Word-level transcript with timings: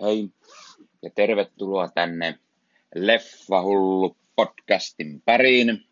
Hei 0.00 0.28
ja 1.02 1.10
tervetuloa 1.10 1.88
tänne 1.88 2.38
Leffahullu 2.94 4.16
podcastin 4.36 5.22
pariin. 5.22 5.88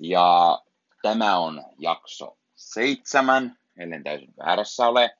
Ja 0.00 0.62
tämä 1.02 1.38
on 1.38 1.64
jakso 1.78 2.38
seitsemän, 2.54 3.58
ellen 3.76 4.04
täysin 4.04 4.34
väärässä 4.38 4.86
ole. 4.88 5.16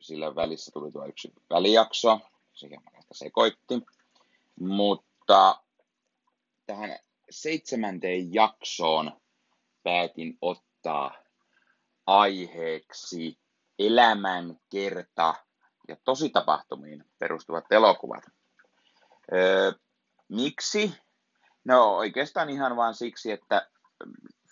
Sillä 0.00 0.34
välissä 0.34 0.70
tuli 0.74 0.92
tuo 0.92 1.06
yksi 1.06 1.32
välijakso, 1.50 2.20
se 2.54 2.68
hieman 2.68 2.92
sekoitti. 3.12 3.74
Mutta 4.60 5.62
tähän 6.66 6.98
seitsemänteen 7.30 8.34
jaksoon 8.34 9.20
päätin 9.82 10.38
ottaa 10.40 11.14
aiheeksi 12.06 13.38
elämänkerta 13.78 15.34
ja 15.88 15.96
tositapahtumiin 16.04 17.04
perustuvat 17.18 17.72
elokuvat. 17.72 18.24
Öö, 19.32 19.72
miksi? 20.28 20.94
No 21.64 21.96
oikeastaan 21.96 22.50
ihan 22.50 22.76
vain 22.76 22.94
siksi, 22.94 23.32
että 23.32 23.70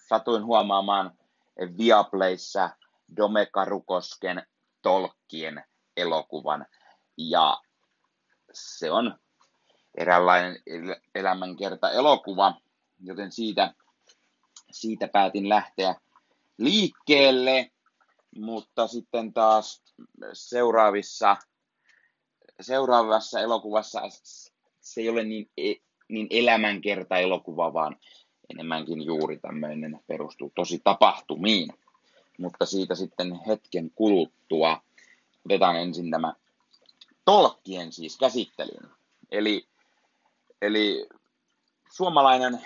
satuin 0.08 0.44
huomaamaan 0.44 1.12
Viaplayssa 1.78 2.70
Dome 3.16 3.46
Karukosken 3.46 4.46
Tolkien 4.82 5.64
elokuvan. 5.96 6.66
Ja 7.16 7.60
se 8.52 8.90
on 8.90 9.18
eräänlainen 9.94 10.62
elämänkerta 11.14 11.90
elokuva, 11.90 12.54
joten 13.00 13.32
siitä, 13.32 13.74
siitä 14.70 15.08
päätin 15.08 15.48
lähteä 15.48 15.94
liikkeelle, 16.58 17.70
mutta 18.36 18.86
sitten 18.86 19.32
taas 19.32 19.85
seuraavissa, 20.32 21.36
seuraavassa 22.60 23.40
elokuvassa 23.40 24.00
se 24.80 25.00
ei 25.00 25.08
ole 25.08 25.24
niin, 25.24 25.50
e, 25.56 25.74
niin 26.08 26.26
elämänkerta 26.30 27.16
elokuva, 27.16 27.72
vaan 27.72 27.96
enemmänkin 28.50 29.02
juuri 29.02 29.38
tämmöinen 29.38 30.00
perustuu 30.06 30.52
tosi 30.54 30.80
tapahtumiin. 30.84 31.68
Mutta 32.38 32.66
siitä 32.66 32.94
sitten 32.94 33.40
hetken 33.46 33.90
kuluttua 33.90 34.82
otetaan 35.44 35.76
ensin 35.76 36.10
tämä 36.10 36.34
tolkkien 37.24 37.92
siis 37.92 38.18
käsittelyyn. 38.18 38.90
Eli, 39.30 39.66
eli 40.62 41.08
suomalainen 41.90 42.60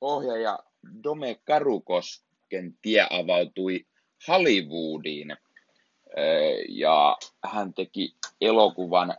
ohjaaja 0.00 0.58
Dome 1.02 1.40
Karukosken 1.44 2.78
tie 2.82 3.06
avautui 3.10 3.86
Hollywoodiin 4.28 5.36
ja 6.68 7.16
hän 7.44 7.74
teki 7.74 8.16
elokuvan 8.40 9.14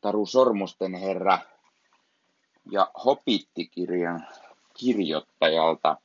Taru 0.00 0.26
Sormusten 0.26 0.94
herra 0.94 1.38
ja 2.70 2.90
Hopitti-kirjan 3.04 4.26
kirjoittajalta, 4.78 5.96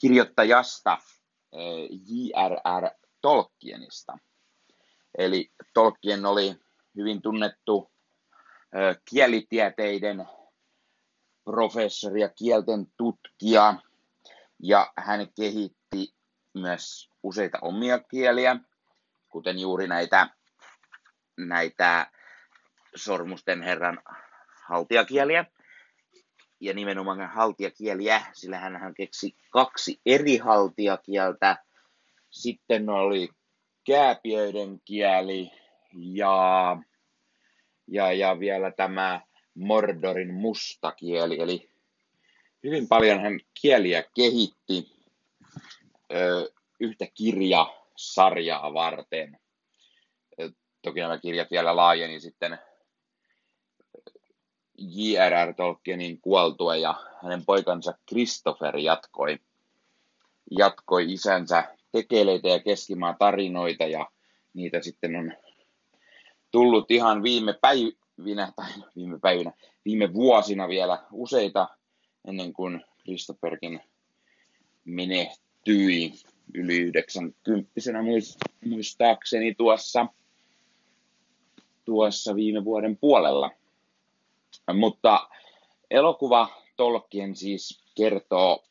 kirjoittajasta 0.00 0.98
J.R.R. 2.06 2.90
Tolkienista. 3.20 4.18
Eli 5.18 5.50
Tolkien 5.74 6.26
oli 6.26 6.56
hyvin 6.96 7.22
tunnettu 7.22 7.90
kielitieteiden 9.04 10.26
professori 11.44 12.20
ja 12.20 12.28
kielten 12.28 12.86
tutkija, 12.96 13.74
ja 14.62 14.92
hän 14.96 15.28
kehitti 15.36 16.14
myös 16.54 17.10
useita 17.22 17.58
omia 17.62 17.98
kieliä, 17.98 18.56
kuten 19.30 19.58
juuri 19.58 19.88
näitä, 19.88 20.28
näitä 21.36 22.10
sormusten 22.96 23.62
herran 23.62 24.02
haltiakieliä. 24.66 25.44
Ja 26.60 26.74
nimenomaan 26.74 27.30
haltiakieliä, 27.30 28.22
sillä 28.32 28.58
hän 28.58 28.94
keksi 28.94 29.36
kaksi 29.50 30.00
eri 30.06 30.36
haltiakieltä. 30.36 31.64
Sitten 32.30 32.88
oli 32.88 33.28
kääpiöiden 33.86 34.80
kieli 34.84 35.50
ja, 35.92 36.76
ja, 37.86 38.12
ja 38.12 38.40
vielä 38.40 38.70
tämä 38.70 39.20
Mordorin 39.54 40.34
musta 40.34 40.92
kieli. 40.92 41.40
Eli 41.40 41.70
hyvin 42.64 42.88
paljon 42.88 43.20
hän 43.20 43.40
kieliä 43.60 44.04
kehitti 44.14 44.92
ö, 46.12 46.50
yhtä 46.80 47.06
kirjasarjaa 48.00 48.74
varten. 48.74 49.38
Toki 50.82 51.00
nämä 51.00 51.18
kirjat 51.18 51.50
vielä 51.50 51.76
laajeni 51.76 52.20
sitten 52.20 52.58
J.R.R. 54.78 55.54
Tolkienin 55.54 56.20
kuoltua 56.20 56.76
ja 56.76 56.94
hänen 57.22 57.44
poikansa 57.44 57.94
Christopher 58.08 58.76
jatkoi, 58.76 59.38
jatkoi 60.50 61.12
isänsä 61.12 61.76
tekeleitä 61.92 62.48
ja 62.48 62.62
keskimaa 62.62 63.16
tarinoita 63.18 63.84
ja 63.84 64.10
niitä 64.54 64.82
sitten 64.82 65.16
on 65.16 65.32
tullut 66.50 66.90
ihan 66.90 67.22
viime 67.22 67.52
päivinä, 67.60 68.52
tai 68.56 68.70
viime 68.96 69.18
päivinä, 69.18 69.52
viime 69.84 70.14
vuosina 70.14 70.68
vielä 70.68 71.04
useita 71.12 71.68
ennen 72.28 72.52
kuin 72.52 72.84
Christopherkin 73.02 73.80
menehtyi 74.84 76.12
yli 76.54 76.78
90 76.78 77.70
muistaakseni 78.64 79.54
tuossa, 79.54 80.06
tuossa 81.84 82.34
viime 82.34 82.64
vuoden 82.64 82.96
puolella. 82.96 83.50
Mutta 84.74 85.28
elokuva 85.90 86.48
Tolkien 86.76 87.36
siis 87.36 87.82
kertoo, 87.96 88.64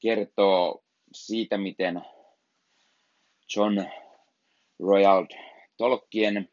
kertoo 0.00 0.84
siitä, 1.12 1.58
miten 1.58 2.02
John 3.56 3.84
Royal 4.80 5.26
Tolkien 5.76 6.48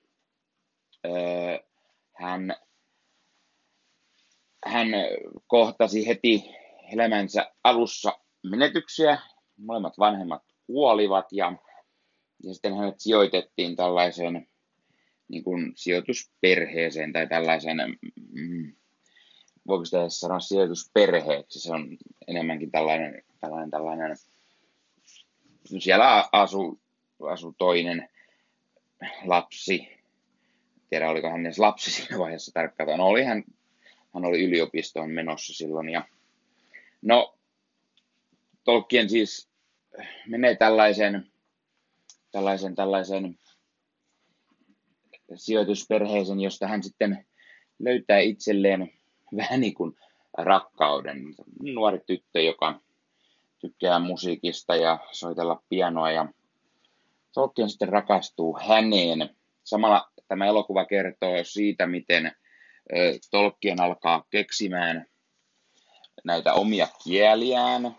hän, 2.14 2.56
hän 4.66 4.88
kohtasi 5.48 6.08
heti 6.08 6.44
elämänsä 6.94 7.52
alussa 7.64 8.20
menetyksiä. 8.44 9.20
Molemmat 9.60 10.00
vanhemmat 10.00 10.44
kuolivat 10.68 11.26
ja, 11.32 11.54
ja 12.44 12.54
sitten 12.54 12.76
hänet 12.76 13.00
sijoitettiin 13.00 13.76
tällaiseen 13.76 14.48
niin 15.28 15.44
kuin 15.44 15.72
sijoitusperheeseen 15.76 17.14
tai 17.14 17.28
tällaisen, 17.28 17.78
mm, 18.32 18.74
voiko 19.68 19.86
sitä 19.86 20.10
sanoa 20.10 20.40
sijoitusperheeksi, 20.40 21.60
se 21.60 21.74
on 21.74 21.98
enemmänkin 22.28 22.72
tällainen, 22.72 23.24
tällainen, 23.40 23.72
tällainen 23.72 24.18
siellä 25.80 26.30
asuu, 26.32 26.80
asu 27.30 27.56
toinen 27.58 28.10
lapsi, 29.26 29.88
tiedä 30.90 31.10
oliko 31.10 31.30
hän 31.30 31.46
edes 31.46 31.60
lapsi 31.60 31.92
siinä 31.92 32.18
vaiheessa 32.18 32.52
tarkkaan, 32.54 32.98
no 32.98 33.08
oli 33.08 33.24
hän, 33.24 33.44
hän 34.14 34.26
oli 34.26 34.44
yliopistoon 34.44 35.12
menossa 35.12 35.54
silloin 35.54 35.90
ja 35.90 36.08
no 37.02 37.36
Tolkien 38.64 39.10
siis 39.10 39.49
menee 40.28 40.56
tällaisen, 40.56 41.32
tällaisen, 42.32 42.76
tällaisen 42.76 43.40
sijoitusperheeseen, 45.36 46.40
josta 46.40 46.68
hän 46.68 46.84
sitten 46.84 47.26
löytää 47.80 48.20
itselleen 48.20 48.92
vähän 49.38 49.62
niin 49.62 49.74
kuin 49.74 49.96
rakkauden. 50.38 51.36
Nuori 51.64 52.00
tyttö, 52.06 52.42
joka 52.42 52.80
tykkää 53.60 54.00
musiikista 54.00 54.76
ja 54.76 55.00
soitella 55.12 55.64
pianoa 55.70 56.12
ja 56.12 56.28
Tolkien 57.34 57.70
sitten 57.70 57.90
rakastuu 57.90 58.58
häneen. 58.68 59.36
Samalla 59.64 60.12
tämä 60.28 60.46
elokuva 60.46 60.86
kertoo 60.86 61.44
siitä, 61.44 61.88
miten 61.88 62.32
Tolkien 63.32 63.82
alkaa 63.82 64.26
keksimään 64.30 65.06
näitä 66.24 66.54
omia 66.54 66.88
kieliään, 67.04 67.96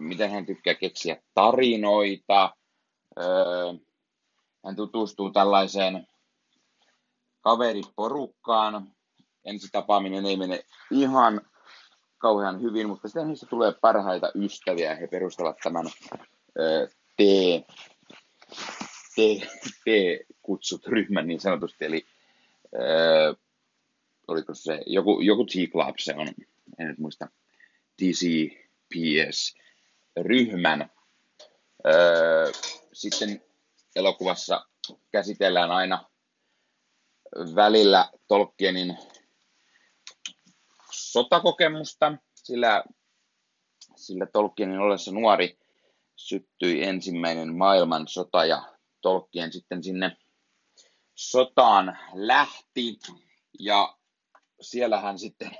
miten 0.00 0.30
hän 0.30 0.46
tykkää 0.46 0.74
keksiä 0.74 1.16
tarinoita. 1.34 2.56
Hän 4.64 4.76
tutustuu 4.76 5.30
tällaiseen 5.30 6.06
kaveriporukkaan. 7.40 8.92
Ensi 9.44 9.68
tapaaminen 9.72 10.26
ei 10.26 10.36
mene 10.36 10.64
ihan 10.90 11.40
kauhean 12.18 12.62
hyvin, 12.62 12.88
mutta 12.88 13.08
sitten 13.08 13.26
heistä 13.26 13.46
tulee 13.46 13.72
parhaita 13.80 14.32
ystäviä. 14.34 14.94
He 14.94 15.06
perustavat 15.06 15.56
tämän 15.62 15.86
T, 17.16 17.20
T, 19.14 19.18
T-kutsut 19.84 20.86
ryhmän 20.86 21.26
niin 21.26 21.40
sanotusti, 21.40 21.84
eli 21.84 22.06
ö, 22.74 23.34
oliko 24.28 24.54
se, 24.54 24.82
joku, 24.86 25.20
joku 25.20 25.44
T-Club 25.44 25.94
se 25.98 26.14
on, 26.16 26.28
en 26.78 26.86
nyt 26.86 26.98
muista, 26.98 27.28
TCPS-ryhmän. 30.14 30.90
Ö, 31.86 32.52
sitten 32.92 33.42
elokuvassa 33.96 34.66
käsitellään 35.12 35.70
aina 35.70 36.10
välillä 37.54 38.10
Tolkienin 38.28 38.98
sotakokemusta, 40.92 42.12
sillä, 42.34 42.84
sillä 43.96 44.26
Tolkienin 44.26 44.78
ollessa 44.78 45.12
nuori 45.12 45.58
syttyi 46.16 46.84
ensimmäinen 46.84 47.56
maailmansota 47.56 48.44
ja 48.44 48.74
Tolkien 49.00 49.52
sitten 49.52 49.84
sinne 49.84 50.16
sotaan 51.14 51.98
lähti 52.12 52.98
ja 53.58 53.96
siellä 54.60 55.00
hän 55.00 55.18
sitten, 55.18 55.50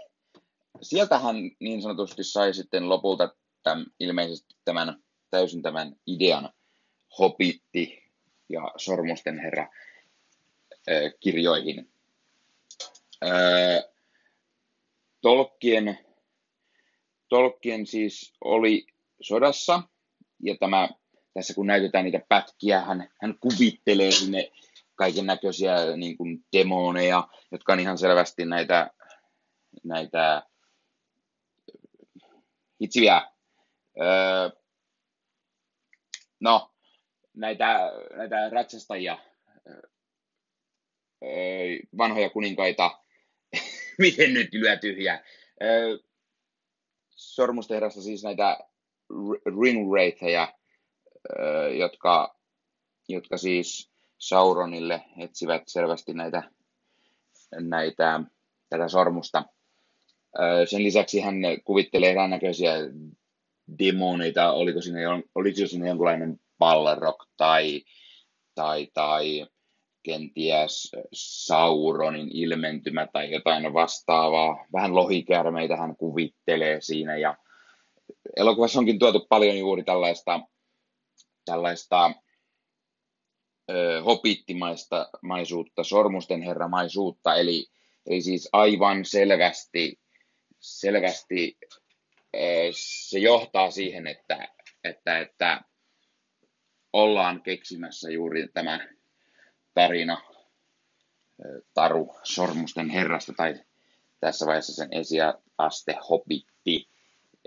sieltä 0.82 1.18
hän 1.18 1.36
niin 1.60 1.82
sanotusti 1.82 2.24
sai 2.24 2.54
sitten 2.54 2.88
lopulta 2.88 3.34
tämän, 3.64 3.86
ilmeisesti 4.00 4.54
tämän 4.64 5.04
täysin 5.30 5.62
tämän 5.62 5.96
idean 6.06 6.50
hopitti 7.18 8.02
ja 8.48 8.72
sormusten 8.76 9.38
herra 9.38 9.68
kirjoihin. 11.20 11.92
Tolkien, 15.20 15.98
Tolkien 17.28 17.86
siis 17.86 18.32
oli 18.44 18.86
sodassa 19.20 19.82
ja 20.42 20.56
tämä, 20.60 20.88
tässä 21.34 21.54
kun 21.54 21.66
näytetään 21.66 22.04
niitä 22.04 22.20
pätkiä, 22.28 22.80
hän, 22.80 23.08
hän 23.22 23.38
kuvittelee 23.40 24.10
sinne 24.10 24.50
kaiken 24.94 25.26
näköisiä 25.26 25.74
niin 25.96 26.16
kuin 26.16 26.44
demoneja, 26.56 27.28
jotka 27.52 27.72
on 27.72 27.80
ihan 27.80 27.98
selvästi 27.98 28.44
näitä, 28.44 28.90
näitä 29.84 30.42
hitsiviä, 32.80 33.33
öö, 34.00 34.50
no, 36.40 36.74
näitä, 37.34 37.92
näitä 38.16 38.48
rätsästäjiä, 38.48 39.18
öö, 41.22 41.78
vanhoja 41.98 42.30
kuninkaita, 42.30 42.98
miten 43.98 44.34
nyt 44.34 44.52
lyö 44.52 44.76
tyhjää. 44.76 45.24
Öö, 45.62 45.98
sormustehdasta 47.10 48.02
siis 48.02 48.24
näitä 48.24 48.58
ringwraithejä, 49.62 50.48
öö, 51.38 51.68
jotka, 51.68 52.38
jotka 53.08 53.36
siis 53.36 53.94
Sauronille 54.18 55.04
etsivät 55.18 55.62
selvästi 55.66 56.14
näitä, 56.14 56.42
näitä 57.60 58.20
tätä 58.68 58.88
sormusta. 58.88 59.44
Sen 60.70 60.84
lisäksi 60.84 61.20
hän 61.20 61.36
kuvittelee 61.64 62.14
eräännäköisiä 63.68 63.78
demoneita, 63.78 64.52
oliko 64.52 64.80
siinä, 64.80 65.00
oliko 65.34 65.56
siinä 65.66 65.88
jonkinlainen 65.88 66.40
Balrog 66.58 67.22
tai, 67.36 67.82
tai, 68.54 68.88
tai 68.94 69.46
kenties 70.02 70.92
Sauronin 71.12 72.28
ilmentymä 72.32 73.06
tai 73.12 73.30
jotain 73.30 73.72
vastaavaa. 73.72 74.66
Vähän 74.72 74.94
lohikärmeitä 74.94 75.76
hän 75.76 75.96
kuvittelee 75.96 76.80
siinä 76.80 77.16
ja 77.16 77.36
elokuvassa 78.36 78.78
onkin 78.78 78.98
tuotu 78.98 79.26
paljon 79.28 79.58
juuri 79.58 79.84
tällaista, 79.84 80.40
tällaista 81.44 82.10
hopittimaista 84.04 85.08
maisuutta, 85.22 85.84
sormusten 85.84 86.42
herramaisuutta, 86.42 87.34
eli, 87.34 87.66
eli 88.06 88.22
siis 88.22 88.48
aivan 88.52 89.04
selvästi, 89.04 90.00
selvästi 90.60 91.58
se 92.70 93.18
johtaa 93.18 93.70
siihen, 93.70 94.06
että, 94.06 94.48
että, 94.84 95.18
että 95.18 95.60
ollaan 96.92 97.42
keksimässä 97.42 98.10
juuri 98.10 98.48
tämä 98.48 98.88
tarina 99.74 100.22
Taru 101.74 102.14
Sormusten 102.22 102.90
herrasta, 102.90 103.32
tai 103.36 103.54
tässä 104.20 104.46
vaiheessa 104.46 104.74
sen 104.74 104.88
esiaste 104.92 105.96
Hobitti. 106.10 106.88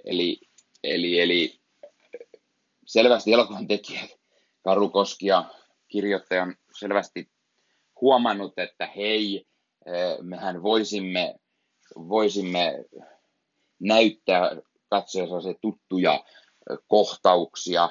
Eli, 0.06 0.40
eli, 0.84 1.20
eli 1.20 1.60
selvästi 2.86 3.34
elokuvan 3.34 3.68
tekijät 3.68 4.18
Karu 4.64 4.90
Koski 4.90 5.26
ja 5.26 5.46
kirjoittaja 5.88 6.44
on 6.44 6.56
selvästi 6.80 7.30
huomannut, 8.02 8.54
että 8.60 8.88
hei, 8.96 9.46
eh, 9.86 10.18
mehän 10.22 10.64
voisimme, 10.64 11.36
voisimme 11.96 12.86
näyttää 13.80 14.52
katsoessa 14.90 15.54
tuttuja 15.62 16.14
eh, 16.14 16.78
kohtauksia 16.88 17.90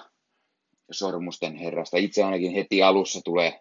Sormusten 0.91 1.57
herrasta. 1.57 1.97
Itse 1.97 2.23
ainakin 2.23 2.53
heti 2.53 2.83
alussa 2.83 3.21
tulee, 3.25 3.61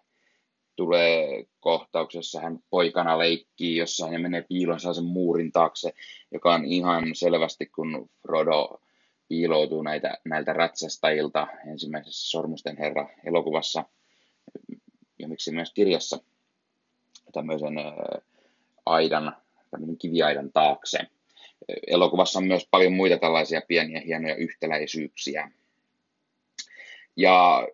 tulee 0.76 1.44
kohtauksessa 1.60 2.40
hän 2.40 2.58
poikana 2.70 3.18
leikkii 3.18 3.76
jossain 3.76 4.12
ja 4.12 4.18
menee 4.18 4.42
piilonsa 4.48 4.94
sen 4.94 5.04
muurin 5.04 5.52
taakse, 5.52 5.92
joka 6.32 6.54
on 6.54 6.64
ihan 6.64 7.04
selvästi, 7.14 7.66
kun 7.66 8.08
Frodo 8.22 8.80
piiloutuu 9.28 9.82
näitä, 9.82 10.18
näiltä 10.24 10.52
ratsastajilta 10.52 11.46
ensimmäisessä 11.70 12.30
Sormusten 12.30 12.78
herra 12.78 13.08
elokuvassa– 13.24 13.84
ja 15.18 15.28
miksi 15.28 15.52
myös 15.52 15.72
kirjassa 15.72 16.18
tämmöisen 17.32 17.74
aidan, 18.86 19.36
tämmöinen 19.70 19.98
kiviaidan 19.98 20.52
taakse. 20.52 20.98
Elokuvassa 21.86 22.38
on 22.38 22.46
myös 22.46 22.68
paljon 22.70 22.92
muita 22.92 23.18
tällaisia 23.18 23.60
pieniä 23.68 24.00
hienoja 24.00 24.34
yhtäläisyyksiä. 24.34 25.50
Ja 27.16 27.68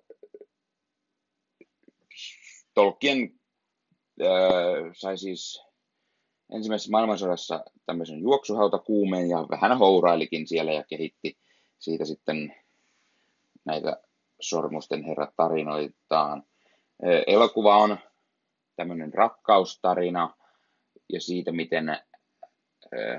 Tolkien 2.75 3.41
äh, 4.23 4.93
sai 4.93 5.19
siis 5.19 5.63
ensimmäisessä 6.53 6.91
maailmansodassa 6.91 7.65
tämmöisen 7.87 8.21
juoksuhautakuumeen 8.21 9.29
ja 9.29 9.39
vähän 9.51 9.79
hourailikin 9.79 10.49
siellä 10.49 10.73
ja 10.73 10.85
kehitti 10.85 11.39
siitä 11.79 12.05
sitten 12.05 12.55
näitä 13.65 14.03
sormusten 14.41 15.05
herrat 15.05 15.31
tarinoitaan. 15.37 16.45
Elokuva 17.27 17.77
on 17.77 17.99
tämmöinen 18.77 19.15
rakkaustarina 19.15 20.35
ja 21.13 21.21
siitä, 21.21 21.53
miten 21.53 21.99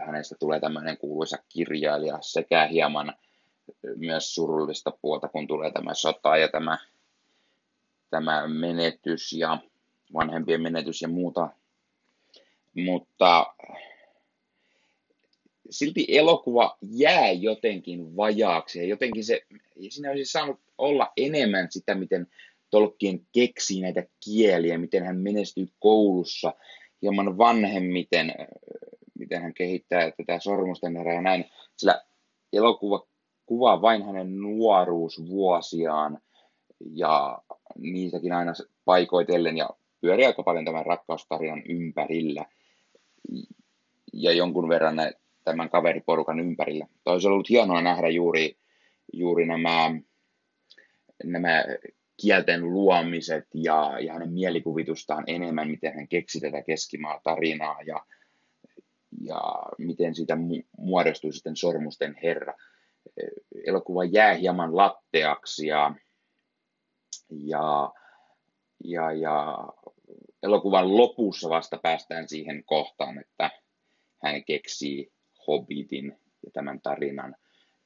hänestä 0.06 0.36
tulee 0.40 0.60
tämmöinen 0.60 0.98
kuuluisa 0.98 1.38
kirjailija 1.50 2.18
sekä 2.22 2.68
hieman 2.68 3.14
myös 3.96 4.36
surullista 4.36 4.92
puolta, 5.02 5.28
kun 5.28 5.48
tulee 5.48 5.72
tämä 5.72 5.94
sota 5.94 6.38
ja 6.38 6.48
tämä, 6.48 6.78
tämä 8.10 8.48
menetys 8.48 9.34
ja 9.34 9.58
vanhempien 10.14 10.62
menetys 10.62 11.02
ja 11.02 11.08
muuta. 11.08 11.50
Mutta 12.76 13.56
silti 15.70 16.06
elokuva 16.08 16.78
jää 16.82 17.32
jotenkin 17.32 18.16
vajaaksi 18.16 18.80
ja 18.80 18.86
jotenkin 18.86 19.24
se, 19.24 19.42
siinä 19.90 20.12
olisi 20.12 20.32
saanut 20.32 20.60
olla 20.78 21.12
enemmän 21.18 21.68
sitä, 21.72 21.96
miten 21.96 22.28
Tolkien 22.70 23.20
keksii 23.32 23.82
näitä 23.82 24.04
kieliä, 24.26 24.78
miten 24.78 25.06
hän 25.06 25.18
menestyy 25.18 25.68
koulussa 25.80 26.54
hieman 27.02 27.38
vanhemmiten, 27.38 28.34
miten 29.20 29.42
hän 29.42 29.54
kehittää 29.54 30.12
tätä 30.12 30.40
sormusten 30.40 30.96
herää 30.96 31.14
ja 31.14 31.22
näin. 31.22 31.46
Sillä 31.78 32.02
elokuva 32.54 33.08
kuvaa 33.46 33.82
vain 33.82 34.06
hänen 34.06 34.42
nuoruusvuosiaan 34.42 36.20
ja 36.80 37.42
niitäkin 37.78 38.32
aina 38.32 38.54
paikoitellen 38.86 39.58
ja 39.58 39.70
pyörii 40.02 40.26
aika 40.26 40.44
paljon 40.44 40.66
tämän 40.66 40.86
rakkaustarinan 40.86 41.64
ympärillä 41.70 42.46
ja 44.14 44.32
jonkun 44.32 44.70
verran 44.70 44.96
tämän 45.44 45.70
kaveriporukan 45.70 46.40
ympärillä. 46.40 46.88
Olisi 47.06 47.28
ollut 47.28 47.50
hienoa 47.50 47.82
nähdä 47.82 48.10
juuri, 48.10 48.58
juuri 49.14 49.46
nämä, 49.46 49.92
nämä 51.24 51.64
kielten 52.22 52.74
luomiset 52.74 53.48
ja, 53.54 54.00
ja 54.00 54.14
hänen 54.14 54.34
mielikuvitustaan 54.34 55.24
enemmän, 55.28 55.70
miten 55.70 55.94
hän 55.96 56.08
keksi 56.08 56.40
tätä 56.40 56.62
keskimaa-tarinaa 56.62 57.82
ja, 57.82 58.06
ja 59.22 59.42
miten 59.78 60.16
siitä 60.16 60.34
mu- 60.34 60.68
muodostui 60.78 61.34
sitten 61.34 61.56
Sormusten 61.56 62.16
herra. 62.24 62.54
Elokuva 63.68 64.04
jää 64.04 64.34
hieman 64.34 64.78
latteaksi 64.78 65.68
ja, 65.68 65.96
ja, 67.30 67.94
ja, 68.84 69.12
ja 69.12 69.58
elokuvan 70.44 70.98
lopussa 70.98 71.50
vasta 71.50 71.78
päästään 71.78 72.30
siihen 72.30 72.64
kohtaan, 72.64 73.20
että 73.20 73.50
hän 74.24 74.44
keksii 74.44 75.12
Hobbitin 75.48 76.18
ja 76.46 76.52
tämän 76.54 76.82
tarinan 76.82 77.36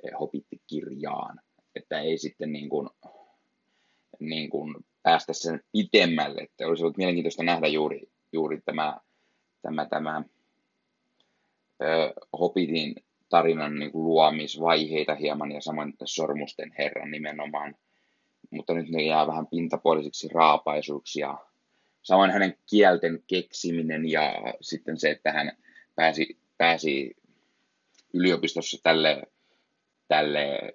eh, 0.03 0.11
Hobbit-kirjaan. 0.19 1.39
Että 1.75 2.01
ei 2.01 2.17
sitten 2.17 2.51
niin 2.51 2.69
kuin 2.69 2.89
niin 4.19 4.49
kuin 4.49 4.75
päästä 5.03 5.33
sen 5.33 5.63
pitemmälle. 5.71 6.41
Että 6.41 6.67
olisi 6.67 6.83
ollut 6.83 6.97
mielenkiintoista 6.97 7.43
nähdä 7.43 7.67
juuri, 7.67 8.09
juuri 8.31 8.61
tämä, 8.65 8.97
tämä, 9.61 9.85
tämä 9.85 10.23
Hobbitin 12.39 12.95
tarinan 13.29 13.79
niin 13.79 13.91
kuin 13.91 14.03
luomisvaiheita 14.03 15.15
hieman 15.15 15.51
ja 15.51 15.61
samoin 15.61 15.93
Sormusten 16.05 16.73
herran 16.77 17.11
nimenomaan. 17.11 17.75
Mutta 18.51 18.73
nyt 18.73 18.89
ne 18.89 19.03
jää 19.03 19.27
vähän 19.27 19.47
pintapuolisiksi 19.47 20.27
raapaisuiksi 20.33 21.19
ja 21.19 21.37
samoin 22.01 22.31
hänen 22.31 22.57
kielten 22.69 23.23
keksiminen 23.27 24.09
ja 24.09 24.33
sitten 24.61 24.99
se, 24.99 25.11
että 25.11 25.31
hän 25.31 25.57
pääsi, 25.95 26.37
pääsi 26.57 27.15
yliopistossa 28.13 28.77
tälle, 28.83 29.23
tälle 30.07 30.73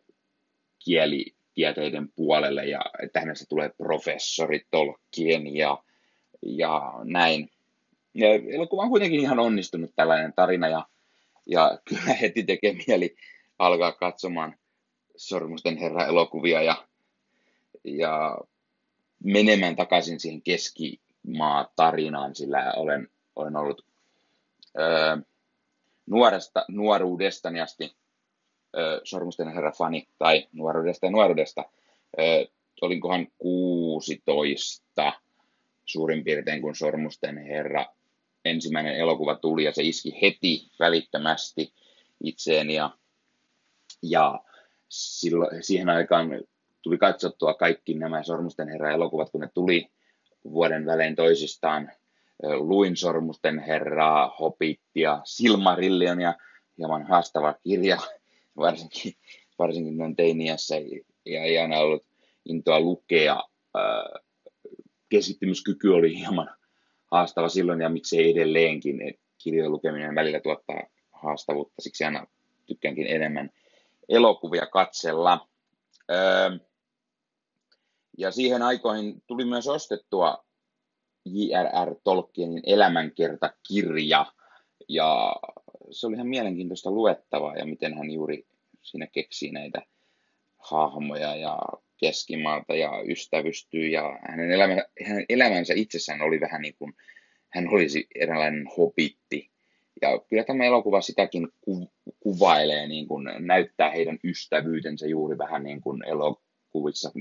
kielitieteiden 0.85 2.09
puolelle 2.17 2.65
ja 2.67 2.81
että 3.03 3.21
hänestä 3.21 3.47
tulee 3.49 3.69
professori 3.69 4.61
Tolkien 4.71 5.57
ja, 5.57 5.83
ja 6.43 6.93
näin. 7.05 7.51
Ja 8.15 8.29
elokuva 8.29 8.83
on 8.83 8.91
kuitenkin 8.91 9.21
ihan 9.21 9.39
onnistunut 9.39 9.91
tällainen 9.97 10.33
tarina 10.33 10.69
ja, 10.69 10.87
ja 11.47 11.79
kyllä 11.89 12.15
heti 12.21 12.43
tekee 12.45 12.77
mieli 12.87 13.17
alkaa 13.59 13.93
katsomaan 13.93 14.57
Sormusten 15.17 15.77
herra 15.77 16.07
elokuvia 16.07 16.63
ja, 16.63 16.89
ja 17.85 18.39
menemään 19.25 19.77
takaisin 19.77 20.21
siihen 20.21 20.43
keskimaa 20.43 21.73
tarinaan, 21.77 22.35
sillä 22.35 22.73
olen, 22.77 23.09
olen 23.37 23.57
ollut 23.57 23.87
öö, 24.79 25.17
nuoresta, 26.07 26.65
nuoruudestani 26.69 27.61
asti 27.61 27.97
öö, 28.77 29.01
Sormusten 29.05 29.55
herra 29.55 29.73
fani, 29.73 30.09
tai 30.19 30.49
nuoruudesta 30.53 31.07
ja 31.07 31.13
nuoruudesta. 31.13 31.65
Öö, 32.21 32.45
olinkohan 32.81 33.27
16 33.39 35.13
suurin 35.85 36.25
piirtein, 36.25 36.63
kun 36.63 36.77
Sormusten 36.77 37.39
herra 37.39 37.87
ensimmäinen 38.45 38.97
elokuva 38.97 39.35
tuli, 39.35 39.65
ja 39.65 39.73
se 39.73 39.83
iski 39.83 40.19
heti 40.23 40.71
välittömästi 40.79 41.73
itseen, 42.25 42.71
ja, 42.71 42.91
ja 44.03 44.41
silloin, 44.89 45.63
siihen 45.63 45.89
aikaan 45.89 46.43
tuli 46.83 46.99
katsottua 46.99 47.55
kaikki 47.55 47.95
nämä 47.95 48.23
Sormusten 48.23 48.69
herra 48.69 48.93
elokuvat, 48.93 49.31
kun 49.31 49.41
ne 49.41 49.49
tuli 49.55 49.91
vuoden 50.45 50.87
välein 50.87 51.17
toisistaan. 51.17 51.93
Luin 52.57 52.97
Sormusten 52.97 53.59
herraa, 53.59 54.37
Hobbitia, 54.41 55.21
Silmarillionia, 55.25 56.35
hieman 56.79 57.07
haastava 57.07 57.55
kirja, 57.65 57.99
varsinkin, 58.57 59.15
varsinkin 59.59 59.97
noin 59.97 60.17
teiniässä, 60.17 60.75
ja 61.27 61.43
ei 61.43 61.59
aina 61.59 61.79
ollut 61.79 62.05
intoa 62.45 62.81
lukea. 62.81 63.43
Keskittymyskyky 65.09 65.89
oli 65.89 66.19
hieman 66.19 66.57
haastava 67.13 67.49
silloin, 67.49 67.81
ja 67.81 67.89
miksei 67.89 68.31
edelleenkin. 68.31 69.19
Kirjojen 69.39 69.73
lukeminen 69.73 70.15
välillä 70.15 70.41
tuottaa 70.41 70.83
haastavuutta, 71.13 71.83
siksi 71.83 72.05
aina 72.05 72.27
tykkäänkin 72.67 73.07
enemmän 73.07 73.51
elokuvia 74.09 74.67
katsella. 74.67 75.49
Öö, 76.11 76.59
ja 78.19 78.31
siihen 78.31 78.63
aikoihin 78.63 79.23
tuli 79.27 79.45
myös 79.45 79.69
ostettua 79.69 80.45
J.R.R. 81.25 81.95
Tolkienin 82.05 82.63
elämänkertakirja, 82.67 84.27
ja 84.89 85.37
se 85.91 86.07
oli 86.07 86.15
ihan 86.15 86.29
mielenkiintoista 86.29 86.91
luettavaa, 86.91 87.57
ja 87.57 87.67
miten 87.67 87.99
hän 87.99 88.11
juuri 88.11 88.47
siinä 88.83 89.07
keksii 89.07 89.51
näitä 89.51 89.83
hahmoja 90.59 91.37
ja 91.37 91.59
keskimaalta 92.03 92.75
ja 92.75 93.03
ystävystyy, 93.09 93.89
ja 93.89 94.19
hänen, 94.29 94.51
elämä, 94.51 94.77
hänen 95.07 95.25
elämänsä 95.29 95.75
itsessään 95.77 96.23
oli 96.23 96.41
vähän 96.41 96.63
niin 96.63 96.75
kuin, 96.79 96.93
hän 97.49 97.69
olisi 97.69 98.07
eräänlainen 98.15 98.67
hobitti, 98.77 99.51
ja 100.03 100.09
kyllä 100.29 100.45
tämä 100.45 100.65
elokuva 100.65 101.01
sitäkin 101.01 101.49
ku, 101.61 101.93
kuvailee, 102.21 102.89
niin 102.89 103.09
kuin 103.09 103.29
näyttää 103.39 103.91
heidän 103.91 104.19
ystävyytensä 104.25 105.07
juuri 105.07 105.39
vähän 105.39 105.63
niin 105.63 105.81
kuin 105.81 106.05
elokuvissa, 106.05 107.13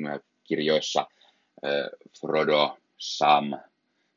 kirjoissa 0.44 1.08
Frodo, 2.22 2.78
Sam, 2.98 3.52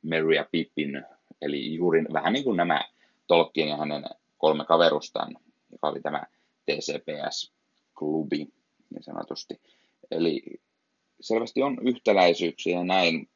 Merry 0.02 0.34
ja 0.34 0.46
Pippin, 0.52 1.04
eli 1.42 1.74
juuri 1.74 2.04
vähän 2.12 2.32
niin 2.32 2.44
kuin 2.44 2.56
nämä 2.56 2.84
Tolkien 3.26 3.68
ja 3.68 3.76
hänen 3.76 4.04
kolme 4.38 4.64
kaverustaan, 4.64 5.36
joka 5.72 5.88
oli 5.88 6.00
tämä 6.00 6.22
TCPS-klubi 6.66 8.36
niin 8.90 9.02
sanotusti. 9.02 9.60
Eli 10.10 10.42
selvästi 11.20 11.62
on 11.62 11.78
yhtäläisyyksiä 11.88 12.78
ja 12.78 12.84
näin. 12.84 13.28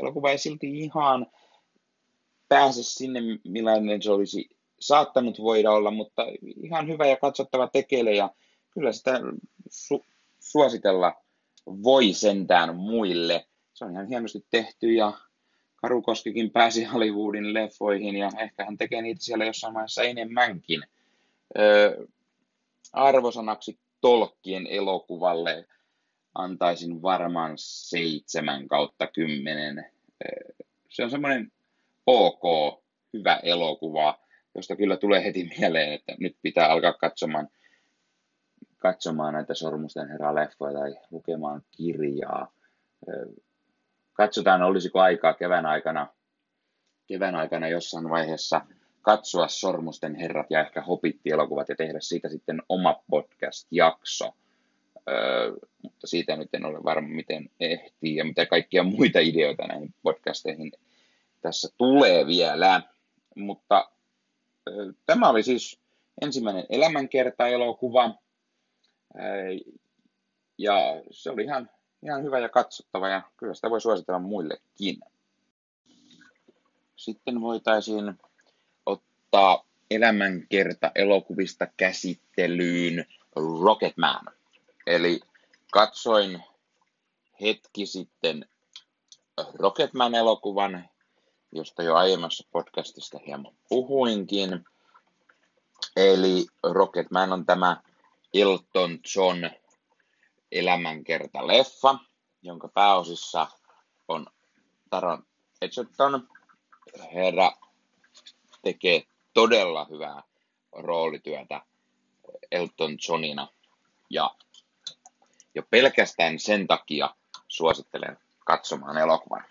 Elokuva 0.00 0.30
ei 0.30 0.38
silti 0.38 0.78
ihan 0.78 1.26
pääse 2.48 2.82
sinne, 2.82 3.20
millainen 3.44 4.02
se 4.02 4.10
olisi 4.10 4.48
saattanut 4.80 5.38
voida 5.38 5.72
olla, 5.72 5.90
mutta 5.90 6.22
ihan 6.62 6.88
hyvä 6.88 7.06
ja 7.06 7.16
katsottava 7.16 7.68
tekele 7.68 8.14
ja 8.14 8.30
kyllä 8.70 8.92
sitä 8.92 9.20
su- 9.70 10.06
suositella 10.40 11.14
voi 11.66 12.12
sentään 12.12 12.76
muille. 12.76 13.46
Se 13.74 13.84
on 13.84 13.92
ihan 13.92 14.08
hienosti 14.08 14.44
tehty 14.50 14.92
ja 14.92 15.12
Karukoskikin 15.76 16.50
pääsi 16.50 16.84
Hollywoodin 16.84 17.54
leffoihin 17.54 18.16
ja 18.16 18.30
ehkä 18.38 18.64
hän 18.64 18.76
tekee 18.76 19.02
niitä 19.02 19.24
siellä 19.24 19.44
jossain 19.44 19.74
vaiheessa 19.74 20.02
enemmänkin. 20.02 20.82
Öö, 21.58 22.06
arvosanaksi 22.92 23.78
Tolkien 24.00 24.66
elokuvalle 24.66 25.66
antaisin 26.38 27.02
varmaan 27.02 27.52
seitsemän 27.56 28.68
kautta 28.68 29.06
kymmenen. 29.06 29.86
Se 30.88 31.04
on 31.04 31.10
semmoinen 31.10 31.52
ok, 32.06 32.42
hyvä 33.12 33.40
elokuva, 33.42 34.18
josta 34.54 34.76
kyllä 34.76 34.96
tulee 34.96 35.24
heti 35.24 35.50
mieleen, 35.58 35.92
että 35.92 36.14
nyt 36.20 36.36
pitää 36.42 36.68
alkaa 36.68 36.92
katsomaan 36.92 37.48
katsomaan 38.78 39.34
näitä 39.34 39.54
Sormusten 39.54 40.08
herra 40.08 40.34
leffoja 40.34 40.78
tai 40.78 40.94
lukemaan 41.10 41.62
kirjaa. 41.76 42.52
Katsotaan, 44.12 44.62
olisiko 44.62 45.00
aikaa 45.00 45.34
kevään 45.34 45.66
aikana, 45.66 46.06
kevään 47.06 47.34
aikana 47.34 47.68
jossain 47.68 48.10
vaiheessa 48.10 48.60
katsoa 49.02 49.48
Sormusten 49.48 50.14
herrat 50.14 50.46
ja 50.50 50.60
ehkä 50.60 50.82
Hobitti-elokuvat 50.82 51.68
ja 51.68 51.76
tehdä 51.76 52.00
siitä 52.00 52.28
sitten 52.28 52.62
oma 52.68 53.02
podcast-jakso. 53.10 54.34
Öö, 55.08 55.52
mutta 55.82 56.06
siitä 56.06 56.36
nyt 56.36 56.54
en 56.54 56.64
ole 56.64 56.84
varma, 56.84 57.08
miten 57.08 57.50
ehtii 57.60 58.16
ja 58.16 58.24
mitä 58.24 58.46
kaikkia 58.46 58.82
muita 58.82 59.18
ideoita 59.18 59.66
näihin 59.66 59.94
podcasteihin 60.02 60.72
tässä 61.40 61.68
tulee 61.76 62.26
vielä. 62.26 62.82
Mutta 63.36 63.90
öö, 64.68 64.92
tämä 65.06 65.28
oli 65.28 65.42
siis 65.42 65.80
ensimmäinen 66.22 66.64
elämänkerta-elokuva. 66.70 68.14
Ja 70.58 71.02
se 71.10 71.30
oli 71.30 71.44
ihan, 71.44 71.70
ihan 72.02 72.22
hyvä 72.22 72.38
ja 72.38 72.48
katsottava 72.48 73.08
ja 73.08 73.22
kyllä 73.36 73.54
sitä 73.54 73.70
voi 73.70 73.80
suositella 73.80 74.18
muillekin. 74.18 75.00
Sitten 76.96 77.40
voitaisiin 77.40 78.14
ottaa 78.86 79.64
elämänkerta 79.90 80.90
elokuvista 80.94 81.66
käsittelyyn 81.76 83.04
Rocketman. 83.36 84.37
Eli 84.88 85.20
katsoin 85.72 86.44
hetki 87.40 87.86
sitten 87.86 88.48
Rocketman-elokuvan, 89.54 90.88
josta 91.52 91.82
jo 91.82 91.94
aiemmassa 91.94 92.48
podcastista 92.52 93.18
hieman 93.26 93.52
puhuinkin. 93.68 94.64
Eli 95.96 96.46
Rocketman 96.62 97.32
on 97.32 97.46
tämä 97.46 97.82
Elton 98.34 98.98
John 99.16 99.50
elämänkerta-leffa, 100.52 101.98
jonka 102.42 102.68
pääosissa 102.68 103.46
on 104.08 104.26
Taron 104.90 105.26
Edgerton. 105.62 106.28
Herra 107.14 107.52
tekee 108.62 109.02
todella 109.34 109.86
hyvää 109.90 110.22
roolityötä 110.72 111.62
Elton 112.50 112.96
Johnina. 113.08 113.48
Ja 114.10 114.34
jo 115.54 115.62
pelkästään 115.70 116.38
sen 116.38 116.66
takia 116.66 117.14
suosittelen 117.48 118.18
katsomaan 118.44 118.98
elokuvan. 118.98 119.44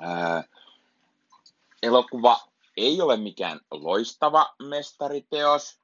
Ää, 0.00 0.44
elokuva 1.82 2.40
ei 2.76 3.00
ole 3.00 3.16
mikään 3.16 3.60
loistava 3.70 4.54
mestariteos, 4.68 5.80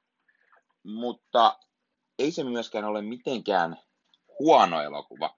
mutta 0.83 1.59
ei 2.19 2.31
se 2.31 2.43
myöskään 2.43 2.85
ole 2.85 3.01
mitenkään 3.01 3.77
huono 4.39 4.81
elokuva. 4.81 5.35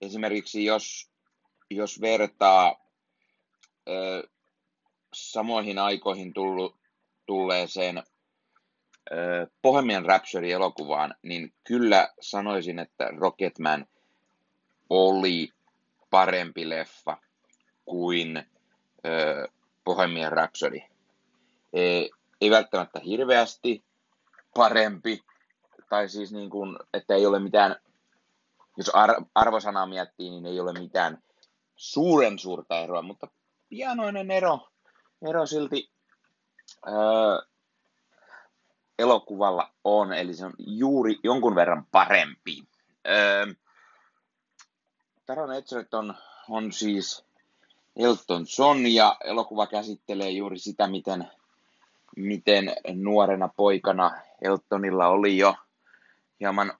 Esimerkiksi 0.00 0.64
jos, 0.64 1.10
jos 1.70 2.00
vertaa 2.00 2.76
ö, 3.88 4.28
samoihin 5.14 5.78
aikoihin 5.78 6.32
tullut, 6.32 6.76
tulleeseen 7.26 8.02
Bohemian 9.62 10.04
Rhapsody-elokuvaan, 10.06 11.14
niin 11.22 11.52
kyllä 11.64 12.08
sanoisin, 12.20 12.78
että 12.78 13.08
Rocketman 13.18 13.86
oli 14.90 15.48
parempi 16.10 16.68
leffa 16.68 17.16
kuin 17.84 18.48
Bohemian 19.84 20.32
Rhapsody. 20.32 20.80
Ei, 21.72 22.10
ei 22.40 22.50
välttämättä 22.50 23.00
hirveästi 23.00 23.84
parempi, 24.54 25.24
tai 25.88 26.08
siis 26.08 26.32
niin 26.32 26.50
kuin, 26.50 26.78
että 26.94 27.14
ei 27.14 27.26
ole 27.26 27.38
mitään, 27.38 27.76
jos 28.76 28.88
ar- 28.94 29.24
arvosanaa 29.34 29.86
miettii, 29.86 30.30
niin 30.30 30.46
ei 30.46 30.60
ole 30.60 30.72
mitään 30.72 31.22
suuren 31.76 32.38
suurta 32.38 32.78
eroa, 32.80 33.02
mutta 33.02 33.28
pienoinen 33.68 34.30
ero, 34.30 34.68
ero 35.28 35.46
silti 35.46 35.90
öö, 36.86 37.49
elokuvalla 39.00 39.70
on, 39.84 40.12
eli 40.12 40.34
se 40.34 40.44
on 40.44 40.52
juuri 40.58 41.16
jonkun 41.24 41.54
verran 41.54 41.86
parempi. 41.92 42.64
Öö, 43.06 43.46
Taron 45.26 45.54
Edgerton 45.54 46.14
on 46.48 46.72
siis 46.72 47.24
Elton 47.96 48.46
John 48.58 48.86
ja 48.86 49.16
elokuva 49.24 49.66
käsittelee 49.66 50.30
juuri 50.30 50.58
sitä, 50.58 50.86
miten, 50.86 51.30
miten 52.16 52.72
nuorena 52.94 53.48
poikana 53.56 54.10
Eltonilla 54.42 55.08
oli 55.08 55.38
jo 55.38 55.54
hieman 56.40 56.72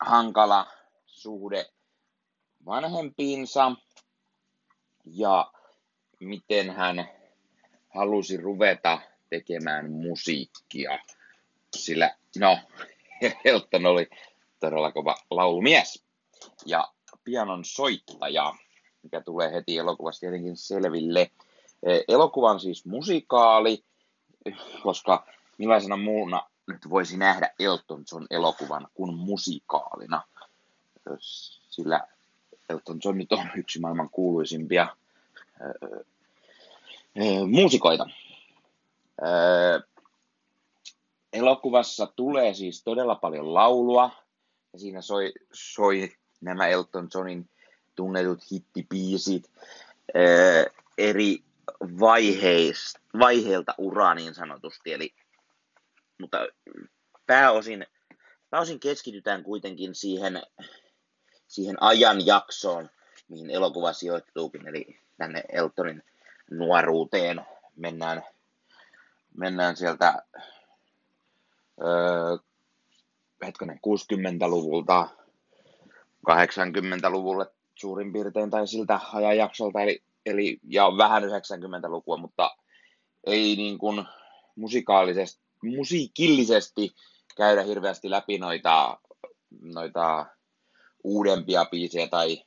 hankala 0.00 0.66
suhde 1.06 1.66
vanhempiinsa 2.66 3.72
ja 5.04 5.52
miten 6.20 6.70
hän 6.70 7.08
halusi 7.94 8.36
ruveta 8.36 8.98
tekemään 9.30 9.90
musiikkia. 9.90 10.98
Sillä, 11.84 12.14
no, 12.38 12.58
Elton 13.44 13.86
oli 13.86 14.08
todella 14.60 14.92
kova 14.92 15.14
laulumies 15.30 16.04
ja 16.66 16.88
pianon 17.24 17.64
soittaja, 17.64 18.54
mikä 19.02 19.20
tulee 19.20 19.52
heti 19.52 19.78
elokuvasta 19.78 20.20
tietenkin 20.20 20.56
selville. 20.56 21.30
E, 21.82 22.00
elokuva 22.08 22.50
on 22.50 22.60
siis 22.60 22.84
musikaali, 22.84 23.84
koska 24.82 25.26
millaisena 25.58 25.96
muuna 25.96 26.42
nyt 26.66 26.90
voisi 26.90 27.16
nähdä 27.16 27.50
Elton 27.58 28.04
John 28.12 28.26
elokuvan 28.30 28.88
kuin 28.94 29.14
musikaalina. 29.14 30.22
Sillä 31.70 32.00
Elton 32.68 32.98
John 33.04 33.18
nyt 33.18 33.32
on 33.32 33.48
yksi 33.56 33.80
maailman 33.80 34.10
kuuluisimpia 34.10 34.96
muusikoita. 37.48 38.06
Elokuvassa 41.36 42.06
tulee 42.16 42.54
siis 42.54 42.82
todella 42.84 43.14
paljon 43.14 43.54
laulua, 43.54 44.10
ja 44.72 44.78
siinä 44.78 45.00
soi, 45.00 45.32
soi 45.52 46.12
nämä 46.40 46.66
Elton 46.66 47.08
Johnin 47.14 47.48
tunnetut 47.94 48.52
hittipiisit 48.52 49.50
eri 50.98 51.38
vaiheista, 51.80 53.00
vaiheilta 53.18 53.74
uraa 53.78 54.14
niin 54.14 54.34
sanotusti. 54.34 54.92
Eli, 54.92 55.14
mutta 56.20 56.38
pääosin, 57.26 57.86
pääosin 58.50 58.80
keskitytään 58.80 59.42
kuitenkin 59.42 59.94
siihen, 59.94 60.42
siihen 61.46 61.82
ajanjaksoon, 61.82 62.90
mihin 63.28 63.50
elokuva 63.50 63.92
sijoittuukin, 63.92 64.68
eli 64.68 64.98
tänne 65.16 65.42
Eltonin 65.52 66.02
nuoruuteen 66.50 67.46
mennään, 67.76 68.22
mennään 69.36 69.76
sieltä 69.76 70.22
öö, 71.80 72.36
hetkonen, 73.46 73.80
60-luvulta 73.86 75.08
80-luvulle 76.30 77.46
suurin 77.74 78.12
piirtein 78.12 78.50
tai 78.50 78.68
siltä 78.68 79.00
ajanjaksolta, 79.12 79.80
eli, 79.80 80.02
eli 80.26 80.58
ja 80.68 80.84
vähän 80.98 81.22
90-lukua, 81.22 82.16
mutta 82.16 82.56
ei 83.26 83.56
niin 83.56 83.78
kuin 83.78 84.04
musikaalisesti, 84.56 85.42
musiikillisesti 85.62 86.94
käydä 87.36 87.62
hirveästi 87.62 88.10
läpi 88.10 88.38
noita, 88.38 88.98
noita 89.62 90.26
uudempia 91.04 91.64
biisejä 91.64 92.06
tai, 92.06 92.44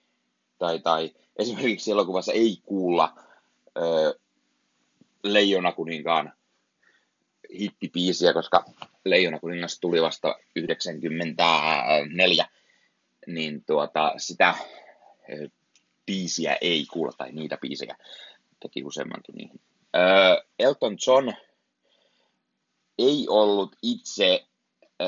tai, 0.57 0.79
tai 0.79 1.11
esimerkiksi 1.35 1.91
elokuvassa 1.91 2.33
ei 2.33 2.57
kuulla 2.65 3.13
ö, 3.77 4.19
Leijona 5.23 5.71
kuninkaan 5.71 6.33
hittipiisiä, 7.59 8.33
koska 8.33 8.65
Leijona 9.05 9.39
kuningas 9.39 9.79
tuli 9.79 10.01
vasta 10.01 10.35
94, 10.55 12.47
niin 13.27 13.63
tuota, 13.65 14.13
sitä 14.17 14.55
biisiä 16.05 16.57
ei 16.61 16.85
kuulla, 16.85 17.11
tai 17.17 17.31
niitä 17.31 17.57
biisejä 17.57 17.95
teki 18.59 18.83
useammankin 18.83 19.35
niihin. 19.35 19.61
Ö, 19.95 19.99
Elton 20.59 20.97
John 21.07 21.33
ei 22.97 23.25
ollut 23.29 23.75
itse 23.81 24.45
ö, 25.01 25.05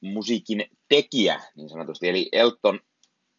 musiikin 0.00 0.64
tekijä, 0.88 1.40
niin 1.56 1.68
sanotusti, 1.68 2.08
eli 2.08 2.28
Elton 2.32 2.80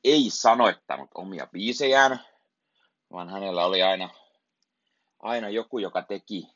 ei 0.03 0.29
sanoittanut 0.29 1.09
omia 1.15 1.47
biisejään, 1.47 2.19
vaan 3.11 3.29
hänellä 3.29 3.65
oli 3.65 3.83
aina, 3.83 4.09
aina 5.19 5.49
joku, 5.49 5.79
joka 5.79 6.01
teki, 6.01 6.47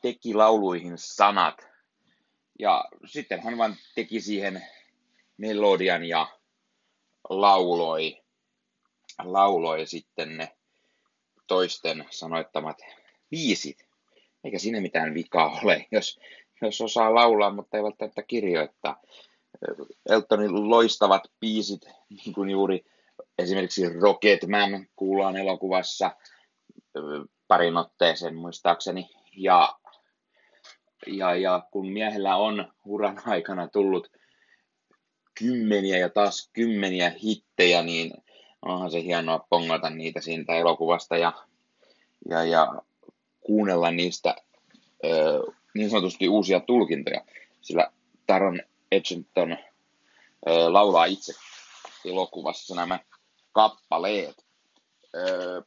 teki 0.00 0.34
lauluihin 0.34 0.98
sanat. 0.98 1.66
Ja 2.58 2.84
sitten 3.06 3.42
hän 3.42 3.58
vain 3.58 3.76
teki 3.94 4.20
siihen 4.20 4.62
melodian 5.36 6.04
ja 6.04 6.26
lauloi, 7.28 8.22
lauloi 9.24 9.86
sitten 9.86 10.36
ne 10.36 10.56
toisten 11.46 12.04
sanoittamat 12.10 12.76
biisit. 13.30 13.88
Eikä 14.44 14.58
siinä 14.58 14.80
mitään 14.80 15.14
vikaa 15.14 15.60
ole, 15.62 15.86
jos, 15.90 16.20
jos 16.62 16.80
osaa 16.80 17.14
laulaa, 17.14 17.50
mutta 17.50 17.76
ei 17.76 17.82
välttämättä 17.82 18.22
kirjoittaa. 18.22 19.00
Eltonin 20.08 20.70
loistavat 20.70 21.22
biisit, 21.40 21.86
niin 22.10 22.34
kuin 22.34 22.50
juuri 22.50 22.84
esimerkiksi 23.38 23.88
Rocketman 24.00 24.86
kuullaan 24.96 25.36
elokuvassa 25.36 26.10
parin 27.48 27.76
otteeseen 27.76 28.34
muistaakseni. 28.34 29.10
Ja, 29.36 29.78
ja, 31.06 31.34
ja 31.34 31.62
kun 31.70 31.92
miehellä 31.92 32.36
on 32.36 32.72
uran 32.84 33.22
aikana 33.26 33.68
tullut 33.68 34.10
kymmeniä 35.34 35.98
ja 35.98 36.08
taas 36.08 36.50
kymmeniä 36.52 37.12
hittejä, 37.22 37.82
niin 37.82 38.12
onhan 38.62 38.90
se 38.90 39.02
hienoa 39.02 39.46
pongata 39.50 39.90
niitä 39.90 40.20
siitä 40.20 40.54
elokuvasta 40.54 41.16
ja, 41.16 41.32
ja, 42.30 42.44
ja 42.44 42.82
kuunnella 43.40 43.90
niistä 43.90 44.36
ö, 45.04 45.42
niin 45.74 45.90
sanotusti 45.90 46.28
uusia 46.28 46.60
tulkintoja, 46.60 47.20
sillä 47.60 47.90
Taron 48.26 48.62
Edgerton 48.92 49.52
ö, 49.52 50.72
laulaa 50.72 51.04
itse 51.04 51.32
elokuvassa 52.04 52.74
nämä 52.74 52.98
kappaleet. 53.52 54.46
Ö, 55.14 55.62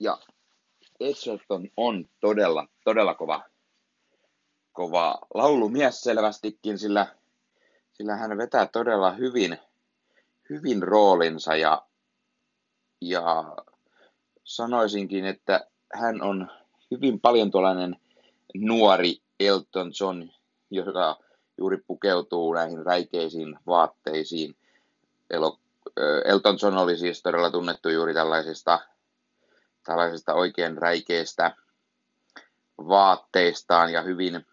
ja 0.00 0.18
Edgerton 1.02 1.68
on 1.76 2.08
todella, 2.20 2.66
todella 2.84 3.14
kova, 3.14 3.44
kova 4.72 5.18
laulumies 5.34 6.00
selvästikin, 6.00 6.78
sillä 6.78 7.06
sillä 7.92 8.16
hän 8.16 8.38
vetää 8.38 8.66
todella 8.66 9.10
hyvin, 9.10 9.58
hyvin 10.50 10.82
roolinsa 10.82 11.56
ja, 11.56 11.82
ja 13.00 13.44
sanoisinkin, 14.44 15.24
että 15.24 15.66
hän 15.94 16.22
on 16.22 16.50
hyvin 16.90 17.20
paljon 17.20 17.50
tuollainen 17.50 17.96
nuori 18.54 19.16
Elton 19.40 19.92
John, 20.00 20.28
joka 20.70 21.16
juuri 21.58 21.76
pukeutuu 21.86 22.52
näihin 22.52 22.86
räikeisiin 22.86 23.58
vaatteisiin. 23.66 24.56
Elton 26.24 26.58
John 26.62 26.76
oli 26.76 26.98
siis 26.98 27.22
todella 27.22 27.50
tunnettu 27.50 27.88
juuri 27.88 28.14
tällaisista, 28.14 28.80
tällaisista 29.84 30.34
oikein 30.34 30.78
räikeistä 30.78 31.56
vaatteistaan 32.78 33.92
ja 33.92 34.02
hyvin 34.02 34.46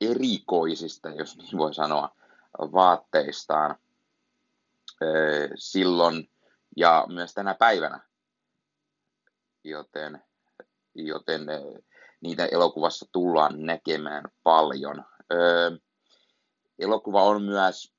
erikoisista, 0.00 1.08
jos 1.08 1.36
niin 1.36 1.58
voi 1.58 1.74
sanoa, 1.74 2.16
vaatteistaan 2.58 3.76
silloin 5.54 6.30
ja 6.76 7.06
myös 7.08 7.34
tänä 7.34 7.54
päivänä. 7.54 8.00
Joten, 9.64 10.24
joten 10.94 11.46
niitä 12.20 12.46
elokuvassa 12.46 13.06
tullaan 13.12 13.62
näkemään 13.66 14.24
paljon. 14.42 15.04
Elokuva 16.78 17.22
on 17.22 17.42
myös 17.42 17.94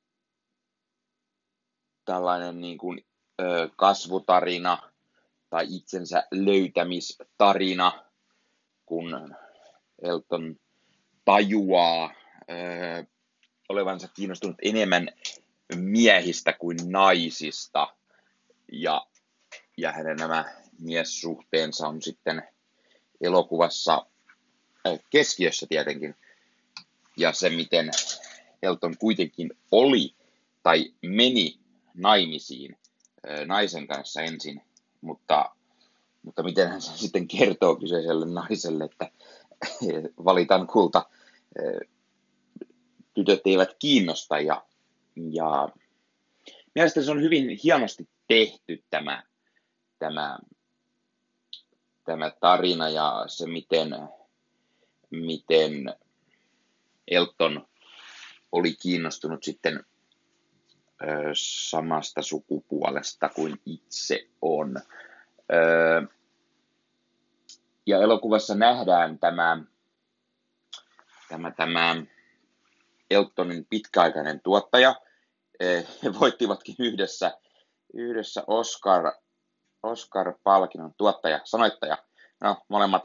tällainen 2.06 2.62
niin 2.62 2.78
kuin, 2.78 3.06
kasvutarina 3.76 4.89
tai 5.50 5.66
itsensä 5.70 6.24
löytämistarina, 6.32 8.06
kun 8.86 9.36
Elton 10.02 10.60
tajuaa 11.26 12.14
olevansa 13.70 14.08
kiinnostunut 14.08 14.58
enemmän 14.62 15.10
miehistä 15.76 16.54
kuin 16.54 16.78
naisista. 16.86 17.96
Ja, 18.72 19.08
ja 19.78 19.92
hänen 19.92 20.18
nämä 20.18 20.46
miessuhteensa 20.80 21.88
on 21.88 22.02
sitten 22.02 22.44
elokuvassa 23.22 24.06
keskiössä 25.10 25.66
tietenkin. 25.70 26.16
Ja 27.18 27.34
se, 27.34 27.50
miten 27.50 27.92
Elton 28.64 28.98
kuitenkin 28.98 29.58
oli 29.72 30.16
tai 30.64 30.94
meni 31.02 31.60
naimisiin 31.94 32.78
naisen 33.46 33.88
kanssa 33.88 34.22
ensin 34.22 34.62
mutta, 35.02 35.56
mutta 36.22 36.44
miten 36.44 36.70
hän 36.70 36.82
sitten 36.82 37.28
kertoo 37.28 37.76
kyseiselle 37.76 38.26
naiselle, 38.26 38.84
että 38.84 39.12
valitan 40.26 40.68
kulta, 40.68 41.10
tytöt 43.14 43.42
eivät 43.46 43.76
kiinnosta 43.80 44.40
ja, 44.40 44.66
ja 45.32 45.70
mielestäni 46.76 47.06
se 47.06 47.12
on 47.12 47.22
hyvin 47.22 47.60
hienosti 47.64 48.10
tehty 48.28 48.84
tämä, 48.90 49.24
tämä, 50.00 50.40
tämä 52.06 52.32
tarina 52.40 52.90
ja 52.90 53.24
se, 53.28 53.48
miten, 53.48 53.90
miten 55.10 55.96
Elton 57.08 57.68
oli 58.52 58.74
kiinnostunut 58.74 59.44
sitten 59.44 59.84
samasta 61.70 62.22
sukupuolesta 62.22 63.30
kuin 63.30 63.62
itse 63.66 64.28
on. 64.42 64.76
Ja 67.86 67.98
elokuvassa 67.98 68.56
nähdään 68.56 69.20
tämä, 69.20 69.64
tämä, 71.30 71.52
tämä 71.52 71.96
Eltonin 73.12 73.66
pitkäaikainen 73.70 74.42
tuottaja. 74.44 74.96
He 76.04 76.14
voittivatkin 76.20 76.76
yhdessä, 76.80 77.38
yhdessä 77.94 78.44
Oscar, 78.48 79.14
Oscar-palkinnon 79.84 80.94
tuottaja, 80.98 81.40
sanoittaja. 81.44 81.98
No, 82.42 82.58
molemmat. 82.68 83.04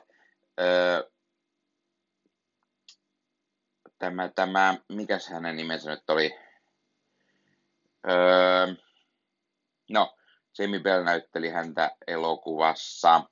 Tämä, 3.99 4.29
tämä, 4.29 4.75
mikäs 4.89 5.29
hänen 5.29 5.57
nimensä 5.57 5.91
nyt 5.91 6.11
oli? 6.11 6.44
Öö, 8.09 8.75
no, 9.91 10.17
Jamie 10.59 10.81
Bell 10.81 11.05
näytteli 11.05 11.49
häntä 11.49 11.97
elokuvassa. 12.07 13.23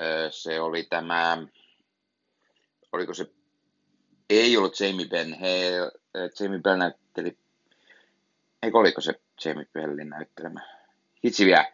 Öö, 0.00 0.30
se 0.30 0.60
oli 0.60 0.82
tämä, 0.82 1.38
oliko 2.92 3.14
se, 3.14 3.30
ei 4.30 4.56
ollut 4.56 4.80
Jamie 4.80 5.08
Bell, 5.08 5.34
he, 5.40 5.70
Jamie 6.40 6.58
Bell 6.58 6.76
näytteli, 6.76 7.38
eikö 8.62 8.78
oliko 8.78 9.00
se 9.00 9.20
Jamie 9.44 9.66
Bellin 9.72 10.08
näyttelemä? 10.08 10.60
Hitsi 11.24 11.46
vielä, 11.46 11.72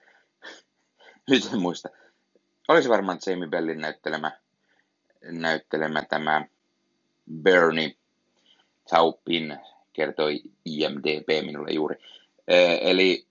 nyt 1.30 1.50
en 1.52 1.60
muista. 1.60 1.88
Olisi 2.68 2.88
varmaan 2.88 3.18
Jamie 3.26 3.48
Bellin 3.48 3.78
näyttelemä, 3.78 4.32
näyttelemä 5.22 6.02
tämä 6.02 6.44
Bernie 7.42 7.94
Taupin 8.90 9.58
kertoi 9.98 10.42
IMDB 10.64 11.28
minulle 11.44 11.70
juuri. 11.70 11.96
Eli, 12.80 13.26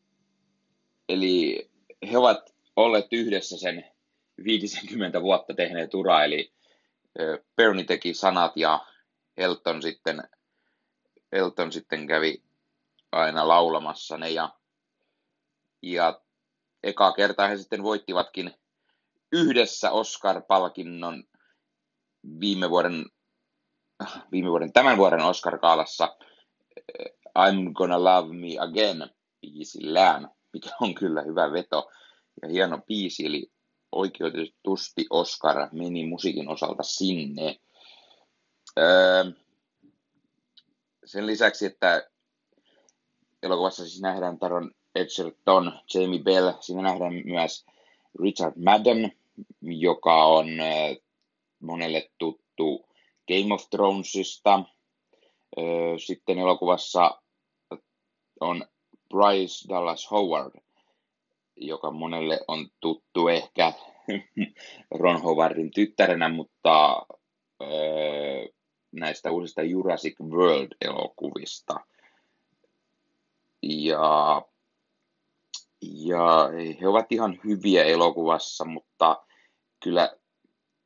eli 1.09 1.69
he 2.11 2.17
ovat 2.17 2.55
olleet 2.75 3.07
yhdessä 3.11 3.57
sen 3.57 3.85
50 4.43 5.21
vuotta 5.21 5.53
tehneet 5.53 5.93
uraa, 5.93 6.23
eli 6.23 6.51
Bernie 7.55 7.83
teki 7.83 8.13
sanat 8.13 8.57
ja 8.57 8.85
Elton 9.37 9.81
sitten, 9.81 10.23
Elton 11.31 11.71
sitten 11.71 12.07
kävi 12.07 12.43
aina 13.11 13.47
laulamassa 13.47 14.17
ne 14.17 14.29
ja, 14.29 14.49
ja 15.81 16.21
eka 16.83 17.11
kertaa 17.11 17.47
he 17.47 17.57
sitten 17.57 17.83
voittivatkin 17.83 18.53
yhdessä 19.31 19.91
Oscar-palkinnon 19.91 21.23
viime 22.39 22.69
vuoden 22.69 23.05
viime 24.31 24.49
vuoden, 24.49 24.73
tämän 24.73 24.97
vuoden 24.97 25.21
Oscar-kaalassa 25.21 26.17
I'm 27.39 27.73
Gonna 27.73 28.03
Love 28.03 28.33
Me 28.33 28.47
Again 28.59 29.09
biisillään, 29.41 30.29
mikä 30.53 30.69
on 30.81 30.95
kyllä 30.95 31.21
hyvä 31.21 31.51
veto 31.51 31.91
ja 32.41 32.49
hieno 32.49 32.77
biisi, 32.77 33.25
eli 33.25 33.51
oikeutetusti 33.91 35.05
Oscar 35.09 35.69
meni 35.71 36.05
musiikin 36.05 36.49
osalta 36.49 36.83
sinne. 36.83 37.59
Öö, 38.77 39.31
sen 41.05 41.27
lisäksi, 41.27 41.65
että 41.65 42.09
elokuvassa 43.43 43.83
siis 43.83 44.01
nähdään 44.01 44.39
Taron 44.39 44.71
Edgerton, 44.95 45.79
Jamie 45.93 46.19
Bell, 46.19 46.51
siinä 46.59 46.81
nähdään 46.81 47.13
myös 47.25 47.65
Richard 48.19 48.53
Madden, 48.63 49.11
joka 49.61 50.25
on 50.25 50.59
eh, 50.59 50.97
monelle 51.59 52.09
tuttu 52.17 52.89
Game 53.27 53.53
of 53.53 53.69
Thronesista. 53.69 54.63
Sitten 56.05 56.39
elokuvassa 56.39 57.21
on 58.39 58.65
Bryce 59.09 59.69
Dallas 59.69 60.11
Howard, 60.11 60.61
joka 61.55 61.91
monelle 61.91 62.39
on 62.47 62.67
tuttu 62.79 63.27
ehkä 63.27 63.73
Ron 64.99 65.21
Howardin 65.21 65.71
tyttärenä, 65.71 66.29
mutta 66.29 67.05
näistä 68.91 69.31
uusista 69.31 69.61
Jurassic 69.61 70.19
World-elokuvista. 70.19 71.75
Ja, 73.63 74.41
ja 75.81 76.49
he 76.81 76.87
ovat 76.87 77.11
ihan 77.11 77.39
hyviä 77.43 77.83
elokuvassa, 77.83 78.65
mutta 78.65 79.25
kyllä 79.83 80.17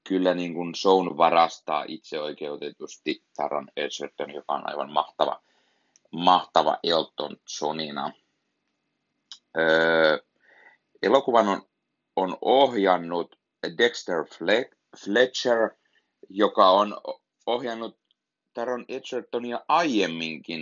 kyllä 0.07 0.33
niin 0.33 0.53
kuin 0.53 0.75
shown 0.75 1.17
varastaa 1.17 1.85
itseoikeutetusti 1.87 3.23
Taron 3.35 3.67
Edgerton, 3.75 4.33
joka 4.33 4.53
on 4.53 4.69
aivan 4.69 4.91
mahtava, 4.91 5.41
mahtava 6.11 6.77
Elton 6.83 7.37
Johnina. 7.61 8.11
Öö, 9.57 10.17
elokuvan 11.03 11.47
on, 11.47 11.61
on 12.15 12.37
ohjannut 12.41 13.35
Dexter 13.77 14.25
Fletcher, 15.03 15.69
joka 16.29 16.69
on 16.69 16.97
ohjannut 17.45 17.97
Taron 18.53 18.85
Edgertonia 18.89 19.59
aiemminkin. 19.67 20.61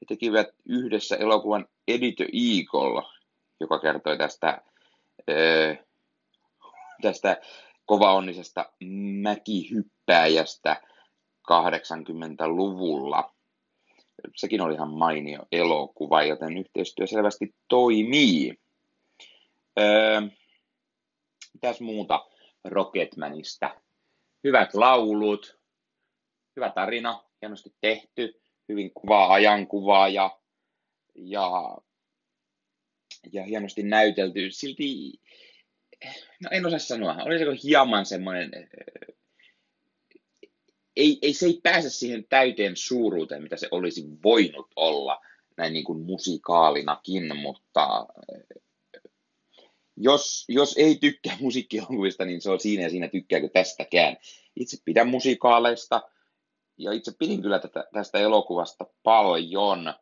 He 0.00 0.06
tekivät 0.08 0.48
yhdessä 0.64 1.16
elokuvan 1.16 1.66
Edith 1.88 2.22
Eagle, 2.22 3.02
joka 3.60 3.78
kertoi 3.78 4.18
tästä, 4.18 4.62
öö, 5.30 5.74
tästä 7.02 7.40
kovaonnisesta 7.90 8.72
mäkihyppääjästä 9.22 10.82
80-luvulla. 11.52 13.34
Sekin 14.36 14.60
oli 14.60 14.74
ihan 14.74 14.90
mainio 14.90 15.38
elokuva, 15.52 16.22
joten 16.22 16.58
yhteistyö 16.58 17.06
selvästi 17.06 17.54
toimii. 17.68 18.58
Öö, 19.80 20.20
mitäs 21.54 21.80
muuta 21.80 22.26
Rocketmanista? 22.64 23.80
Hyvät 24.44 24.74
laulut, 24.74 25.58
hyvä 26.56 26.70
tarina, 26.70 27.24
hienosti 27.42 27.74
tehty, 27.80 28.40
hyvin 28.68 28.90
kuvaa 28.94 29.32
ajankuvaa 29.32 30.08
ja, 30.08 30.38
ja, 31.14 31.78
ja 33.32 33.44
hienosti 33.44 33.82
näytelty. 33.82 34.50
Silti 34.50 35.20
no 36.42 36.50
en 36.50 36.66
osaa 36.66 36.78
sanoa, 36.78 37.16
olisiko 37.24 37.50
hieman 37.64 38.06
semmoinen, 38.06 38.50
ei, 40.96 41.18
ei, 41.22 41.34
se 41.34 41.46
ei 41.46 41.60
pääse 41.62 41.90
siihen 41.90 42.24
täyteen 42.28 42.76
suuruuteen, 42.76 43.42
mitä 43.42 43.56
se 43.56 43.68
olisi 43.70 44.04
voinut 44.24 44.68
olla 44.76 45.20
näin 45.56 45.72
niin 45.72 45.84
kuin 45.84 46.00
musikaalinakin, 46.00 47.36
mutta 47.36 48.06
jos, 49.96 50.44
jos 50.48 50.74
ei 50.78 50.96
tykkää 50.96 51.36
musiikkielokuvista, 51.40 52.24
niin 52.24 52.40
se 52.40 52.50
on 52.50 52.60
siinä 52.60 52.82
ja 52.82 52.90
siinä 52.90 53.08
tykkääkö 53.08 53.48
tästäkään. 53.48 54.16
Itse 54.56 54.76
pidän 54.84 55.08
musikaaleista 55.08 56.02
ja 56.78 56.92
itse 56.92 57.12
pidin 57.18 57.42
kyllä 57.42 57.58
tätä, 57.58 57.84
tästä 57.92 58.18
elokuvasta 58.18 58.86
paljon. 59.02 59.94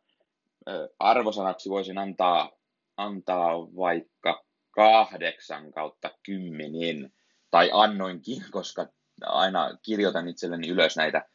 Arvosanaksi 0.99 1.69
voisin 1.69 1.97
antaa, 1.97 2.51
antaa 2.97 3.57
vaikka 3.75 4.45
kahdeksan 4.79 5.71
kautta 5.71 6.11
kymmenen, 6.25 7.11
tai 7.51 7.69
annoinkin, 7.73 8.43
koska 8.51 8.87
aina 9.21 9.77
kirjoitan 9.81 10.27
itselleni 10.27 10.67
ylös 10.67 10.97
näitä, 10.97 11.25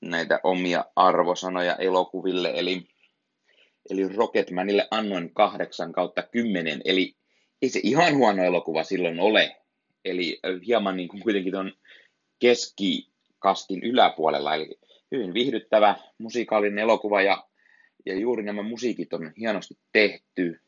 näitä 0.00 0.40
omia 0.42 0.84
arvosanoja 0.96 1.76
elokuville, 1.76 2.52
eli, 2.54 2.88
eli 3.90 4.08
Rocketmanille 4.08 4.88
annoin 4.90 5.34
kahdeksan 5.34 5.92
kautta 5.92 6.22
kymmenen, 6.22 6.82
eli 6.84 7.16
ei 7.62 7.68
se 7.68 7.80
ihan 7.82 8.16
huono 8.16 8.44
elokuva 8.44 8.84
silloin 8.84 9.20
ole, 9.20 9.56
eli 10.04 10.40
hieman 10.66 10.96
niin 10.96 11.08
kuin 11.08 11.22
kuitenkin 11.22 11.56
on 11.56 11.72
keskikastin 12.38 13.82
yläpuolella, 13.82 14.54
eli 14.54 14.78
hyvin 15.12 15.34
viihdyttävä 15.34 15.96
musikaalinen 16.18 16.78
elokuva, 16.78 17.22
ja, 17.22 17.48
ja 18.06 18.14
juuri 18.18 18.42
nämä 18.42 18.62
musiikit 18.62 19.12
on 19.12 19.32
hienosti 19.38 19.74
tehty, 19.92 20.60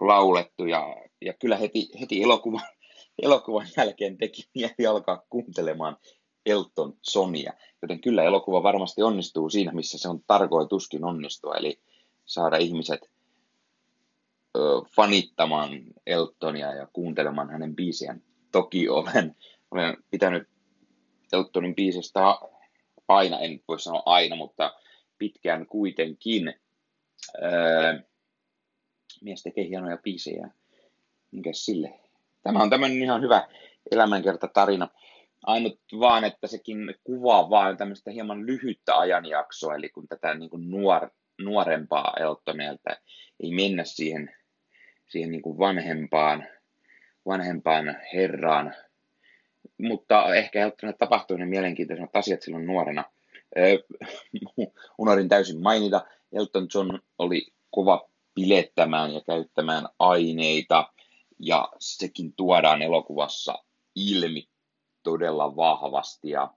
laulettu 0.00 0.66
ja, 0.66 0.96
ja 1.22 1.32
kyllä 1.32 1.56
heti, 1.56 1.88
heti 2.00 2.22
elokuvan, 2.22 2.62
elokuvan 3.22 3.66
jälkeen 3.76 4.18
teki 4.18 4.42
mieli 4.54 4.86
alkaa 4.88 5.22
kuuntelemaan 5.30 5.96
Elton 6.46 6.94
Sonia. 7.02 7.52
Joten 7.82 8.00
kyllä 8.00 8.24
elokuva 8.24 8.62
varmasti 8.62 9.02
onnistuu 9.02 9.50
siinä, 9.50 9.72
missä 9.72 9.98
se 9.98 10.08
on 10.08 10.20
tarkoituskin 10.26 11.04
onnistua, 11.04 11.54
eli 11.54 11.80
saada 12.24 12.56
ihmiset 12.56 13.10
fanittamaan 14.96 15.70
Eltonia 16.06 16.74
ja 16.74 16.88
kuuntelemaan 16.92 17.50
hänen 17.50 17.76
biisiään. 17.76 18.22
Toki 18.52 18.88
olen, 18.88 19.36
olen 19.70 19.96
pitänyt 20.10 20.48
Eltonin 21.32 21.74
biisistä 21.74 22.20
aina, 23.08 23.38
en 23.38 23.60
voi 23.68 23.80
sanoa 23.80 24.02
aina, 24.06 24.36
mutta 24.36 24.74
pitkään 25.18 25.66
kuitenkin. 25.66 26.54
Öö, 27.42 27.98
mies 29.22 29.42
tekee 29.42 29.68
hienoja 29.68 29.96
biisejä. 29.96 30.50
Minkäs 31.30 31.64
sille? 31.64 32.00
Tämä 32.42 32.62
on 32.62 32.70
tämmöinen 32.70 33.02
ihan 33.02 33.22
hyvä 33.22 33.48
elämänkerta 33.90 34.48
tarina. 34.48 34.88
Ainut 35.42 35.80
vaan, 36.00 36.24
että 36.24 36.46
sekin 36.46 36.94
kuvaa 37.04 37.50
vaan 37.50 37.76
tämmöistä 37.76 38.10
hieman 38.10 38.46
lyhyttä 38.46 38.98
ajanjaksoa, 38.98 39.74
eli 39.74 39.88
kun 39.88 40.08
tätä 40.08 40.34
niin 40.34 40.50
kuin 40.50 40.70
nuor, 40.70 41.10
nuorempaa 41.38 42.12
Eltonia, 42.20 42.72
että 42.72 43.00
ei 43.40 43.52
mennä 43.52 43.84
siihen, 43.84 44.34
siihen 45.08 45.30
niin 45.30 45.42
kuin 45.42 45.58
vanhempaan, 45.58 46.46
vanhempaan 47.26 47.96
herraan, 48.14 48.74
mutta 49.78 50.34
ehkä 50.34 50.62
Eltonille 50.62 50.96
tapahtui 50.98 51.38
ne 51.38 51.46
mielenkiintoiset 51.46 52.16
asiat 52.16 52.42
silloin 52.42 52.66
nuorena. 52.66 53.04
Unohdin 54.98 55.28
täysin 55.28 55.62
mainita, 55.62 56.06
Elton 56.32 56.68
John 56.74 56.98
oli 57.18 57.46
kova 57.70 58.08
pilettämään 58.36 59.14
ja 59.14 59.20
käyttämään 59.20 59.88
aineita, 59.98 60.92
ja 61.38 61.68
sekin 61.78 62.32
tuodaan 62.32 62.82
elokuvassa 62.82 63.54
ilmi 63.94 64.48
todella 65.02 65.56
vahvasti. 65.56 66.30
Ja, 66.30 66.54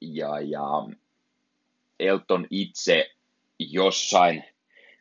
ja, 0.00 0.40
ja 0.40 0.62
Elton 2.00 2.46
itse 2.50 3.10
jossain, 3.58 4.44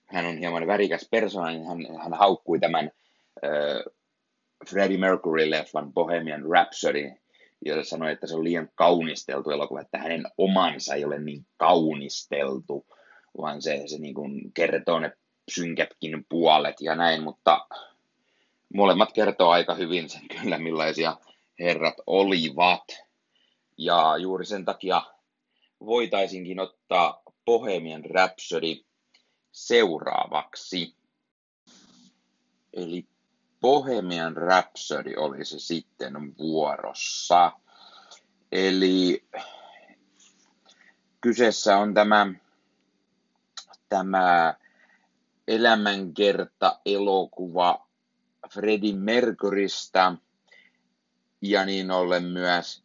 hän 0.05 0.25
on 0.25 0.37
hieman 0.37 0.67
värikäs 0.67 1.07
persona, 1.11 1.49
niin 1.49 1.67
hän, 1.67 1.97
hän 2.03 2.13
haukkui 2.13 2.59
tämän 2.59 2.91
äh, 3.45 3.93
Freddie 4.69 4.97
Mercury-leffan 4.97 5.93
Bohemian 5.93 6.43
Rhapsody, 6.43 7.11
jolla 7.65 7.83
sanoi, 7.83 8.11
että 8.11 8.27
se 8.27 8.35
on 8.35 8.43
liian 8.43 8.69
kaunisteltu 8.75 9.49
elokuva, 9.49 9.81
että 9.81 9.97
hänen 9.97 10.23
omansa 10.37 10.95
ei 10.95 11.05
ole 11.05 11.19
niin 11.19 11.45
kaunisteltu, 11.57 12.85
vaan 13.37 13.61
se, 13.61 13.83
se 13.85 13.97
niin 13.97 14.13
kuin 14.13 14.53
kertoo 14.53 14.99
ne 14.99 15.11
synkätkin 15.49 16.25
puolet 16.29 16.81
ja 16.81 16.95
näin, 16.95 17.23
mutta 17.23 17.67
molemmat 18.73 19.11
kertoo 19.13 19.49
aika 19.49 19.75
hyvin 19.75 20.09
sen 20.09 20.27
kyllä, 20.27 20.57
millaisia 20.57 21.17
herrat 21.59 21.95
olivat. 22.07 22.83
Ja 23.77 24.17
juuri 24.17 24.45
sen 24.45 24.65
takia 24.65 25.01
voitaisinkin 25.85 26.59
ottaa 26.59 27.21
Bohemian 27.45 28.05
Rhapsody 28.05 28.83
seuraavaksi. 29.51 30.95
Eli 32.73 33.07
Bohemian 33.61 34.37
Rhapsody 34.37 35.13
olisi 35.17 35.59
sitten 35.59 36.37
vuorossa. 36.37 37.51
Eli 38.51 39.23
kyseessä 41.21 41.77
on 41.77 41.93
tämä, 41.93 42.27
tämä 43.89 44.55
elämänkerta 45.47 46.79
elokuva 46.85 47.87
Freddie 48.53 48.93
Mercurystä. 48.93 50.13
Ja 51.41 51.65
niin 51.65 51.91
ollen 51.91 52.23
myös 52.23 52.83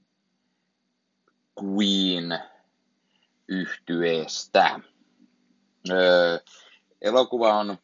Queen 1.62 2.38
yhtyeestä. 3.48 4.80
Öö, 5.90 6.38
elokuva 7.00 7.58
on 7.58 7.78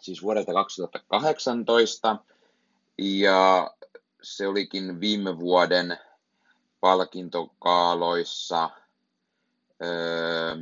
siis 0.00 0.22
vuodelta 0.22 0.52
2018 0.52 2.16
ja 2.98 3.70
se 4.22 4.48
olikin 4.48 5.00
viime 5.00 5.38
vuoden 5.38 5.98
palkintokaaloissa. 6.80 8.70
Öö, 9.82 10.56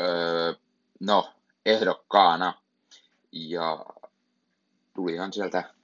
öö, 0.00 0.54
no, 1.02 1.32
ehdokkaana 1.66 2.54
ja 3.32 3.86
tulihan 4.94 5.32
sieltä 5.32 5.74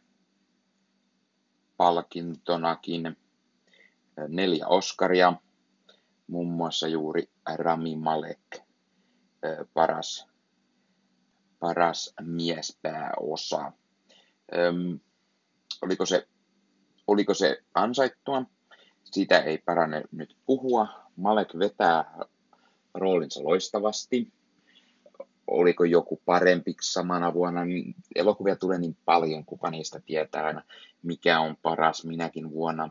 palkintonakin 1.77 3.17
neljä 4.29 4.67
Oscaria, 4.67 5.33
muun 6.27 6.49
muassa 6.49 6.89
juuri 6.89 7.31
Rami 7.57 7.97
Malek, 7.97 8.59
paras, 9.75 10.27
paras 11.59 12.15
miespääosa. 12.21 13.73
Öm, 14.57 15.01
oliko 15.83 16.07
se, 16.07 16.29
oliko 17.07 17.35
se 17.35 17.63
ansaittua? 17.75 18.43
Siitä 19.05 19.39
ei 19.39 19.59
parane 19.59 20.03
nyt 20.13 20.37
puhua. 20.47 20.89
Malek 21.17 21.49
vetää 21.59 22.19
roolinsa 22.95 23.45
loistavasti 23.45 24.33
oliko 25.51 25.85
joku 25.85 26.21
parempi 26.25 26.77
samana 26.83 27.35
vuonna, 27.35 27.65
niin 27.65 27.95
elokuvia 28.15 28.57
tulee 28.57 28.79
niin 28.79 28.97
paljon, 29.05 29.45
kuka 29.45 29.71
niistä 29.71 30.01
tietää 30.07 30.47
aina, 30.47 30.63
mikä 31.03 31.41
on 31.41 31.57
paras 31.63 32.05
minäkin 32.05 32.51
vuonna. 32.51 32.91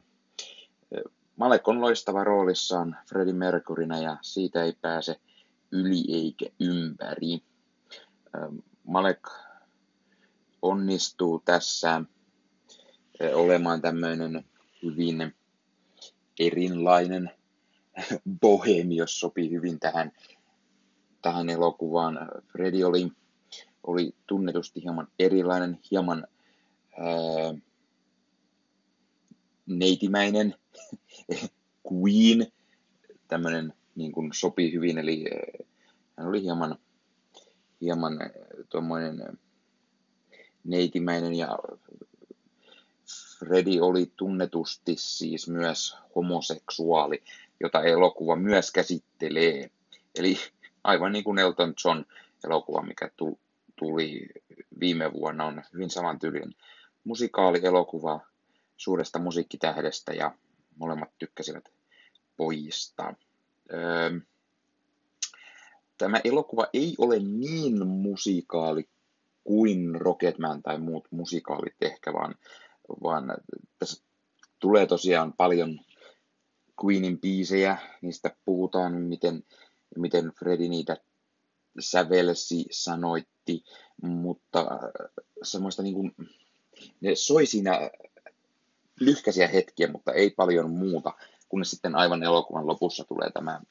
Malek 1.36 1.68
on 1.68 1.82
loistava 1.82 2.24
roolissaan 2.24 2.98
Freddie 3.10 3.34
Mercurynä 3.34 4.00
ja 4.00 4.18
siitä 4.22 4.64
ei 4.64 4.74
pääse 4.82 5.20
yli 5.72 6.16
eikä 6.16 6.46
ympäri. 6.60 7.44
Malek 8.84 9.28
onnistuu 10.62 11.42
tässä 11.46 12.02
olemaan 13.34 13.82
tämmöinen 13.82 14.46
hyvin 14.84 15.36
erilainen 16.40 17.32
bohemi, 18.42 18.96
jos 18.96 19.20
sopii 19.20 19.52
hyvin 19.52 19.80
tähän 19.80 20.12
tähän 21.22 21.50
elokuvaan. 21.50 22.20
Freddy 22.52 22.84
oli, 22.84 23.12
oli 23.84 24.16
tunnetusti 24.28 24.84
hieman 24.84 25.08
erilainen, 25.20 25.80
hieman 25.92 26.28
ää, 26.98 27.54
neitimäinen, 29.66 30.56
Queen, 31.92 32.48
tämmöinen 33.28 33.74
niin 33.96 34.12
kuin 34.12 34.30
sopii 34.34 34.74
hyvin, 34.74 34.98
eli 34.98 35.26
hän 36.18 36.28
oli 36.28 36.42
hieman, 36.42 36.78
hieman 37.82 38.20
tuommoinen 38.70 39.40
neitimäinen 40.64 41.34
ja 41.36 41.58
Freddy 43.40 43.80
oli 43.82 44.12
tunnetusti 44.16 44.96
siis 44.98 45.48
myös 45.48 45.96
homoseksuaali, 46.16 47.24
jota 47.60 47.84
elokuva 47.84 48.36
myös 48.36 48.72
käsittelee. 48.72 49.72
Eli 50.16 50.38
aivan 50.88 51.12
niin 51.12 51.24
kuin 51.24 51.40
Elton 51.40 51.74
John 51.86 52.04
elokuva, 52.44 52.82
mikä 52.82 53.12
tuli 53.76 54.30
viime 54.80 55.14
vuonna, 55.14 55.46
on 55.46 55.64
hyvin 55.74 55.90
samantyylinen 55.90 56.56
musikaalielokuva 57.04 58.20
suuresta 58.78 59.20
musiikkitähdestä 59.20 60.14
ja 60.14 60.32
molemmat 60.76 61.10
tykkäsivät 61.20 61.70
pojista. 62.38 63.14
Öö, 63.74 64.20
tämä 65.98 66.22
elokuva 66.24 66.68
ei 66.74 66.96
ole 66.98 67.20
niin 67.20 67.88
musikaali 67.88 68.90
kuin 69.44 70.02
Rocketman 70.02 70.64
tai 70.64 70.80
muut 70.80 71.08
musikaalit 71.12 71.76
ehkä, 71.82 72.14
vaan, 72.14 72.36
vaan 73.04 73.34
tässä 73.80 74.04
tulee 74.60 74.86
tosiaan 74.86 75.34
paljon 75.34 75.80
Queenin 76.86 77.20
biisejä, 77.20 77.78
niistä 78.02 78.36
puhutaan, 78.46 78.94
miten 78.94 79.44
miten 79.96 80.32
Fredi 80.40 80.70
niitä 80.70 80.98
sävelsi, 81.80 82.66
sanoitti, 82.72 83.64
mutta 84.02 84.60
äh, 84.60 85.12
semmoista 85.44 85.84
niin 85.84 85.96
kuin, 85.96 86.16
ne 87.02 87.16
soi 87.16 87.46
siinä 87.46 87.90
lyhkäisiä 89.00 89.48
hetkiä, 89.48 89.92
mutta 89.92 90.14
ei 90.14 90.30
paljon 90.30 90.70
muuta, 90.70 91.14
kunnes 91.50 91.72
sitten 91.72 91.96
aivan 91.96 92.24
elokuvan 92.24 92.68
lopussa 92.68 93.04
tulee 93.04 93.32
tämä 93.32 93.62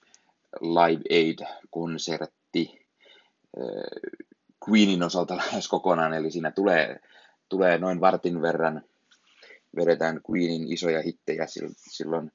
Live 0.61 1.03
Aid-konsertti 1.11 2.87
äh, 3.59 4.27
Queenin 4.69 5.03
osalta 5.03 5.37
lähes 5.47 5.69
kokonaan, 5.69 6.15
eli 6.15 6.31
siinä 6.31 6.51
tulee, 6.51 7.01
tulee 7.49 7.79
noin 7.79 8.01
vartin 8.01 8.43
verran, 8.43 8.83
vedetään 9.77 10.21
Queenin 10.31 10.73
isoja 10.73 11.03
hittejä 11.03 11.47
silloin 11.77 12.33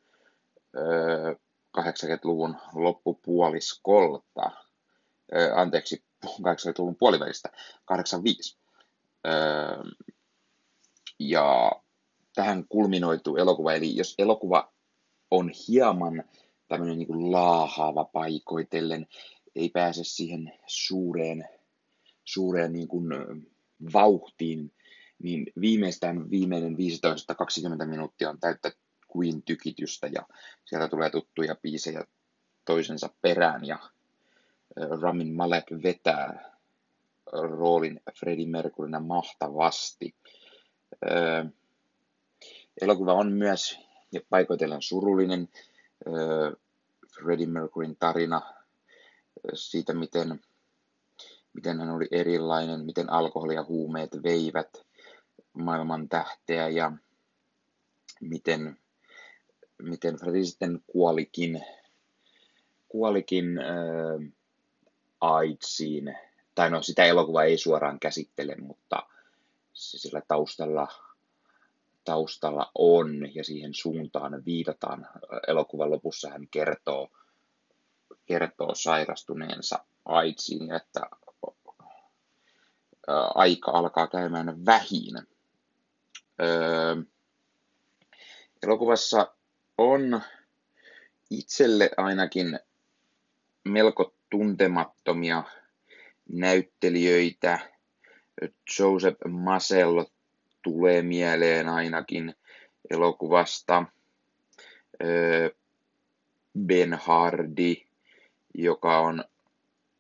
öö, 0.78 1.36
80-luvun 1.78 2.56
loppupuoliskolta, 2.74 4.52
anteeksi, 5.56 6.04
80-luvun 6.26 6.96
puolivälistä, 6.96 7.50
85. 7.86 8.58
Ö, 9.28 9.32
ja 11.20 11.72
tähän 12.36 12.66
kulminoituu 12.70 13.38
elokuva, 13.38 13.74
eli 13.74 13.96
jos 13.96 14.16
elokuva 14.18 14.72
on 15.32 15.52
hieman 15.68 16.24
tämmöinen 16.68 16.98
niin 16.98 17.32
laahaava 17.32 18.06
paikoitellen, 18.06 19.08
ei 19.56 19.70
pääse 19.70 20.04
siihen 20.04 20.54
suureen, 20.68 21.50
suureen 22.24 22.74
niin 22.74 22.88
kuin, 22.88 23.06
vauhtiin, 23.94 24.74
niin 25.24 25.46
viimeistään 25.62 26.30
viimeinen 26.30 26.76
15-20 27.84 27.86
minuuttia 27.86 28.30
on 28.30 28.40
täyttä 28.40 28.72
Queen-tykitystä 29.18 30.08
ja 30.08 30.28
sieltä 30.66 30.88
tulee 30.88 31.10
tuttuja 31.10 31.56
biisejä 31.56 32.04
toisensa 32.66 33.10
perään 33.22 33.68
ja 33.68 33.80
Ramin 35.02 35.34
Malek 35.34 35.66
vetää 35.84 36.52
roolin 37.32 38.02
Freddie 38.20 38.48
Mercurynä 38.48 39.00
mahtavasti. 39.00 40.16
Elokuva 42.82 43.14
on 43.14 43.32
myös 43.32 43.80
ja 44.12 44.22
paikoitellen 44.30 44.82
surullinen 44.82 45.50
Freddie 47.16 47.48
Mercuryn 47.48 47.96
tarina 48.00 48.42
siitä, 49.54 49.94
miten, 49.94 50.42
miten 51.54 51.80
hän 51.80 51.90
oli 51.90 52.08
erilainen, 52.12 52.86
miten 52.86 53.10
alkoholi 53.10 53.56
ja 53.56 53.64
huumeet 53.64 54.12
veivät 54.24 54.86
maailman 55.54 56.10
tähteä 56.10 56.70
ja 56.70 56.92
miten, 58.22 58.78
miten 59.82 60.16
Freddie 60.16 60.46
sitten 60.46 60.84
kuolikin, 60.88 61.66
kuolikin 62.88 63.58
äh, 63.58 64.32
AIDSiin. 65.22 66.18
Tai 66.56 66.70
no 66.70 66.82
sitä 66.82 67.06
elokuva 67.06 67.44
ei 67.44 67.58
suoraan 67.58 68.00
käsittele, 68.00 68.56
mutta 68.56 69.04
se 69.74 69.98
sillä 69.98 70.22
taustalla, 70.28 70.88
taustalla 72.04 72.72
on 72.76 73.36
ja 73.36 73.44
siihen 73.44 73.74
suuntaan 73.74 74.46
viitataan. 74.46 75.08
Elokuvan 75.48 75.92
lopussa 75.92 76.30
hän 76.30 76.48
kertoo, 76.52 77.10
kertoo 78.26 78.76
sairastuneensa 78.76 79.86
AIDSiin, 80.06 80.72
että 80.72 81.02
aika 83.36 83.72
alkaa 83.72 84.08
käymään 84.08 84.66
vähin. 84.66 85.28
Öö, 86.42 86.96
elokuvassa 88.64 89.34
on 89.82 90.22
itselle 91.30 91.90
ainakin 91.98 92.60
melko 93.64 94.16
tuntemattomia 94.30 95.44
näyttelijöitä. 96.30 97.60
Joseph 98.80 99.18
Masello 99.28 100.06
tulee 100.64 101.02
mieleen 101.02 101.70
ainakin 101.70 102.36
elokuvasta. 102.90 103.86
Ben 106.68 106.94
Hardy, 106.94 107.76
joka 108.54 109.00
on, 109.00 109.24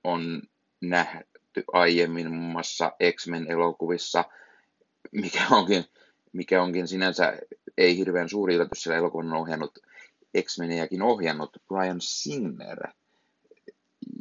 on 0.03 0.41
nähty 0.81 1.63
aiemmin 1.73 2.31
muun 2.31 2.51
muassa 2.51 2.91
X-Men-elokuvissa, 3.15 4.23
mikä 5.11 5.47
onkin, 5.51 5.85
mikä 6.33 6.61
onkin 6.63 6.87
sinänsä 6.87 7.37
ei 7.77 7.97
hirveän 7.97 8.29
suuri 8.29 8.55
yllätys, 8.55 8.83
sillä 8.83 8.97
elokuvan 8.97 9.33
on 9.33 9.41
ohjannut 9.41 9.79
X-Meniäkin 10.41 11.01
ohjannut 11.01 11.57
Brian 11.67 12.01
Singer– 12.01 12.87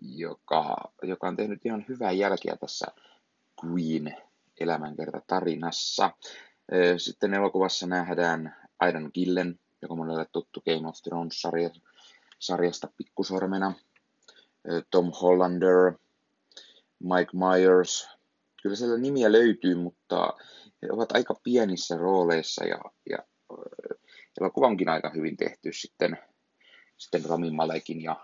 joka, 0.02 0.92
joka 1.02 1.28
on 1.28 1.36
tehnyt 1.36 1.66
ihan 1.66 1.84
hyvää 1.88 2.12
jälkeä 2.12 2.56
tässä 2.56 2.86
Queen 3.64 4.16
elämänkerta 4.60 5.22
tarinassa. 5.26 6.10
Sitten 6.96 7.34
elokuvassa 7.34 7.86
nähdään 7.86 8.56
Aidan 8.80 9.10
Gillen, 9.14 9.58
joka 9.82 9.94
on 9.94 9.98
monelle 9.98 10.26
tuttu 10.32 10.60
Game 10.60 10.88
of 10.88 10.96
Thrones-sarjasta 11.02 12.88
pikkusormena. 12.96 13.72
Tom 14.90 15.12
Hollander, 15.22 15.92
Mike 16.98 17.30
Myers. 17.32 18.08
Kyllä 18.62 18.76
siellä 18.76 18.98
nimiä 18.98 19.32
löytyy, 19.32 19.74
mutta 19.74 20.32
he 20.82 20.88
ovat 20.92 21.12
aika 21.12 21.34
pienissä 21.42 21.96
rooleissa 21.96 22.64
ja, 22.64 22.80
ja 23.10 23.18
elokuva 24.40 24.66
onkin 24.66 24.88
aika 24.88 25.10
hyvin 25.10 25.36
tehty 25.36 25.72
sitten, 25.72 26.18
sitten 26.96 27.24
Rami 27.24 27.50
Malekin 27.50 28.02
ja 28.02 28.16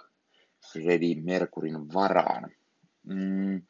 Freddie 0.73 1.23
Mercuryn 1.23 1.93
varaan. 1.95 2.51
Mm. 3.03 3.63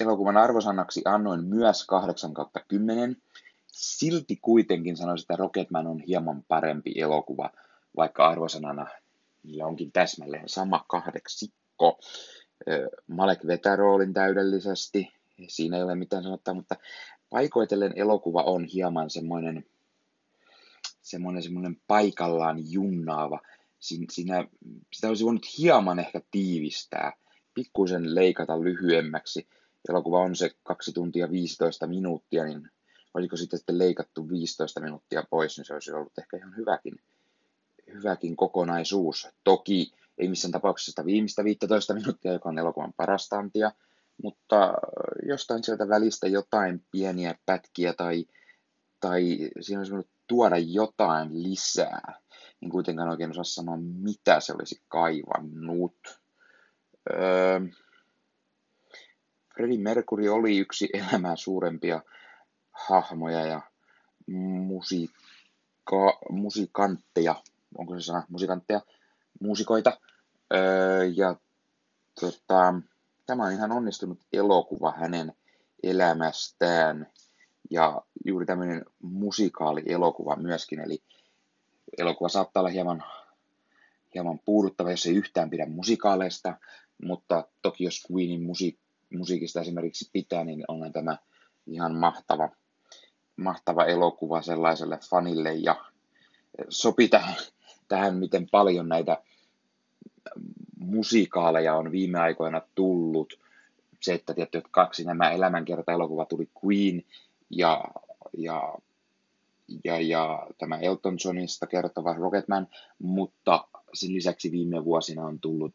Elokuvan 0.00 0.36
arvosannaksi 0.36 1.02
annoin 1.04 1.44
myös 1.44 1.86
8 1.86 2.34
kautta 2.34 2.60
10. 2.68 3.16
Silti 3.66 4.36
kuitenkin 4.36 4.96
sanoisin, 4.96 5.24
että 5.24 5.36
Rocketman 5.36 5.86
on 5.86 6.00
hieman 6.00 6.44
parempi 6.48 6.92
elokuva, 7.00 7.50
vaikka 7.96 8.28
arvosanana 8.28 8.86
niillä 9.42 9.66
onkin 9.66 9.92
täsmälleen 9.92 10.48
sama 10.48 10.84
kahdeksikko. 10.88 11.98
Malek 13.06 13.46
vetää 13.46 13.76
roolin 13.76 14.12
täydellisesti, 14.12 15.12
siinä 15.48 15.76
ei 15.76 15.82
ole 15.82 15.94
mitään 15.94 16.22
sanottaa, 16.22 16.54
mutta 16.54 16.76
paikoitellen 17.30 17.92
elokuva 17.96 18.42
on 18.42 18.64
hieman 18.64 19.10
semmoinen, 19.10 19.64
semmoinen, 21.10 21.42
semmoinen 21.42 21.76
paikallaan 21.86 22.72
junnaava 22.72 23.40
siinä, 23.80 24.44
sitä 24.92 25.08
olisi 25.08 25.24
voinut 25.24 25.58
hieman 25.58 25.98
ehkä 25.98 26.20
tiivistää, 26.30 27.12
pikkuisen 27.54 28.14
leikata 28.14 28.60
lyhyemmäksi. 28.60 29.48
Elokuva 29.88 30.20
on 30.20 30.36
se 30.36 30.50
2 30.62 30.92
tuntia 30.92 31.30
15 31.30 31.86
minuuttia, 31.86 32.44
niin 32.44 32.70
olisiko 33.14 33.36
sitten, 33.36 33.58
sitten 33.58 33.78
leikattu 33.78 34.28
15 34.28 34.80
minuuttia 34.80 35.24
pois, 35.30 35.56
niin 35.56 35.64
se 35.64 35.74
olisi 35.74 35.92
ollut 35.92 36.18
ehkä 36.18 36.36
ihan 36.36 36.56
hyväkin, 36.56 37.00
hyväkin 37.94 38.36
kokonaisuus. 38.36 39.28
Toki 39.44 39.92
ei 40.18 40.28
missään 40.28 40.52
tapauksessa 40.52 40.90
sitä 40.90 41.04
viimeistä 41.04 41.44
15 41.44 41.94
minuuttia, 41.94 42.32
joka 42.32 42.48
on 42.48 42.58
elokuvan 42.58 42.92
parasta 42.96 43.38
antia, 43.38 43.72
mutta 44.22 44.74
jostain 45.28 45.64
sieltä 45.64 45.88
välistä 45.88 46.26
jotain 46.26 46.84
pieniä 46.90 47.34
pätkiä 47.46 47.92
tai, 47.92 48.26
tai 49.00 49.50
siinä 49.60 49.80
olisi 49.80 49.92
voinut 49.92 50.10
tuoda 50.26 50.56
jotain 50.58 51.42
lisää 51.42 52.20
en 52.62 52.70
kuitenkaan 52.70 53.08
oikein 53.08 53.30
osaa 53.30 53.44
sanoa, 53.44 53.76
mitä 53.76 54.40
se 54.40 54.52
olisi 54.52 54.82
kaivannut. 54.88 56.20
Öö, 57.10 57.60
Freddie 59.54 59.78
Mercury 59.78 60.28
oli 60.28 60.58
yksi 60.58 60.88
elämää 60.92 61.36
suurempia 61.36 62.02
hahmoja 62.72 63.46
ja 63.46 63.60
musiikka, 64.66 66.18
musikantteja, 66.30 67.42
onko 67.78 67.94
se 67.94 68.04
sana, 68.04 68.22
musikantteja, 68.28 68.80
muusikoita. 69.40 70.00
Öö, 70.54 71.04
ja 71.04 71.36
tota, 72.20 72.74
tämä 73.26 73.44
on 73.44 73.52
ihan 73.52 73.72
onnistunut 73.72 74.18
elokuva 74.32 74.92
hänen 74.92 75.32
elämästään 75.82 77.06
ja 77.70 78.02
juuri 78.24 78.46
tämmöinen 78.46 78.84
musikaali-elokuva 79.02 80.36
myöskin, 80.36 80.80
eli 80.80 81.02
elokuva 81.98 82.28
saattaa 82.28 82.60
olla 82.60 82.70
hieman, 82.70 83.04
hieman 84.14 84.38
puuduttava, 84.44 84.90
jos 84.90 85.06
ei 85.06 85.14
yhtään 85.14 85.50
pidä 85.50 85.66
musikaaleista, 85.66 86.56
mutta 87.02 87.44
toki 87.62 87.84
jos 87.84 88.06
Queenin 88.12 88.42
musiik- 88.42 88.78
musiikista 89.16 89.60
esimerkiksi 89.60 90.10
pitää, 90.12 90.44
niin 90.44 90.64
on 90.68 90.92
tämä 90.92 91.18
ihan 91.66 91.94
mahtava, 91.94 92.48
mahtava 93.36 93.84
elokuva 93.84 94.42
sellaiselle 94.42 94.98
fanille 95.10 95.54
ja 95.54 95.84
sopi 96.68 97.08
tähän, 97.08 97.34
tähän 97.88 98.16
miten 98.16 98.48
paljon 98.50 98.88
näitä 98.88 99.22
musikaaleja 100.78 101.76
on 101.76 101.92
viime 101.92 102.18
aikoina 102.18 102.62
tullut. 102.74 103.38
Se, 104.02 104.14
että 104.14 104.34
tietty, 104.34 104.58
että 104.58 104.70
kaksi 104.72 105.04
nämä 105.04 105.30
elämänkerta-elokuva 105.30 106.24
tuli 106.24 106.48
Queen 106.64 107.02
ja, 107.50 107.84
ja 108.36 108.78
ja, 109.84 110.00
ja 110.00 110.46
tämä 110.58 110.78
Elton 110.78 111.16
Johnista 111.24 111.66
kertova 111.66 112.14
Rocketman, 112.14 112.68
mutta 112.98 113.68
sen 113.94 114.14
lisäksi 114.14 114.52
viime 114.52 114.84
vuosina 114.84 115.22
on 115.22 115.40
tullut 115.40 115.74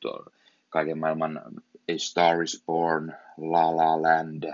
kaiken 0.69 0.97
maailman 0.97 1.41
A 1.91 1.97
Star 1.97 2.41
is 2.43 2.63
Born, 2.65 3.13
La 3.38 3.76
La 3.76 4.01
Land 4.01 4.53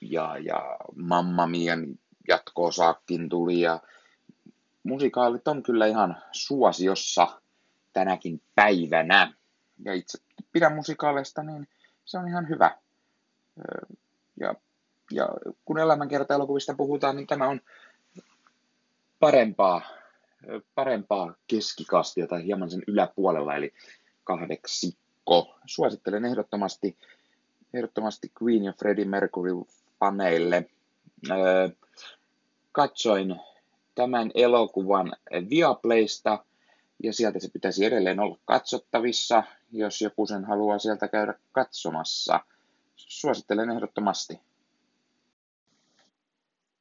ja, 0.00 0.38
ja 0.38 0.76
Mamma 0.94 1.46
Mian 1.46 1.98
jatko-osakin 2.28 3.28
tuli 3.28 3.60
ja 3.60 3.80
musikaalit 4.82 5.48
on 5.48 5.62
kyllä 5.62 5.86
ihan 5.86 6.16
suosiossa 6.32 7.40
tänäkin 7.92 8.42
päivänä. 8.54 9.32
Ja 9.84 9.94
itse 9.94 10.18
pidän 10.52 10.74
musikaaleista, 10.74 11.42
niin 11.42 11.68
se 12.04 12.18
on 12.18 12.28
ihan 12.28 12.48
hyvä. 12.48 12.78
Ja 14.40 14.54
ja 15.10 15.28
kun 15.64 15.78
elämänkerta-elokuvista 15.78 16.74
puhutaan, 16.74 17.16
niin 17.16 17.26
tämä 17.26 17.48
on 17.48 17.60
parempaa, 19.20 19.82
parempaa 20.74 21.34
keskikastia 21.46 22.26
tai 22.26 22.44
hieman 22.44 22.70
sen 22.70 22.82
yläpuolella, 22.86 23.56
eli 23.56 23.72
kahdeksikko. 24.24 25.54
Suosittelen 25.66 26.24
ehdottomasti, 26.24 26.96
ehdottomasti 27.74 28.32
Queen 28.42 28.64
ja 28.64 28.72
Freddie 28.72 29.04
Mercury 29.04 29.52
faneille. 29.98 30.70
Katsoin 32.72 33.40
tämän 33.94 34.30
elokuvan 34.34 35.12
Viaplaysta, 35.50 36.44
ja 37.02 37.12
sieltä 37.12 37.38
se 37.38 37.48
pitäisi 37.52 37.84
edelleen 37.84 38.20
olla 38.20 38.38
katsottavissa, 38.44 39.42
jos 39.72 40.02
joku 40.02 40.26
sen 40.26 40.44
haluaa 40.44 40.78
sieltä 40.78 41.08
käydä 41.08 41.34
katsomassa– 41.52 42.40
suosittelen 43.08 43.70
ehdottomasti. 43.70 44.40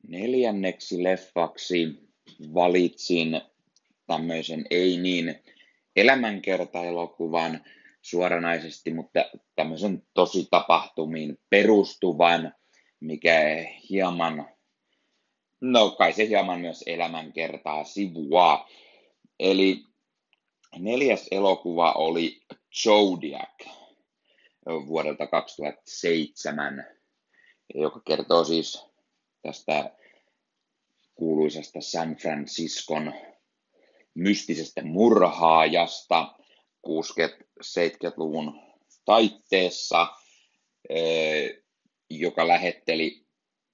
Neljänneksi 0.09 1.03
leffaksi 1.03 2.09
valitsin 2.53 3.41
tämmöisen 4.07 4.65
ei 4.69 4.97
niin 4.97 5.43
elämänkertaelokuvan 5.95 7.63
suoranaisesti, 8.01 8.93
mutta 8.93 9.25
tämmöisen 9.55 10.03
tosi 10.13 10.47
tapahtumiin 10.51 11.39
perustuvan, 11.49 12.53
mikä 12.99 13.65
hieman, 13.89 14.49
no 15.61 15.89
kai 15.89 16.13
se 16.13 16.27
hieman 16.27 16.61
myös 16.61 16.83
elämänkertaa 16.85 17.83
sivua. 17.83 18.69
Eli 19.39 19.83
neljäs 20.79 21.27
elokuva 21.31 21.91
oli 21.91 22.41
Zodiac 22.83 23.67
vuodelta 24.65 25.27
2007, 25.27 26.85
joka 27.75 28.01
kertoo 28.07 28.43
siis 28.43 28.88
tästä 29.41 29.95
kuuluisasta 31.15 31.81
San 31.81 32.15
Franciscon 32.15 33.13
mystisestä 34.13 34.83
murhaajasta 34.83 36.35
60-70-luvun 36.87 38.61
taitteessa, 39.05 40.07
eh, 40.89 41.63
joka 42.09 42.47
lähetteli 42.47 43.25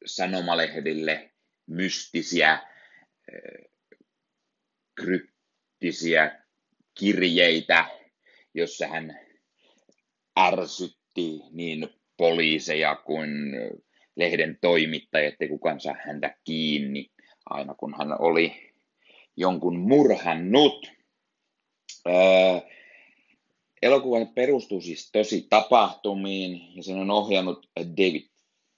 sanomalehdille 0.06 1.32
mystisiä, 1.68 2.60
eh, 3.34 3.72
kryptisiä 4.96 6.46
kirjeitä, 7.00 7.86
jossa 8.54 8.88
hän 8.88 9.20
ärsytti 10.40 11.42
niin 11.52 11.90
poliiseja 12.18 12.96
kuin 12.96 13.30
lehden 14.16 14.58
toimittajia, 14.62 15.30
ettei 15.30 15.48
kukaan 15.48 15.80
saa 15.80 15.96
häntä 16.06 16.38
kiinni, 16.44 17.12
aina 17.50 17.74
kun 17.74 17.96
hän 17.98 18.22
oli 18.22 18.74
jonkun 19.38 19.80
murhannut. 19.80 20.92
Öö, 22.08 22.14
elokuva 23.82 24.26
perustuu 24.26 24.82
siis 24.82 25.12
tosi 25.12 25.48
tapahtumiin 25.50 26.76
ja 26.76 26.84
sen 26.84 26.98
on 26.98 27.12
ohjannut 27.12 27.70
David 27.80 28.28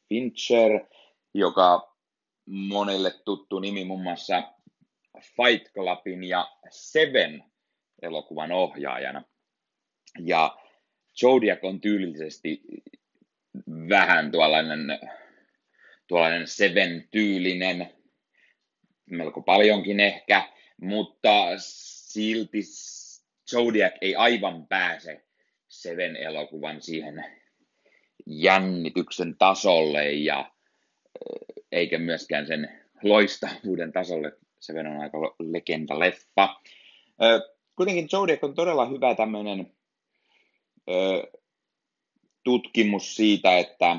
Fincher, 0.09 0.85
joka 1.33 1.95
monille 2.45 3.11
tuttu 3.25 3.59
nimi 3.59 3.85
muun 3.85 4.03
muassa 4.03 4.43
Fight 5.19 5.73
Clubin 5.73 6.23
ja 6.23 6.47
Seven 6.69 7.43
elokuvan 8.01 8.51
ohjaajana. 8.51 9.23
Ja 10.19 10.57
Zodiac 11.19 11.59
on 11.63 11.81
tyylillisesti 11.81 12.61
vähän 13.89 14.31
tuollainen, 14.31 14.79
tuollainen 16.07 16.47
Seven-tyylinen, 16.47 17.93
melko 19.05 19.41
paljonkin 19.41 19.99
ehkä, 19.99 20.49
mutta 20.81 21.53
silti 21.57 22.59
Zodiac 23.51 23.93
ei 24.01 24.15
aivan 24.15 24.67
pääse 24.67 25.25
Seven-elokuvan 25.67 26.81
siihen 26.81 27.25
jännityksen 28.25 29.35
tasolle 29.37 30.11
ja 30.11 30.51
eikä 31.71 31.97
myöskään 31.99 32.47
sen 32.47 32.81
loistavuuden 33.03 33.91
tasolle. 33.91 34.31
Seven 34.59 34.87
on 34.87 34.99
aika 34.99 35.17
legenda 35.39 35.99
leffa. 35.99 36.61
Kuitenkin 37.75 38.09
Zodiac 38.09 38.43
on 38.43 38.55
todella 38.55 38.85
hyvä 38.85 39.15
tämmöinen 39.15 39.71
tutkimus 42.43 43.15
siitä, 43.15 43.57
että 43.57 43.97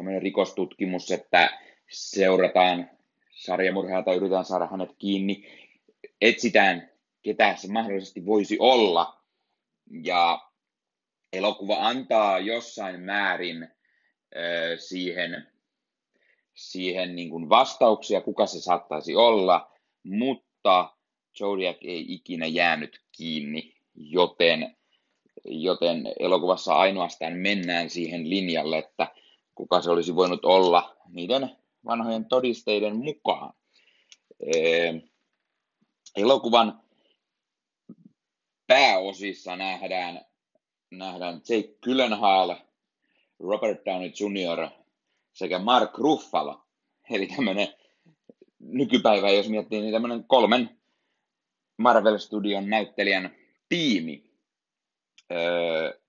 tämmöinen 0.00 0.22
rikostutkimus, 0.22 1.10
että 1.10 1.58
seurataan 1.90 2.90
sarjamurhaa 3.30 4.02
tai 4.02 4.16
yritetään 4.16 4.44
saada 4.44 4.66
hänet 4.66 4.90
kiinni, 4.98 5.44
etsitään, 6.20 6.90
ketä 7.22 7.56
se 7.56 7.68
mahdollisesti 7.72 8.26
voisi 8.26 8.56
olla. 8.60 9.20
Ja 10.02 10.50
elokuva 11.32 11.76
antaa 11.80 12.38
jossain 12.38 13.00
määrin 13.00 13.62
ö, 14.36 14.76
siihen, 14.76 15.46
siihen 16.54 17.16
niin 17.16 17.30
kuin 17.30 17.48
vastauksia, 17.48 18.20
kuka 18.20 18.46
se 18.46 18.60
saattaisi 18.60 19.16
olla, 19.16 19.72
mutta 20.02 20.96
Zodiac 21.38 21.78
ei 21.80 22.04
ikinä 22.08 22.46
jäänyt 22.46 23.00
kiinni, 23.12 23.74
joten 23.94 24.76
joten 25.44 26.12
elokuvassa 26.18 26.74
ainoastaan 26.74 27.32
mennään 27.32 27.90
siihen 27.90 28.30
linjalle, 28.30 28.78
että 28.78 29.06
kuka 29.60 29.82
se 29.82 29.90
olisi 29.90 30.16
voinut 30.16 30.44
olla 30.44 30.96
niiden 31.08 31.56
vanhojen 31.84 32.24
todisteiden 32.24 32.96
mukaan. 32.96 33.52
Elokuvan 36.16 36.82
pääosissa 38.66 39.56
nähdään, 39.56 40.24
nähdään 40.90 41.34
Jake 41.34 41.74
Gyllenhaal, 41.82 42.56
Robert 43.40 43.86
Downey 43.86 44.08
Jr. 44.08 44.68
sekä 45.32 45.58
Mark 45.58 45.98
Ruffalo. 45.98 46.64
Eli 47.10 47.26
tämmöinen 47.26 47.68
nykypäivä, 48.58 49.30
jos 49.30 49.48
miettii, 49.48 49.80
niin 49.80 49.92
tämmöinen 49.92 50.24
kolmen 50.24 50.80
Marvel 51.76 52.18
Studion 52.18 52.70
näyttelijän 52.70 53.36
tiimi. 53.68 54.30
Öö, 55.32 56.00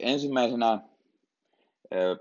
ensimmäisenä 0.00 0.78
öö, 1.94 2.16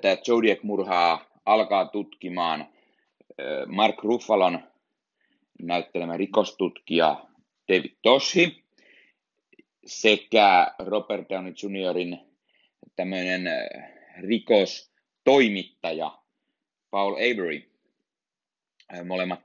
tätä 0.00 0.16
Zodiac-murhaa 0.16 1.24
alkaa 1.46 1.84
tutkimaan 1.84 2.68
Mark 3.66 4.04
Ruffalon 4.04 4.60
näyttelemä 5.62 6.16
rikostutkija 6.16 7.24
David 7.68 7.90
Toshi 8.02 8.64
sekä 9.86 10.74
Robert 10.78 11.30
Downey 11.30 11.54
Jr.in 11.62 12.18
tämmöinen 12.96 13.42
rikostoimittaja 14.20 16.18
Paul 16.90 17.14
Avery. 17.14 17.70
Molemmat 19.04 19.40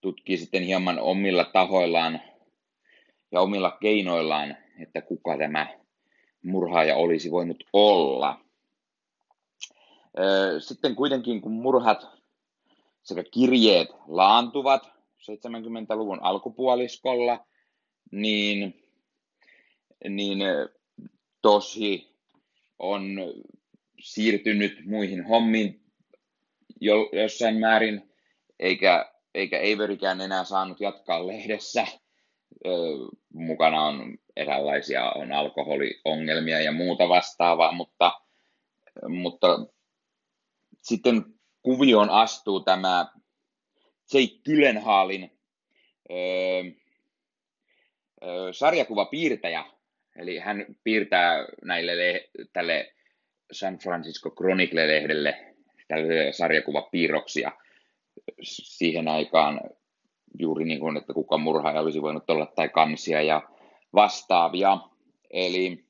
tutkii 0.00 0.36
sitten 0.36 0.62
hieman 0.62 0.98
omilla 0.98 1.44
tahoillaan 1.44 2.20
ja 3.32 3.40
omilla 3.40 3.76
keinoillaan 3.80 4.56
että 4.78 5.00
kuka 5.00 5.38
tämä 5.38 5.66
murhaaja 6.44 6.96
olisi 6.96 7.30
voinut 7.30 7.64
olla. 7.72 8.41
Sitten 10.58 10.96
kuitenkin 10.96 11.40
kun 11.40 11.52
murhat 11.52 12.06
sekä 13.02 13.24
kirjeet 13.30 13.88
laantuvat 14.06 14.90
70-luvun 15.22 16.22
alkupuoliskolla, 16.22 17.46
niin, 18.10 18.84
niin 20.08 20.38
tosi 21.42 22.16
on 22.78 23.16
siirtynyt 24.00 24.78
muihin 24.86 25.24
hommiin 25.24 25.80
jo, 26.80 27.08
jossain 27.12 27.56
määrin, 27.56 28.12
eikä, 28.58 29.12
eikä 29.34 29.58
Eiverikään 29.58 30.20
enää 30.20 30.44
saanut 30.44 30.80
jatkaa 30.80 31.26
lehdessä. 31.26 31.86
mukana 33.34 33.82
on 33.82 34.18
eräänlaisia 34.36 35.10
on 35.10 35.32
alkoholiongelmia 35.32 36.60
ja 36.60 36.72
muuta 36.72 37.08
vastaavaa, 37.08 37.72
mutta, 37.72 38.20
mutta 39.08 39.48
sitten 40.82 41.24
kuvioon 41.62 42.10
astuu 42.10 42.60
tämä 42.60 43.06
Jake 44.14 44.34
Gyllenhaalin 44.44 45.38
öö, 46.10 46.62
sarjakuvapiirtäjä, 48.52 49.64
eli 50.16 50.38
hän 50.38 50.66
piirtää 50.84 51.46
näille 51.64 52.28
tälle 52.52 52.94
San 53.52 53.78
Francisco 53.78 54.30
Chronicle-lehdelle 54.30 55.54
sarjakuvapiirroksia 56.30 57.52
siihen 58.42 59.08
aikaan 59.08 59.60
juuri 60.38 60.64
niin 60.64 60.80
kuin, 60.80 60.96
että 60.96 61.14
kuka 61.14 61.38
murhaaja 61.38 61.80
olisi 61.80 62.02
voinut 62.02 62.30
olla 62.30 62.46
tai 62.46 62.68
kansia 62.68 63.22
ja 63.22 63.42
vastaavia. 63.94 64.78
Eli 65.30 65.84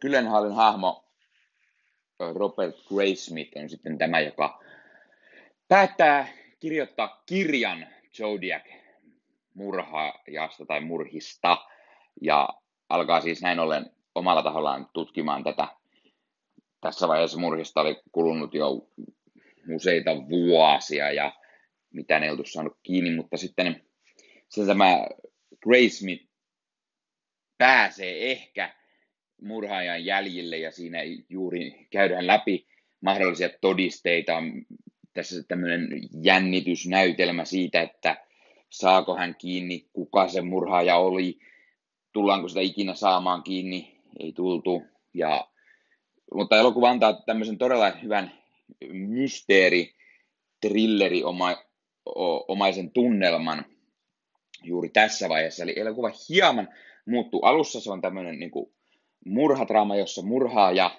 Kylenhaalin 0.00 0.52
hahmo 0.52 1.03
Robert 2.18 2.76
Graysmith 2.88 3.56
on 3.56 3.68
sitten 3.68 3.98
tämä, 3.98 4.20
joka 4.20 4.64
päättää 5.68 6.28
kirjoittaa 6.60 7.22
kirjan 7.26 7.86
Zodiac 8.16 8.64
murhaajasta 9.54 10.66
tai 10.66 10.80
murhista 10.80 11.66
ja 12.20 12.48
alkaa 12.88 13.20
siis 13.20 13.42
näin 13.42 13.58
ollen 13.58 13.90
omalla 14.14 14.42
tahollaan 14.42 14.88
tutkimaan 14.92 15.44
tätä. 15.44 15.68
Tässä 16.80 17.08
vaiheessa 17.08 17.38
murhista 17.38 17.80
oli 17.80 18.02
kulunut 18.12 18.54
jo 18.54 18.88
useita 19.74 20.10
vuosia 20.28 21.12
ja 21.12 21.32
mitä 21.92 22.18
ne 22.18 22.30
oltu 22.30 22.44
saanut 22.44 22.78
kiinni, 22.82 23.16
mutta 23.16 23.36
sitten 23.36 23.84
se 24.48 24.66
tämä 24.66 25.06
Graysmith 25.62 26.24
pääsee 27.58 28.32
ehkä 28.32 28.74
murhaajan 29.44 30.04
jäljille 30.04 30.58
ja 30.58 30.70
siinä 30.70 30.98
juuri 31.28 31.86
käydään 31.90 32.26
läpi 32.26 32.66
mahdollisia 33.00 33.48
todisteita. 33.60 34.42
Tässä 35.14 35.42
tämmöinen 35.48 35.88
jännitysnäytelmä 36.22 37.44
siitä, 37.44 37.82
että 37.82 38.16
saako 38.70 39.16
hän 39.16 39.34
kiinni, 39.38 39.86
kuka 39.92 40.28
se 40.28 40.40
murhaaja 40.40 40.96
oli, 40.96 41.38
tullaanko 42.12 42.48
sitä 42.48 42.60
ikinä 42.60 42.94
saamaan 42.94 43.42
kiinni, 43.42 44.00
ei 44.20 44.32
tultu. 44.32 44.82
Ja, 45.14 45.48
mutta 46.34 46.58
elokuva 46.58 46.90
antaa 46.90 47.12
tämmöisen 47.12 47.58
todella 47.58 47.90
hyvän 47.90 48.32
mysteeri, 48.92 49.94
trilleri 50.60 51.24
oma, 51.24 51.56
omaisen 52.48 52.90
tunnelman 52.90 53.64
juuri 54.62 54.88
tässä 54.88 55.28
vaiheessa. 55.28 55.62
Eli 55.62 55.74
elokuva 55.76 56.10
hieman 56.28 56.68
muuttuu. 57.06 57.40
Alussa 57.40 57.80
se 57.80 57.90
on 57.90 58.00
tämmöinen 58.00 58.38
niin 58.38 58.50
kuin 58.50 58.73
murhadraama, 59.24 59.96
jossa 59.96 60.22
murhaaja 60.22 60.90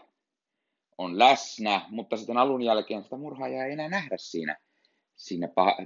on 0.98 1.20
läsnä, 1.20 1.82
mutta 1.90 2.18
sitten 2.18 2.38
alun 2.38 2.62
jälkeen 2.62 3.04
sitä 3.04 3.18
murhaajaa 3.18 3.66
ei 3.66 3.74
enää 3.74 3.90
nähdä 3.90 4.16
siinä, 4.18 4.58
siinä 5.16 5.48
pah- 5.48 5.86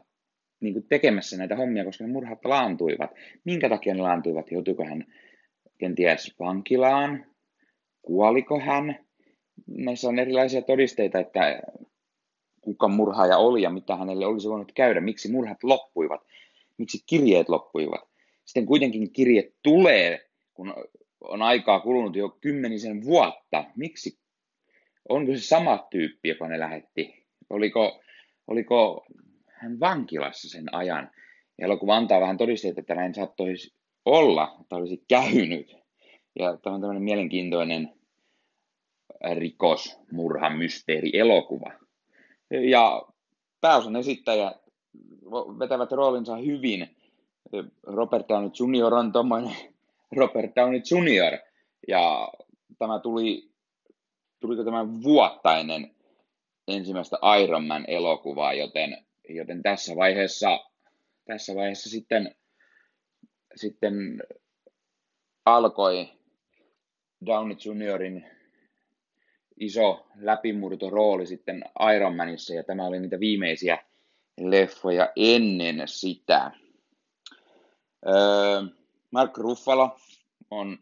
niin 0.60 0.74
kuin 0.74 0.88
tekemässä 0.88 1.38
näitä 1.38 1.56
hommia, 1.56 1.86
koska 1.86 2.04
ne 2.04 2.14
murhat 2.14 2.46
laantuivat. 2.46 3.12
Minkä 3.44 3.70
takia 3.70 3.94
ne 3.94 4.02
laantuivat? 4.02 4.52
Joutuiko 4.52 4.86
hän 4.86 5.06
kenties 5.78 6.36
vankilaan? 6.40 7.26
Kuoliko 8.02 8.60
hän? 8.60 9.06
Näissä 9.68 10.08
on 10.08 10.20
erilaisia 10.20 10.62
todisteita, 10.62 11.20
että 11.20 11.62
kuka 12.62 12.88
murhaaja 12.88 13.38
oli 13.38 13.62
ja 13.62 13.70
mitä 13.70 13.96
hänelle 13.96 14.26
olisi 14.26 14.50
voinut 14.50 14.72
käydä, 14.72 15.02
miksi 15.02 15.32
murhat 15.32 15.64
loppuivat, 15.64 16.22
miksi 16.78 17.04
kirjeet 17.06 17.50
loppuivat. 17.50 18.02
Sitten 18.46 18.66
kuitenkin 18.66 19.14
kirje 19.14 19.52
tulee, 19.64 20.30
kun 20.54 20.74
on 21.22 21.41
aikaa 21.41 21.80
kulunut 21.80 22.15
jo 22.15 22.30
kymmenisen 22.30 23.03
vuotta. 23.03 23.65
Miksi? 23.76 24.20
Onko 25.09 25.32
se 25.32 25.41
sama 25.41 25.88
tyyppi, 25.91 26.30
joka 26.30 26.47
ne 26.47 26.59
lähetti? 26.59 27.26
Oliko, 27.49 28.01
oliko 28.47 29.05
hän 29.47 29.80
vankilassa 29.80 30.49
sen 30.49 30.76
ajan? 30.76 31.11
Ja 31.57 31.65
elokuva 31.65 31.97
antaa 31.97 32.22
vähän 32.22 32.38
todisteita, 32.38 32.80
että 32.80 32.95
näin 32.95 33.13
saattaisi 33.13 33.74
olla, 34.05 34.57
että 34.61 34.76
olisi 34.76 35.03
käynyt. 35.07 35.76
Ja 36.39 36.57
tämä 36.57 36.74
on 36.76 36.82
tämmöinen 36.82 37.03
mielenkiintoinen 37.03 37.93
rikos, 39.34 39.99
murha, 40.11 40.49
mysteeri, 40.49 41.11
elokuva. 41.13 41.72
Ja 42.70 43.05
pääosan 43.61 43.95
esittäjä 43.95 44.51
vetävät 45.59 45.91
roolinsa 45.91 46.38
hyvin. 46.38 46.95
Robert 47.84 48.30
Downey 48.30 48.51
Jr. 48.59 48.93
on 48.93 49.11
tuommoinen 49.11 49.55
Robert 50.16 50.55
Downey 50.55 50.82
Jr. 50.91 51.38
Ja 51.88 52.32
tämä 52.80 52.99
tuli, 52.99 53.51
tuliko 54.39 54.64
tämä 54.64 54.88
vuotta 55.03 55.57
ennen 55.57 55.95
ensimmäistä 56.68 57.18
Iron 57.43 57.66
Man 57.66 57.86
elokuvaa, 57.88 58.53
joten, 58.53 59.05
joten 59.30 59.64
tässä 59.64 59.95
vaiheessa, 59.95 60.60
tässä 61.26 61.55
vaiheessa 61.55 61.89
sitten, 61.89 62.36
sitten 63.55 64.24
alkoi 65.45 66.10
Downey 67.26 67.57
Juniorin 67.66 68.26
iso 69.60 70.07
läpimurtorooli 70.16 71.26
sitten 71.26 71.64
Iron 71.95 72.16
Manissa, 72.16 72.53
ja 72.53 72.64
tämä 72.64 72.86
oli 72.86 72.99
niitä 72.99 73.20
viimeisiä 73.20 73.78
leffoja 74.39 75.12
ennen 75.16 75.82
sitä. 75.86 76.51
Öö, 78.07 78.78
Mark 79.12 79.38
Ruffalo 79.38 79.99
on 80.51 80.78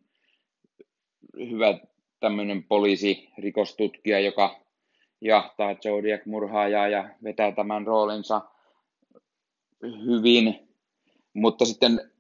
hyvä 1.50 1.80
tämmöinen 2.20 2.64
poliisi, 2.64 3.30
rikostutkija, 3.38 4.20
joka 4.20 4.60
jahtaa 5.22 5.74
Zodiac-murhaajaa 5.76 6.88
ja 6.88 7.10
vetää 7.24 7.52
tämän 7.52 7.88
roolinsa 7.88 8.42
hyvin. 9.84 10.68
Mutta 11.34 11.66
sitten 11.66 12.12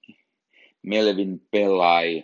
Melvin 0.82 1.48
Pellai, 1.52 2.24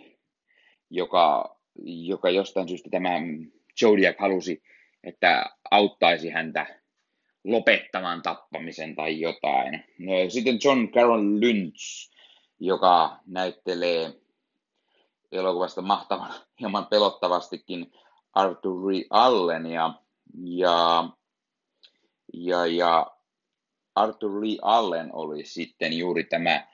joka, 0.90 1.56
joka 1.84 2.30
jostain 2.30 2.68
syystä 2.68 2.90
tämä 2.90 3.10
Zodiac 3.80 4.16
halusi, 4.18 4.62
että 5.04 5.44
auttaisi 5.70 6.30
häntä 6.30 6.80
lopettamaan 7.44 8.22
tappamisen 8.22 8.94
tai 8.94 9.20
jotain. 9.20 9.84
Sitten 10.28 10.58
John 10.64 10.88
Carroll 10.88 11.40
Lynch, 11.40 12.10
joka 12.60 13.16
näyttelee 13.26 14.12
elokuvasta 15.32 15.82
mahtavan, 15.82 16.32
hieman 16.60 16.86
pelottavastikin 16.86 17.92
Arthur 18.32 18.92
Allen 19.10 19.66
ja, 19.66 19.94
ja 22.32 22.66
ja, 22.66 23.14
Arthur 23.94 24.40
Lee 24.40 24.58
Allen 24.62 25.10
oli 25.12 25.44
sitten 25.44 25.98
juuri 25.98 26.24
tämä, 26.24 26.66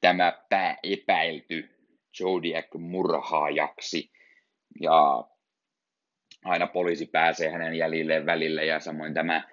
tämä 0.00 0.32
pääepäilty 0.48 1.70
Zodiac-murhaajaksi. 2.18 4.10
Ja 4.80 5.24
aina 6.44 6.66
poliisi 6.66 7.06
pääsee 7.06 7.50
hänen 7.50 7.74
jäljilleen 7.74 8.26
välillä 8.26 8.62
ja 8.62 8.80
samoin 8.80 9.14
tämä, 9.14 9.48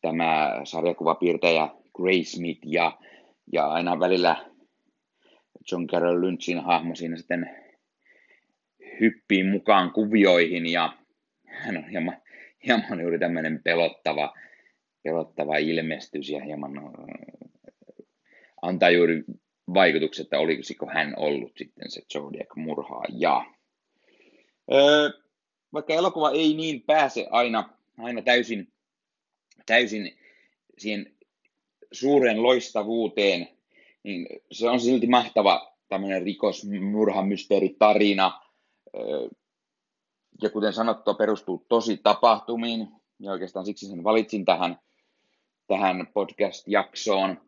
tämä 0.00 0.60
sarjakuvapiirtäjä 0.64 1.68
Gray 1.96 2.24
Smith 2.24 2.60
ja, 2.66 2.98
ja 3.52 3.66
aina 3.66 4.00
välillä 4.00 4.36
John 5.72 5.86
Carroll 5.86 6.20
Lynchin 6.20 6.60
hahmo 6.60 6.94
siinä 6.94 7.16
sitten 7.16 7.50
hyppii 9.00 9.44
mukaan 9.44 9.92
kuvioihin 9.92 10.66
ja 10.66 10.92
hän 11.46 11.76
on 11.76 11.88
hieman, 11.88 12.22
hieman 12.66 13.00
juuri 13.00 13.18
tämmöinen 13.18 13.60
pelottava, 13.64 14.34
pelottava 15.02 15.56
ilmestys 15.56 16.30
ja 16.30 16.44
hieman 16.44 16.72
antaa 18.62 18.90
juuri 18.90 19.24
vaikutukset, 19.74 20.24
että 20.24 20.38
olisiko 20.38 20.86
hän 20.86 21.14
ollut 21.16 21.52
sitten 21.56 21.90
se 21.90 22.02
Zodiac 22.12 22.56
murhaaja. 22.56 23.44
Öö, 24.72 25.10
vaikka 25.72 25.94
elokuva 25.94 26.30
ei 26.30 26.54
niin 26.54 26.82
pääse 26.82 27.26
aina, 27.30 27.70
aina 27.98 28.22
täysin, 28.22 28.72
täysin 29.66 30.18
siihen 30.78 31.12
suuren 31.92 32.42
loistavuuteen, 32.42 33.48
niin 34.02 34.26
se 34.52 34.68
on 34.68 34.80
silti 34.80 35.06
mahtava 35.06 35.76
tämmöinen 35.88 36.22
rikosmurhamysteeritarina. 36.22 38.40
Öö, 38.94 39.28
ja 40.42 40.50
kuten 40.50 40.72
sanottua, 40.72 41.14
perustuu 41.14 41.66
tosi 41.68 41.96
tapahtumiin, 41.96 42.88
ja 43.20 43.32
oikeastaan 43.32 43.66
siksi 43.66 43.86
sen 43.86 44.04
valitsin 44.04 44.44
tähän, 44.44 44.78
tähän 45.66 46.06
podcast-jaksoon. 46.14 47.40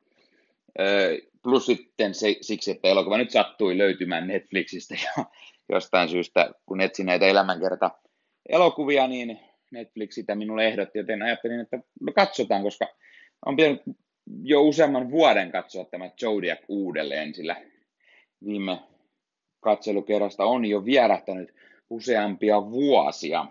Plus 1.42 1.66
sitten 1.66 2.14
se, 2.14 2.36
siksi, 2.40 2.70
että 2.70 2.88
elokuva 2.88 3.18
nyt 3.18 3.30
sattui 3.30 3.78
löytymään 3.78 4.26
Netflixistä 4.26 4.94
ja 4.94 5.24
jostain 5.74 6.08
syystä, 6.08 6.50
kun 6.66 6.80
etsin 6.80 7.06
näitä 7.06 7.26
elämänkerta 7.26 7.90
elokuvia, 8.48 9.06
niin 9.06 9.40
Netflix 9.70 10.14
sitä 10.14 10.34
minulle 10.34 10.66
ehdotti, 10.66 10.98
joten 10.98 11.22
ajattelin, 11.22 11.60
että 11.60 11.78
no 12.00 12.12
katsotaan, 12.12 12.62
koska 12.62 12.86
on 13.46 13.56
pitänyt 13.56 13.82
jo 14.42 14.62
useamman 14.62 15.10
vuoden 15.10 15.52
katsoa 15.52 15.84
tämä 15.84 16.10
Zodiac 16.20 16.60
uudelleen, 16.68 17.34
sillä 17.34 17.56
viime 18.46 18.78
katselukerrasta 19.60 20.44
on 20.44 20.64
jo 20.64 20.84
vierähtänyt 20.84 21.54
useampia 21.90 22.70
vuosia. 22.70 23.46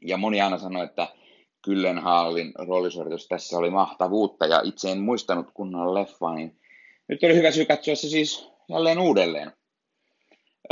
Ja 0.00 0.16
moni 0.16 0.40
aina 0.40 0.58
sanoi, 0.58 0.84
että 0.84 1.08
Kyllenhaalin 1.62 2.52
roolisuoritus 2.58 3.28
tässä 3.28 3.58
oli 3.58 3.70
mahtavuutta, 3.70 4.46
ja 4.46 4.60
itse 4.64 4.90
en 4.90 4.98
muistanut 4.98 5.50
kunnon 5.54 5.94
leffaa, 5.94 6.34
niin 6.34 6.60
nyt 7.08 7.24
oli 7.24 7.34
hyvä 7.34 7.50
syy 7.50 7.64
katsoa 7.64 7.94
se 7.94 8.08
siis 8.08 8.48
jälleen 8.68 8.98
uudelleen. 8.98 9.52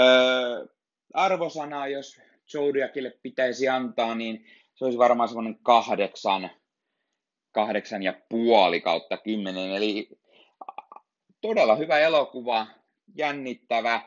Öö, 0.01 0.67
arvosanaa, 1.15 1.89
jos 1.89 2.21
Zodiacille 2.53 3.11
pitäisi 3.23 3.69
antaa, 3.69 4.15
niin 4.15 4.47
se 4.75 4.85
olisi 4.85 4.99
varmaan 4.99 5.29
semmoinen 5.29 5.59
kahdeksan, 5.63 6.51
kahdeksan 7.53 8.03
ja 8.03 8.15
puoli 8.29 8.81
kautta 8.81 9.17
kymmenen. 9.17 9.71
Eli 9.71 10.09
todella 11.41 11.77
hyvä 11.77 11.99
elokuva, 11.99 12.67
jännittävä, 13.17 14.01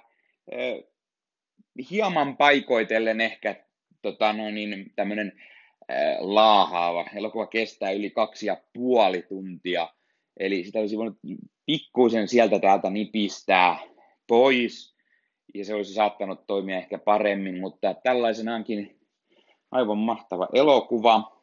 hieman 1.91 2.37
paikoitellen 2.37 3.21
ehkä 3.21 3.55
tota, 4.01 4.33
no 4.33 4.49
niin, 4.51 4.93
tämmöinen 4.95 5.41
laahaava. 6.19 7.05
Elokuva 7.15 7.47
kestää 7.47 7.91
yli 7.91 8.09
kaksi 8.09 8.45
ja 8.45 8.57
puoli 8.73 9.21
tuntia, 9.21 9.89
eli 10.37 10.63
sitä 10.63 10.79
olisi 10.79 10.97
voinut 10.97 11.19
pikkuisen 11.65 12.27
sieltä 12.27 12.59
täältä 12.59 12.89
nipistää 12.89 13.79
pois, 14.27 14.95
ja 15.53 15.65
se 15.65 15.73
olisi 15.73 15.93
saattanut 15.93 16.47
toimia 16.47 16.77
ehkä 16.77 16.97
paremmin, 16.97 17.59
mutta 17.59 17.93
tällaisenaankin 17.93 18.99
aivan 19.71 19.97
mahtava 19.97 20.47
elokuva. 20.53 21.41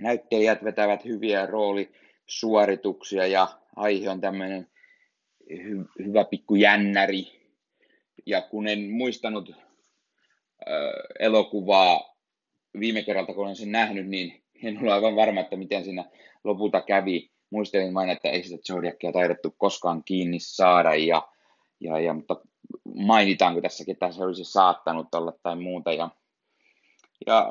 Näyttelijät 0.00 0.64
vetävät 0.64 1.04
hyviä 1.04 1.46
roolisuorituksia 1.46 3.26
ja 3.26 3.48
aihe 3.76 4.10
on 4.10 4.20
tämmöinen 4.20 4.68
hy- 5.52 6.04
hyvä 6.04 6.24
pikku 6.24 6.54
jännäri. 6.54 7.37
Ja 8.28 8.42
kun 8.42 8.68
en 8.68 8.90
muistanut 8.90 9.50
äh, 9.50 9.56
elokuvaa 11.18 12.16
viime 12.80 13.02
kerralta, 13.02 13.34
kun 13.34 13.44
olen 13.44 13.56
sen 13.56 13.72
nähnyt, 13.72 14.08
niin 14.08 14.42
en 14.62 14.78
ole 14.82 14.92
aivan 14.92 15.16
varma, 15.16 15.40
että 15.40 15.56
miten 15.56 15.84
siinä 15.84 16.04
lopulta 16.44 16.80
kävi. 16.80 17.30
Muistelin 17.50 17.94
vain, 17.94 18.10
että 18.10 18.28
ei 18.28 18.42
sitä 18.42 18.62
Zodiacia 18.62 19.12
taidettu 19.12 19.54
koskaan 19.58 20.04
kiinni 20.04 20.38
saada, 20.40 20.94
ja, 20.94 21.28
ja, 21.80 22.00
ja, 22.00 22.14
mutta 22.14 22.40
mainitaanko 22.94 23.60
tässä, 23.60 23.84
ketä 23.84 24.12
se 24.12 24.24
olisi 24.24 24.44
saattanut 24.44 25.14
olla 25.14 25.32
tai 25.42 25.56
muuta. 25.56 25.92
Ja, 25.92 26.10
ja 27.26 27.48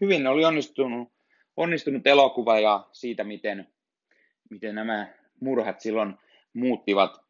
hyvin 0.00 0.26
oli 0.26 0.44
onnistunut, 0.44 1.08
onnistunut 1.56 2.06
elokuva 2.06 2.60
ja 2.60 2.86
siitä, 2.92 3.24
miten, 3.24 3.68
miten 4.50 4.74
nämä 4.74 5.14
murhat 5.40 5.80
silloin 5.80 6.14
muuttivat, 6.52 7.25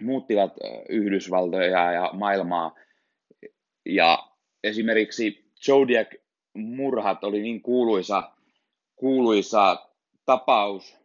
muuttivat 0.00 0.52
Yhdysvaltoja 0.88 1.92
ja 1.92 2.10
maailmaa. 2.12 2.74
Ja 3.84 4.28
esimerkiksi 4.64 5.50
Zodiac 5.66 6.14
murhat 6.54 7.24
oli 7.24 7.42
niin 7.42 7.62
kuuluisa, 7.62 8.32
kuuluisa 8.96 9.86
tapaus 10.24 10.96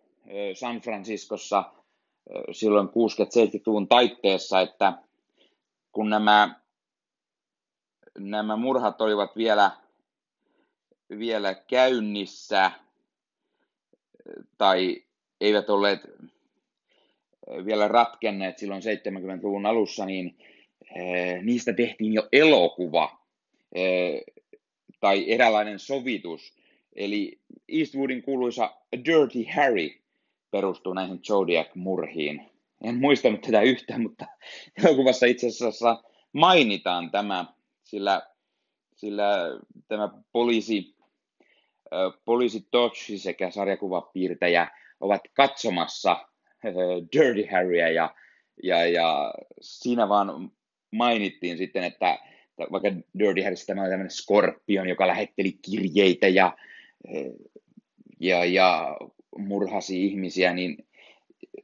San 0.54 0.82
Franciscossa 0.82 1.64
silloin 2.52 2.88
60-70-luvun 2.88 3.88
taitteessa, 3.88 4.62
että 4.62 4.94
kun 5.92 6.10
nämä, 6.10 6.56
nämä 8.20 8.56
murhat 8.56 9.02
olivat 9.02 9.36
vielä, 9.36 9.72
vielä 11.10 11.54
käynnissä 11.54 12.72
tai 14.58 15.04
eivät 15.42 15.70
olleet 15.70 16.00
vielä 17.66 17.88
ratkenneet 17.88 18.58
silloin 18.58 18.82
70-luvun 18.82 19.66
alussa, 19.66 20.06
niin 20.06 20.38
niistä 21.42 21.74
tehtiin 21.74 22.14
jo 22.14 22.28
elokuva 22.32 23.18
tai 25.00 25.32
eräänlainen 25.32 25.80
sovitus. 25.80 26.54
Eli 26.96 27.40
Eastwoodin 27.68 28.22
kuuluisa 28.22 28.76
Dirty 29.06 29.46
Harry 29.56 29.90
perustuu 30.52 30.94
näihin 30.94 31.20
Zodiac-murhiin. 31.20 32.52
En 32.84 32.96
muistanut 32.96 33.42
tätä 33.42 33.62
yhtään, 33.62 34.02
mutta 34.02 34.26
elokuvassa 34.86 35.26
itse 35.26 35.48
asiassa 35.48 36.04
mainitaan 36.34 37.12
tämä, 37.12 37.46
sillä, 37.84 38.22
sillä 38.96 39.26
tämä 39.88 40.10
poliisi, 40.32 40.96
poliisi 42.26 42.68
Dodge 42.74 43.18
sekä 43.18 43.52
sarjakuvapiirtäjä 43.52 44.68
ovat 45.00 45.22
katsomassa 45.34 46.31
Dirty 47.14 47.48
Harryä 47.52 47.90
ja, 47.90 48.16
ja, 48.64 48.88
ja 48.88 49.34
siinä 49.62 50.10
vaan 50.10 50.52
mainittiin 50.92 51.58
sitten, 51.58 51.84
että 51.84 52.18
vaikka 52.72 52.92
Dirty 53.20 53.42
Harryssä 53.42 53.66
tämä 53.66 53.82
oli 53.82 53.90
tämmöinen 53.90 54.12
skorpion, 54.12 54.90
joka 54.90 55.08
lähetteli 55.08 55.52
kirjeitä 55.52 56.28
ja, 56.28 56.58
ja, 58.20 58.46
ja 58.46 58.98
murhasi 59.38 60.06
ihmisiä, 60.06 60.54
niin 60.54 60.88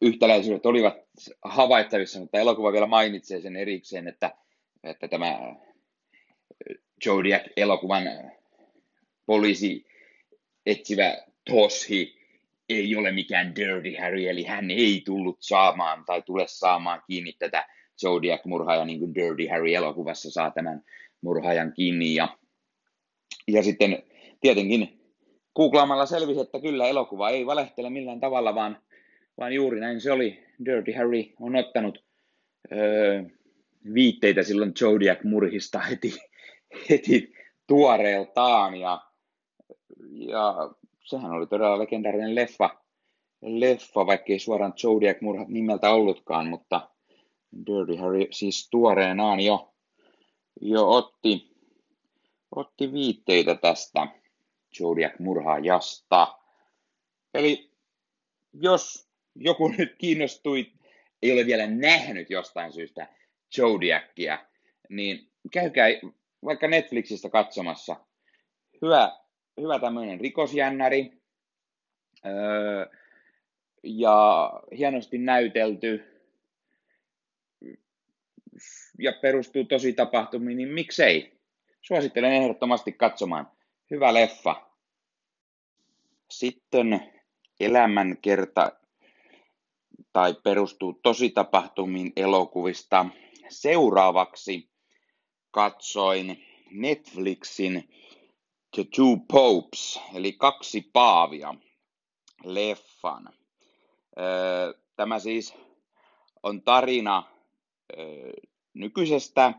yhtäläisyydet 0.02 0.66
olivat 0.66 0.98
havaittavissa, 1.42 2.20
mutta 2.20 2.40
elokuva 2.40 2.72
vielä 2.72 2.88
mainitsee 2.88 3.42
sen 3.42 3.56
erikseen, 3.56 4.08
että, 4.08 4.32
että 4.84 5.08
tämä 5.08 5.56
Zodiac-elokuvan 7.04 8.32
poliisi 9.26 9.86
etsivä 10.66 11.18
Toshi 11.50 12.17
ei 12.70 12.96
ole 12.96 13.12
mikään 13.12 13.56
Dirty 13.56 13.96
Harry, 14.00 14.28
eli 14.28 14.44
hän 14.44 14.72
ei 14.72 15.02
tullut 15.06 15.38
saamaan 15.40 16.06
tai 16.06 16.22
tule 16.22 16.46
saamaan 16.48 17.02
kiinni 17.08 17.34
tätä 17.34 17.66
Zodiac-murhaajaa, 18.02 18.86
niin 18.86 19.00
kuin 19.00 19.16
Dirty 19.16 19.48
Harry-elokuvassa 19.48 20.32
saa 20.32 20.52
tämän 20.52 20.82
murhaajan 21.22 21.74
kiinni. 21.74 22.16
Ja, 22.16 22.38
ja 23.48 23.64
sitten 23.64 24.04
tietenkin 24.42 25.02
googlaamalla 25.56 26.06
selvisi, 26.06 26.40
että 26.42 26.62
kyllä 26.62 26.88
elokuva 26.88 27.30
ei 27.30 27.46
valehtele 27.46 27.90
millään 27.90 28.20
tavalla, 28.20 28.56
vaan, 28.56 28.82
vaan 29.38 29.54
juuri 29.54 29.80
näin 29.80 30.02
se 30.02 30.12
oli. 30.12 30.44
Dirty 30.66 30.92
Harry 30.92 31.24
on 31.40 31.56
ottanut 31.56 32.04
öö, 32.72 33.24
viitteitä 33.94 34.44
silloin 34.44 34.74
Zodiac-murhista 34.80 35.80
heti, 35.80 36.14
heti 36.90 37.34
tuoreeltaan. 37.68 38.76
Ja, 38.76 39.02
ja 40.10 40.56
sehän 41.08 41.32
oli 41.32 41.48
todella 41.48 41.80
legendaarinen 41.80 42.36
leffa, 42.36 42.70
leffa 43.42 44.06
vaikkei 44.06 44.40
suoraan 44.40 44.74
Zodiac-murhat 44.74 45.48
nimeltä 45.48 45.90
ollutkaan, 45.90 46.48
mutta 46.48 46.90
Dirty 47.66 47.96
Harry 47.96 48.28
siis 48.32 48.70
tuoreenaan 48.70 49.40
jo, 49.40 49.74
jo 50.62 50.90
otti, 50.90 51.56
otti 52.56 52.94
viitteitä 52.94 53.56
tästä 53.56 54.08
Zodiac-murhaajasta. 54.78 56.38
Eli 57.34 57.72
jos 58.54 59.10
joku 59.36 59.68
nyt 59.78 59.96
kiinnostui, 59.98 60.72
ei 61.22 61.32
ole 61.32 61.46
vielä 61.46 61.68
nähnyt 61.68 62.30
jostain 62.30 62.74
syystä 62.74 63.08
Zodiacia, 63.56 64.46
niin 64.90 65.32
käykää 65.52 65.88
vaikka 66.46 66.68
Netflixistä 66.68 67.30
katsomassa. 67.30 67.96
Hyvä, 68.82 69.18
hyvä 69.62 69.80
tämmöinen 69.80 70.20
rikosjännäri 70.20 71.12
öö, 72.26 72.86
ja 73.84 74.50
hienosti 74.78 75.18
näytelty 75.18 76.04
ja 79.00 79.14
perustuu 79.22 79.64
tosi 79.64 79.94
tapahtumiin, 79.94 80.58
niin 80.58 80.70
miksei? 80.70 81.38
Suosittelen 81.82 82.32
ehdottomasti 82.34 82.92
katsomaan. 82.92 83.52
Hyvä 83.92 84.14
leffa. 84.14 84.70
Sitten 86.32 87.14
elämänkerta 87.60 88.72
tai 90.14 90.34
perustuu 90.44 91.00
tositapahtumiin 91.04 92.14
elokuvista. 92.16 93.06
Seuraavaksi 93.50 94.70
katsoin 95.52 96.46
Netflixin 96.72 97.90
The 98.78 98.86
Two 98.96 99.18
Popes, 99.32 100.00
eli 100.14 100.34
kaksi 100.34 100.90
paavia, 100.94 101.56
leffan. 102.44 103.30
Tämä 104.96 105.20
siis 105.20 105.54
on 106.44 106.62
tarina 106.62 107.24
nykyisestä 108.74 109.54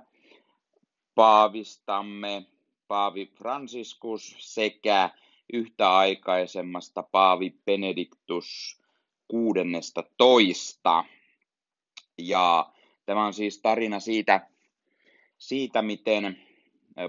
paavistamme, 1.15 2.47
paavi 2.89 3.27
Franciscus 3.27 4.37
sekä 4.39 5.11
yhtäaikaisemmasta 5.53 7.03
paavi 7.03 7.51
Benedictus 7.65 8.81
16. 9.29 11.05
Ja 12.19 12.73
tämä 13.07 13.27
on 13.27 13.35
siis 13.35 13.61
tarina 13.61 14.01
siitä, 14.01 14.49
siitä 15.39 15.83
miten 15.83 16.48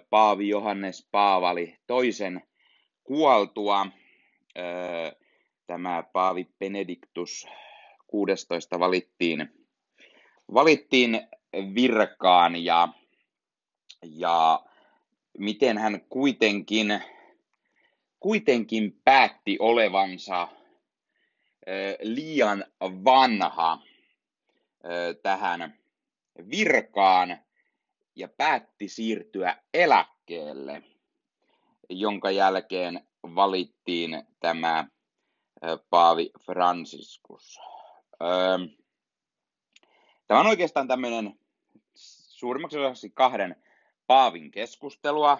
Paavi 0.10 0.48
Johannes 0.50 1.08
Paavali 1.12 1.78
toisen 1.88 2.42
kuoltua. 3.04 3.88
Tämä 5.68 6.04
Paavi 6.14 6.48
Benediktus 6.60 7.48
16 8.08 8.80
valittiin, 8.80 9.54
valittiin 10.54 11.22
virkaan 11.76 12.64
ja, 12.64 12.88
ja 14.02 14.66
miten 15.38 15.78
hän 15.78 16.02
kuitenkin, 16.10 17.04
kuitenkin 18.20 19.02
päätti 19.04 19.58
olevansa 19.60 20.48
liian 22.02 22.66
vanha 22.82 23.82
tähän 25.24 25.80
virkaan 26.50 27.38
ja 28.20 28.28
päätti 28.28 28.88
siirtyä 28.88 29.64
eläkkeelle, 29.74 30.84
jonka 31.90 32.32
jälkeen 32.32 33.08
valittiin 33.24 34.24
tämä 34.40 34.88
Paavi 35.90 36.32
Franciscus. 36.46 37.60
Tämä 40.28 40.40
on 40.40 40.48
oikeastaan 40.48 40.88
tämmöinen 40.88 41.40
suurimmaksi 41.94 42.80
osaksi 42.80 43.10
kahden 43.10 43.56
Paavin 44.08 44.52
keskustelua, 44.52 45.40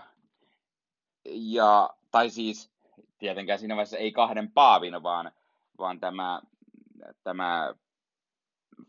ja, 1.26 1.90
tai 2.12 2.30
siis 2.30 2.72
tietenkään 3.18 3.60
siinä 3.60 3.76
vaiheessa 3.76 3.98
ei 3.98 4.12
kahden 4.12 4.52
Paavin, 4.52 5.04
vaan, 5.04 5.32
vaan 5.78 6.00
tämä, 6.00 6.42
tämä 7.24 7.76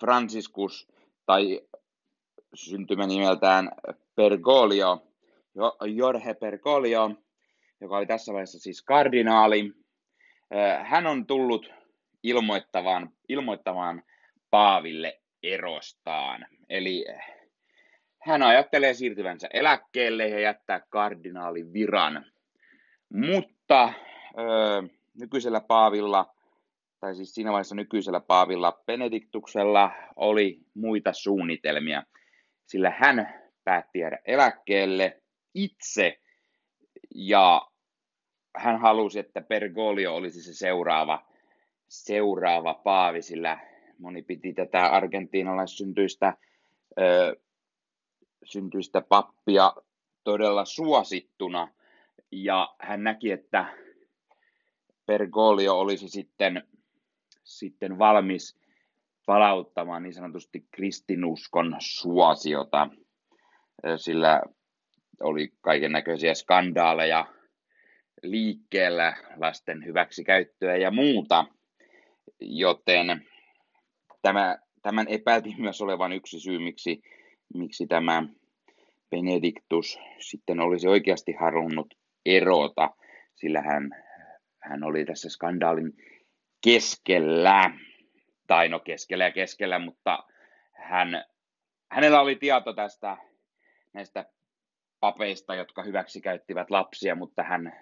Franciscus 0.01 0.88
tai 1.26 1.61
syntymä 2.55 3.07
nimeltään 3.07 3.70
Pergolio, 4.14 5.03
Jorge 5.94 6.34
Pergolio, 6.34 7.11
joka 7.80 7.96
oli 7.96 8.07
tässä 8.07 8.32
vaiheessa 8.32 8.59
siis 8.59 8.82
kardinaali. 8.82 9.72
Hän 10.84 11.07
on 11.07 11.26
tullut 11.26 11.70
ilmoittamaan, 12.22 13.11
ilmoittamaan 13.28 14.03
Paaville 14.51 15.20
erostaan. 15.42 16.46
Eli 16.68 17.05
hän 18.22 18.42
ajattelee 18.42 18.94
siirtyvänsä 18.94 19.48
eläkkeelle 19.53 20.28
ja 20.28 20.40
jättää 20.40 20.80
kardinaalin 20.88 21.72
viran. 21.72 22.26
Mutta 23.09 23.92
ö, 24.38 24.88
nykyisellä 25.20 25.61
Paavilla, 25.61 26.34
tai 27.01 27.14
siis 27.14 27.34
siinä 27.34 27.53
vaiheessa 27.53 27.74
nykyisellä 27.74 28.20
Paavilla 28.20 28.82
Benediktuksella 28.86 29.90
oli 30.16 30.61
muita 30.74 31.12
suunnitelmia– 31.12 32.03
sillä 32.70 32.90
hän 32.98 33.34
päätti 33.64 33.98
jäädä 33.98 34.18
eläkkeelle 34.24 35.22
itse 35.54 36.20
ja 37.14 37.68
hän 38.56 38.80
halusi, 38.80 39.18
että 39.18 39.40
Bergoglio 39.40 40.14
olisi 40.14 40.42
se 40.42 40.54
seuraava, 40.54 41.26
seuraava 41.88 42.74
paavi, 42.74 43.22
sillä 43.22 43.58
moni 43.98 44.22
piti 44.22 44.52
tätä 44.52 44.86
argentiinalaissyntyistä 44.86 46.36
ö, 47.00 47.36
syntyistä 48.44 49.00
pappia 49.00 49.72
todella 50.24 50.64
suosittuna. 50.64 51.68
Ja 52.32 52.74
hän 52.78 53.04
näki, 53.04 53.30
että 53.30 53.64
Bergoglio 55.06 55.78
olisi 55.78 56.08
sitten, 56.08 56.62
sitten 57.44 57.98
valmis 57.98 58.59
palauttamaan 59.31 60.03
niin 60.03 60.14
sanotusti 60.14 60.66
kristinuskon 60.70 61.76
suosiota, 61.78 62.89
sillä 63.97 64.43
oli 65.20 65.49
kaiken 65.61 65.93
näköisiä 65.93 66.35
skandaaleja 66.35 67.26
liikkeellä, 68.22 69.16
lasten 69.37 69.85
hyväksikäyttöä 69.87 70.76
ja 70.76 70.91
muuta, 70.91 71.45
joten 72.41 73.26
tämä, 74.22 74.59
tämän 74.83 75.09
epäiltiin 75.09 75.61
myös 75.61 75.83
olevan 75.83 76.12
yksi 76.12 76.41
syy, 76.41 76.59
miksi, 76.59 77.01
miksi 77.55 77.87
tämä 77.87 78.22
Benediktus 79.11 79.99
sitten 80.18 80.61
olisi 80.61 80.89
oikeasti 80.89 81.33
halunnut 81.33 81.95
erota, 82.26 82.91
sillä 83.35 83.62
hän, 83.62 83.91
hän 84.59 84.85
oli 84.85 85.05
tässä 85.05 85.28
skandaalin 85.28 85.93
keskellä 86.64 87.70
tai 88.51 88.68
no 88.68 88.80
keskellä 88.80 89.24
ja 89.24 89.32
keskellä, 89.32 89.78
mutta 89.78 90.24
hän, 90.72 91.24
hänellä 91.90 92.20
oli 92.20 92.36
tieto 92.36 92.72
tästä 92.72 93.16
näistä 93.92 94.24
papeista, 95.01 95.55
jotka 95.55 95.82
hyväksi 95.82 96.20
käyttivät 96.20 96.70
lapsia, 96.70 97.14
mutta 97.14 97.42
hän, 97.42 97.72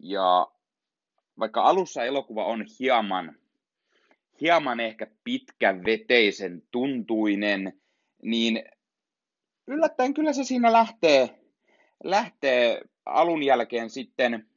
Ja 0.00 0.46
vaikka 1.38 1.62
alussa 1.62 2.04
elokuva 2.04 2.44
on 2.44 2.64
hieman 2.80 3.41
hieman 4.42 4.80
ehkä 4.80 5.06
pitkäveteisen 5.24 6.62
tuntuinen, 6.70 7.80
niin 8.22 8.64
yllättäen 9.66 10.14
kyllä 10.14 10.32
se 10.32 10.44
siinä 10.44 10.72
lähtee, 10.72 11.38
lähtee 12.04 12.82
alun 13.06 13.42
jälkeen 13.42 13.90
sitten 13.90 14.48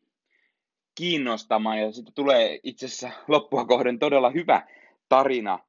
kiinnostamaan 0.96 1.80
ja 1.80 1.92
sitten 1.92 2.14
tulee 2.14 2.60
itse 2.64 2.86
asiassa 2.86 3.12
loppua 3.28 3.66
kohden 3.66 4.00
todella 4.00 4.30
hyvä 4.30 4.68
tarina. 5.10 5.60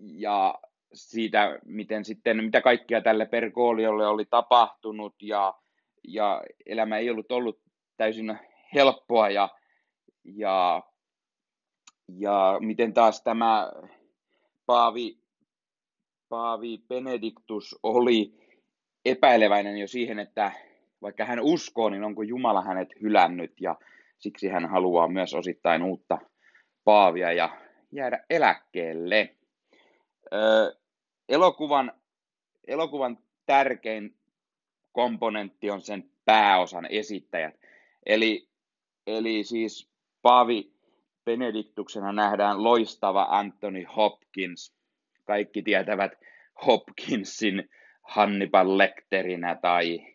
Ja 0.00 0.54
siitä, 0.92 1.58
miten 1.64 2.04
sitten, 2.04 2.44
mitä 2.44 2.60
kaikkia 2.60 3.00
tälle 3.00 3.26
Pergoliolle 3.26 4.06
oli 4.06 4.24
tapahtunut 4.24 5.14
ja, 5.22 5.54
ja 6.08 6.42
elämä 6.66 6.98
ei 6.98 7.10
ollut 7.10 7.32
ollut 7.32 7.60
täysin 7.96 8.38
helppoa 8.74 9.30
ja, 9.30 9.48
ja, 10.24 10.82
ja 12.18 12.56
miten 12.60 12.94
taas 12.94 13.22
tämä 13.22 13.72
Paavi, 14.66 15.18
Paavi 16.28 16.78
Benediktus 16.88 17.78
oli 17.82 18.34
epäileväinen 19.04 19.76
jo 19.76 19.86
siihen, 19.86 20.18
että 20.18 20.52
vaikka 21.02 21.24
hän 21.24 21.40
uskoo, 21.40 21.88
niin 21.88 22.04
onko 22.04 22.22
Jumala 22.22 22.62
hänet 22.62 22.88
hylännyt 23.02 23.60
ja 23.60 23.76
siksi 24.18 24.48
hän 24.48 24.66
haluaa 24.66 25.08
myös 25.08 25.34
osittain 25.34 25.82
uutta 25.82 26.18
paavia 26.84 27.32
ja 27.32 27.56
jäädä 27.92 28.24
eläkkeelle. 28.30 29.36
Öö, 30.32 30.72
elokuvan, 31.28 31.92
elokuvan 32.66 33.18
tärkein 33.46 34.16
komponentti 34.92 35.70
on 35.70 35.82
sen 35.82 36.10
pääosan 36.24 36.86
esittäjät. 36.90 37.54
Eli, 38.06 38.48
eli 39.06 39.44
siis 39.44 39.90
Paavi 40.22 40.72
Benediktuksena 41.24 42.12
nähdään 42.12 42.64
loistava 42.64 43.26
Anthony 43.30 43.84
Hopkins. 43.96 44.74
Kaikki 45.24 45.62
tietävät 45.62 46.12
Hopkinsin 46.66 47.70
Hannibal 48.02 48.78
Lecterinä 48.78 49.54
tai, 49.54 50.06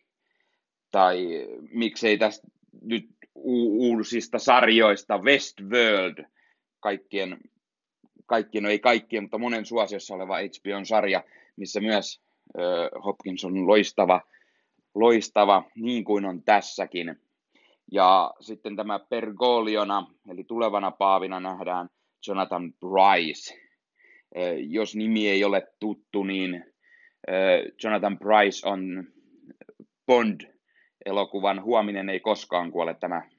tai 0.92 1.48
miksei 1.72 2.18
tästä 2.18 2.48
nyt 2.82 3.06
uusista 3.36 4.40
sarjoista 4.40 5.18
Westworld, 5.18 6.26
kaikkien, 6.80 7.38
kaikkien, 8.26 8.64
no 8.64 8.70
ei 8.70 8.80
kaikkien, 8.80 9.24
mutta 9.24 9.38
monen 9.38 9.66
suosiossa 9.66 10.16
oleva 10.16 10.38
HBO-sarja, 10.38 11.24
missä 11.56 11.80
myös 11.80 12.22
äh, 12.60 13.04
Hopkins 13.04 13.46
on 13.46 13.68
loistava, 13.68 14.22
loistava, 14.96 15.64
niin 15.76 16.04
kuin 16.04 16.26
on 16.26 16.44
tässäkin. 16.44 17.20
Ja 17.92 18.32
sitten 18.40 18.76
tämä 18.76 19.00
Pergoliona, 19.00 20.08
eli 20.30 20.44
tulevana 20.44 20.92
paavina 20.92 21.40
nähdään 21.40 21.90
Jonathan 22.28 22.74
Bryce. 22.74 23.56
Jos 24.68 24.96
nimi 24.96 25.30
ei 25.30 25.44
ole 25.44 25.68
tuttu, 25.80 26.24
niin 26.24 26.66
Jonathan 27.84 28.20
Bryce 28.20 28.70
on 28.70 29.08
Bond-elokuvan 30.06 31.64
Huominen 31.64 32.10
ei 32.10 32.20
koskaan 32.20 32.72
kuole 32.72 32.94
tämä 32.94 33.30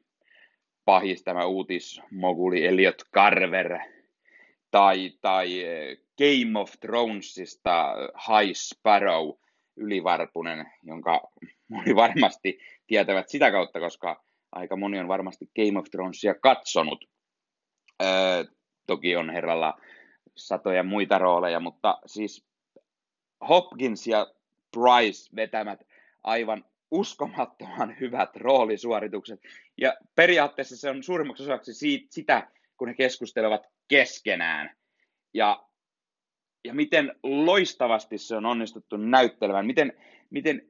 pahis, 0.85 1.23
tämä 1.23 1.45
uutismoguli 1.45 2.67
Elliot 2.67 3.03
Carver, 3.15 3.79
tai, 4.71 5.11
tai 5.21 5.65
Game 6.19 6.61
of 6.61 6.73
Thronesista 6.81 7.95
High 8.29 8.53
Sparrow, 8.55 9.31
ylivarpunen, 9.77 10.67
jonka 10.83 11.21
moni 11.69 11.95
varmasti 11.95 12.59
tietävät 12.87 13.29
sitä 13.29 13.51
kautta, 13.51 13.81
koska 13.81 14.26
aika 14.57 14.77
moni 14.77 14.99
on 14.99 15.09
varmasti 15.09 15.51
Game 15.57 15.79
of 15.79 15.85
Thronesia 15.91 16.35
katsonut. 16.35 17.05
Öö, 18.03 18.45
toki 18.87 19.17
on 19.17 19.31
herralla 19.31 19.81
satoja 20.37 20.83
muita 20.83 21.19
rooleja, 21.19 21.61
mutta 21.61 21.99
siis 22.07 22.47
Hopkins 23.49 24.07
ja 24.07 24.27
Price 24.71 25.37
vetämät 25.37 25.81
aivan 26.23 26.65
uskomattoman 26.91 27.97
hyvät 28.01 28.37
roolisuoritukset. 28.37 29.41
Ja 29.79 29.97
periaatteessa 30.15 30.77
se 30.77 30.91
on 30.91 31.03
suurimmaksi 31.03 31.43
osaksi 31.43 31.75
siitä, 31.75 32.07
sitä, 32.11 32.51
kun 32.77 32.89
he 32.89 32.95
keskustelevat 32.95 33.63
keskenään. 33.89 34.77
Ja, 35.35 35.67
ja 36.65 36.75
miten 36.75 37.13
loistavasti 37.23 38.19
se 38.19 38.37
on 38.37 38.47
onnistuttu 38.47 38.97
näyttelemään. 38.97 39.67
Miten, 39.67 39.93
miten 40.31 40.69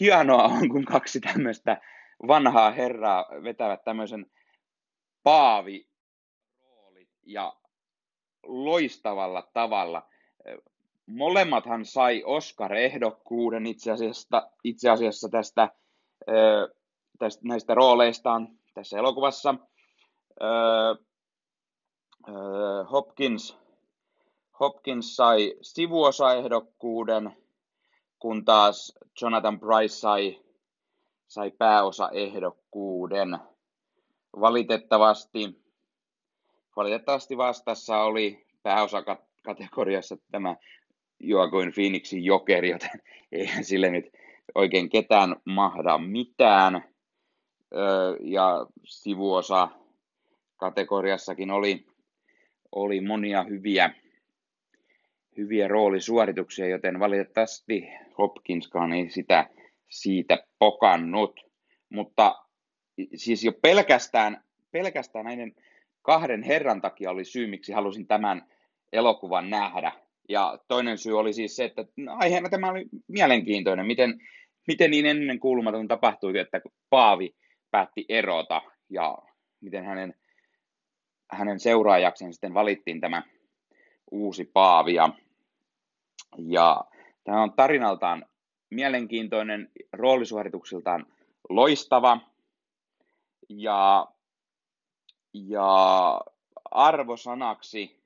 hienoa 0.00 0.44
on, 0.44 0.68
kun 0.68 0.84
kaksi 0.84 1.20
tämmöistä 1.20 1.80
vanhaa 2.28 2.70
herraa 2.70 3.26
vetävät 3.42 3.84
tämmöisen 3.84 4.26
paavi 5.22 5.88
roolit 6.60 7.10
ja 7.26 7.56
loistavalla 8.42 9.50
tavalla. 9.52 10.02
Molemmathan 11.06 11.84
sai 11.84 12.22
Oscar-ehdokkuuden 12.26 13.66
itse 13.66 13.90
asiassa, 13.92 14.50
itse 14.64 14.90
asiassa 14.90 15.28
tästä, 15.28 15.68
tästä, 17.18 17.42
näistä 17.44 17.74
rooleistaan 17.74 18.48
tässä 18.74 18.98
elokuvassa. 18.98 19.54
Hopkins, 22.92 23.56
Hopkins 24.60 25.16
sai 25.16 25.54
sivuosaehdokkuuden, 25.62 27.36
kun 28.18 28.44
taas 28.44 28.98
Jonathan 29.20 29.60
Price 29.60 29.94
sai 29.94 30.40
sai 31.34 31.50
pääosaehdokkuuden. 31.50 33.38
Valitettavasti, 34.40 35.62
valitettavasti 36.76 37.36
vastassa 37.36 38.02
oli 38.02 38.46
pääosakategoriassa 38.62 40.16
tämä 40.30 40.56
Joaquin 41.20 41.72
Phoenixin 41.72 42.24
jokeri, 42.24 42.70
joten 42.70 42.90
eihän 43.32 43.64
sille 43.64 43.90
nyt 43.90 44.04
oikein 44.54 44.88
ketään 44.88 45.36
mahda 45.44 45.98
mitään. 45.98 46.84
Ja 48.20 48.66
sivuosa 48.84 49.68
kategoriassakin 50.56 51.50
oli, 51.50 51.86
oli 52.72 53.00
monia 53.00 53.42
hyviä, 53.42 53.94
hyviä 55.36 55.68
roolisuorituksia, 55.68 56.68
joten 56.68 57.00
valitettavasti 57.00 57.88
Hopkinskaan 58.18 58.92
ei 58.92 59.10
sitä 59.10 59.50
siitä 59.94 60.46
pokannut. 60.58 61.40
Mutta 61.88 62.44
siis 63.14 63.44
jo 63.44 63.52
pelkästään, 63.52 64.44
pelkästään 64.70 65.24
näiden 65.24 65.54
kahden 66.02 66.42
herran 66.42 66.80
takia 66.80 67.10
oli 67.10 67.24
syy, 67.24 67.46
miksi 67.46 67.72
halusin 67.72 68.06
tämän 68.06 68.46
elokuvan 68.92 69.50
nähdä. 69.50 69.92
Ja 70.28 70.58
toinen 70.68 70.98
syy 70.98 71.18
oli 71.18 71.32
siis 71.32 71.56
se, 71.56 71.64
että 71.64 71.84
aiheena 72.08 72.48
tämä 72.48 72.70
oli 72.70 72.84
mielenkiintoinen, 73.08 73.86
miten, 73.86 74.20
miten 74.68 74.90
niin 74.90 75.06
ennen 75.06 75.40
kuulumaton 75.40 75.88
tapahtui, 75.88 76.38
että 76.38 76.60
Paavi 76.90 77.34
päätti 77.70 78.04
erota 78.08 78.62
ja 78.90 79.18
miten 79.60 79.84
hänen, 79.84 80.14
hänen 81.32 81.60
seuraajakseen 81.60 82.32
sitten 82.32 82.54
valittiin 82.54 83.00
tämä 83.00 83.22
uusi 84.10 84.44
Paavi. 84.44 84.94
Ja, 84.94 85.08
ja 86.38 86.84
tämä 87.24 87.42
on 87.42 87.52
tarinaltaan 87.52 88.26
mielenkiintoinen, 88.74 89.70
roolisuorituksiltaan 89.92 91.06
loistava 91.48 92.20
ja, 93.48 94.06
ja 95.32 96.20
arvosanaksi, 96.70 98.00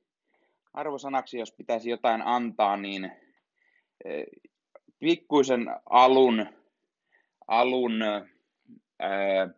arvosanaksi, 0.75 1.39
jos 1.39 1.53
pitäisi 1.53 1.91
jotain 1.91 2.23
antaa, 2.23 2.77
niin 2.77 3.05
e, 4.05 4.25
pikkuisen 4.99 5.67
alun, 5.91 6.47
alun 7.49 8.03
ää, 8.99 9.49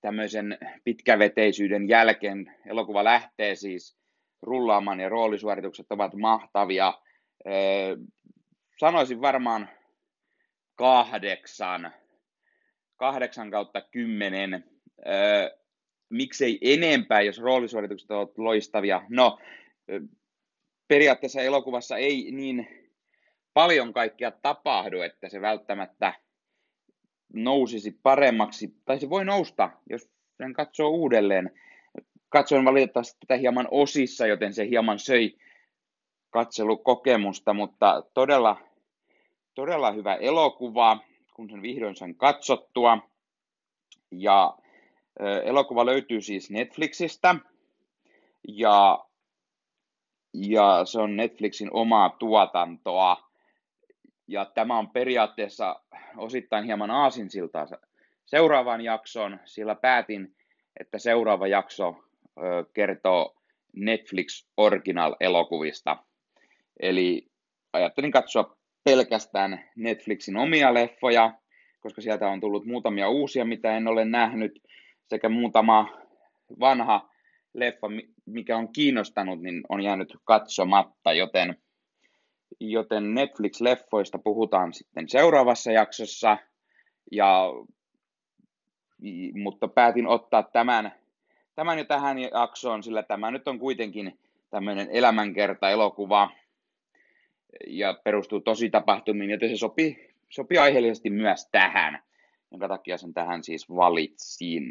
tämmöisen 0.00 0.58
pitkäveteisyyden 0.84 1.88
jälkeen 1.88 2.56
elokuva 2.66 3.04
lähtee 3.04 3.54
siis 3.54 3.96
rullaamaan 4.42 5.00
ja 5.00 5.08
roolisuoritukset 5.08 5.92
ovat 5.92 6.14
mahtavia. 6.14 6.94
Sanoisin 8.80 9.20
varmaan 9.20 9.68
kahdeksan, 10.74 11.92
kahdeksan 12.96 13.50
kautta 13.50 13.80
kymmenen. 13.80 14.64
Öö, 15.06 15.50
miksei 16.08 16.58
enempää, 16.60 17.20
jos 17.20 17.38
roolisuoritukset 17.38 18.10
ovat 18.10 18.38
loistavia. 18.38 19.02
No, 19.08 19.38
periaatteessa 20.88 21.40
elokuvassa 21.40 21.96
ei 21.96 22.30
niin 22.30 22.68
paljon 23.54 23.92
kaikkea 23.92 24.30
tapahdu, 24.30 25.00
että 25.00 25.28
se 25.28 25.40
välttämättä 25.40 26.12
nousisi 27.32 27.98
paremmaksi, 28.02 28.74
tai 28.84 29.00
se 29.00 29.10
voi 29.10 29.24
nousta, 29.24 29.70
jos 29.90 30.10
sen 30.36 30.52
katsoo 30.52 30.88
uudelleen. 30.88 31.50
Katsoin 32.28 32.64
valitettavasti 32.64 33.18
tätä 33.20 33.36
hieman 33.36 33.68
osissa, 33.70 34.26
joten 34.26 34.54
se 34.54 34.68
hieman 34.68 34.98
söi 34.98 35.38
katselukokemusta, 36.30 37.52
mutta 37.52 38.02
todella 38.14 38.71
todella 39.54 39.92
hyvä 39.92 40.14
elokuva, 40.14 40.98
kun 41.34 41.50
sen 41.50 41.62
vihdoin 41.62 41.96
sain 41.96 42.16
katsottua. 42.16 42.98
Ja 44.10 44.58
elokuva 45.44 45.86
löytyy 45.86 46.20
siis 46.20 46.50
Netflixistä. 46.50 47.34
Ja 48.48 49.04
ja 50.34 50.84
se 50.84 51.00
on 51.00 51.16
Netflixin 51.16 51.68
omaa 51.72 52.10
tuotantoa. 52.10 53.16
Ja 54.28 54.44
tämä 54.44 54.78
on 54.78 54.90
periaatteessa 54.90 55.80
osittain 56.16 56.64
hieman 56.64 56.90
aasinsiltaa 56.90 57.66
seuraavaan 58.26 58.80
jaksoon, 58.80 59.38
sillä 59.44 59.74
päätin, 59.74 60.36
että 60.80 60.98
seuraava 60.98 61.46
jakso 61.46 62.04
kertoo 62.72 63.34
Netflix 63.76 64.46
Original-elokuvista. 64.56 65.96
Eli 66.80 67.30
ajattelin 67.72 68.10
katsoa 68.10 68.56
pelkästään 68.84 69.64
Netflixin 69.76 70.36
omia 70.36 70.74
leffoja, 70.74 71.34
koska 71.80 72.00
sieltä 72.00 72.28
on 72.28 72.40
tullut 72.40 72.66
muutamia 72.66 73.08
uusia, 73.08 73.44
mitä 73.44 73.76
en 73.76 73.88
ole 73.88 74.04
nähnyt, 74.04 74.62
sekä 75.06 75.28
muutama 75.28 75.88
vanha 76.60 77.10
leffa, 77.54 77.86
mikä 78.26 78.56
on 78.56 78.72
kiinnostanut, 78.72 79.42
niin 79.42 79.62
on 79.68 79.82
jäänyt 79.82 80.16
katsomatta, 80.24 81.12
joten, 81.12 81.56
joten 82.60 83.14
Netflix-leffoista 83.14 84.18
puhutaan 84.24 84.72
sitten 84.72 85.08
seuraavassa 85.08 85.72
jaksossa, 85.72 86.38
ja, 87.12 87.44
mutta 89.34 89.68
päätin 89.68 90.06
ottaa 90.06 90.42
tämän, 90.42 90.92
tämän 91.54 91.78
jo 91.78 91.84
tähän 91.84 92.18
jaksoon, 92.18 92.82
sillä 92.82 93.02
tämä 93.02 93.30
nyt 93.30 93.48
on 93.48 93.58
kuitenkin 93.58 94.18
tämmöinen 94.50 94.88
elämänkerta-elokuva, 94.90 96.30
ja 97.66 97.94
perustuu 98.04 98.40
tosi 98.40 98.70
tapahtumiin, 98.70 99.30
joten 99.30 99.48
se 99.48 99.56
sopii, 99.56 100.14
sopii 100.28 100.58
aiheellisesti 100.58 101.10
myös 101.10 101.48
tähän, 101.52 102.02
jonka 102.50 102.68
takia 102.68 102.98
sen 102.98 103.14
tähän 103.14 103.44
siis 103.44 103.70
valitsin. 103.70 104.70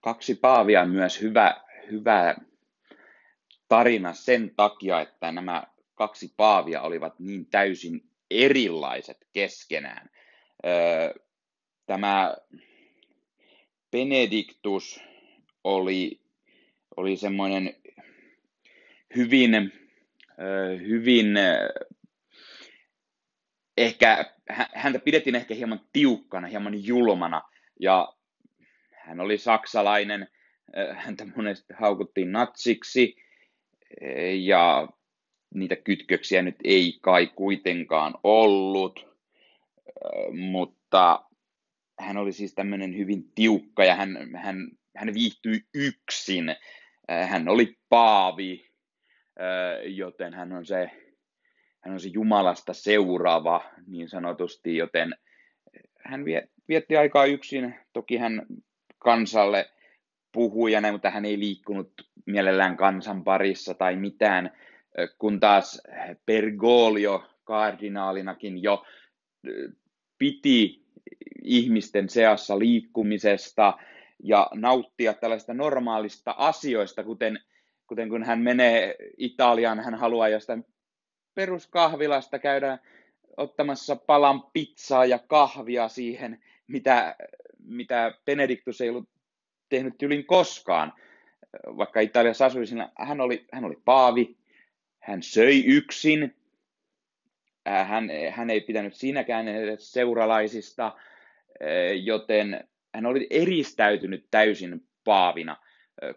Kaksi 0.00 0.34
Paavia 0.34 0.82
on 0.82 0.90
myös 0.90 1.20
hyvä, 1.20 1.60
hyvä 1.90 2.36
tarina 3.68 4.12
sen 4.12 4.52
takia, 4.56 5.00
että 5.00 5.32
nämä 5.32 5.62
kaksi 5.94 6.34
Paavia 6.36 6.82
olivat 6.82 7.18
niin 7.18 7.46
täysin 7.46 8.10
erilaiset 8.30 9.26
keskenään. 9.32 10.10
Tämä 11.86 12.34
Benediktus 13.90 15.00
oli, 15.64 16.20
oli 16.96 17.16
semmoinen 17.16 17.76
hyvin, 19.16 19.72
hyvin 20.88 21.26
ehkä, 23.76 24.34
häntä 24.74 24.98
pidettiin 24.98 25.36
ehkä 25.36 25.54
hieman 25.54 25.80
tiukkana, 25.92 26.48
hieman 26.48 26.84
julmana, 26.84 27.42
ja 27.80 28.14
hän 28.92 29.20
oli 29.20 29.38
saksalainen, 29.38 30.28
häntä 30.92 31.26
monesti 31.36 31.74
haukuttiin 31.78 32.32
natsiksi, 32.32 33.16
ja 34.44 34.88
niitä 35.54 35.76
kytköksiä 35.76 36.42
nyt 36.42 36.56
ei 36.64 36.98
kai 37.02 37.26
kuitenkaan 37.26 38.14
ollut, 38.24 39.06
mutta 40.32 41.24
hän 42.00 42.16
oli 42.16 42.32
siis 42.32 42.54
tämmöinen 42.54 42.96
hyvin 42.96 43.32
tiukka 43.34 43.84
ja 43.84 43.94
hän, 43.94 44.18
hän, 44.36 44.68
hän 44.96 45.14
viihtyi 45.14 45.64
yksin. 45.74 46.56
Hän 47.28 47.48
oli 47.48 47.78
paavi, 47.88 48.69
joten 49.84 50.34
hän 50.34 50.52
on 50.52 50.66
se, 50.66 50.90
hän 51.80 51.92
on 51.92 52.00
se 52.00 52.08
Jumalasta 52.08 52.72
seuraava 52.72 53.64
niin 53.86 54.08
sanotusti, 54.08 54.76
joten 54.76 55.14
hän 56.04 56.24
vietti 56.68 56.96
aikaa 56.96 57.24
yksin. 57.24 57.74
Toki 57.92 58.16
hän 58.16 58.46
kansalle 58.98 59.70
puhui 60.32 60.72
ja 60.72 60.80
näin, 60.80 60.94
mutta 60.94 61.10
hän 61.10 61.24
ei 61.24 61.38
liikkunut 61.38 61.92
mielellään 62.26 62.76
kansan 62.76 63.24
parissa 63.24 63.74
tai 63.74 63.96
mitään, 63.96 64.50
kun 65.18 65.40
taas 65.40 65.82
Bergoglio 66.26 67.24
kardinaalinakin 67.44 68.62
jo 68.62 68.84
piti 70.18 70.84
ihmisten 71.42 72.08
seassa 72.08 72.58
liikkumisesta 72.58 73.78
ja 74.22 74.48
nauttia 74.54 75.14
tällaista 75.14 75.54
normaalista 75.54 76.34
asioista, 76.38 77.04
kuten, 77.04 77.40
kuten 77.90 78.08
kun 78.08 78.22
hän 78.22 78.38
menee 78.38 78.96
Italiaan, 79.16 79.80
hän 79.80 79.94
haluaa 79.94 80.28
jostain 80.28 80.64
peruskahvilasta 81.34 82.38
käydä 82.38 82.78
ottamassa 83.36 83.96
palan 83.96 84.42
pizzaa 84.52 85.04
ja 85.04 85.18
kahvia 85.18 85.88
siihen, 85.88 86.42
mitä 86.66 87.16
mitä 87.58 88.14
Benediktus 88.24 88.80
ei 88.80 88.88
ollut 88.88 89.08
tehnyt 89.68 89.98
tylin 89.98 90.26
koskaan, 90.26 90.92
vaikka 91.66 92.00
Italiassa 92.00 92.46
asui 92.46 92.66
siinä, 92.66 92.92
hän 92.98 93.20
oli, 93.20 93.46
hän 93.52 93.64
oli 93.64 93.76
paavi, 93.84 94.36
hän 94.98 95.22
söi 95.22 95.64
yksin, 95.66 96.36
hän, 97.66 98.10
hän 98.30 98.50
ei 98.50 98.60
pitänyt 98.60 98.94
siinäkään 98.94 99.48
edes 99.48 99.92
seuralaisista, 99.92 100.92
joten 102.02 102.68
hän 102.94 103.06
oli 103.06 103.26
eristäytynyt 103.30 104.26
täysin 104.30 104.86
paavina, 105.04 105.56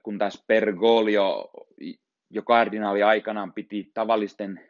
kun 0.03 0.17
taas 0.17 0.43
Bergoglio 0.47 1.51
jo 2.29 2.41
kardinaali 2.43 3.03
aikanaan 3.03 3.53
piti 3.53 3.91
tavallisten 3.93 4.61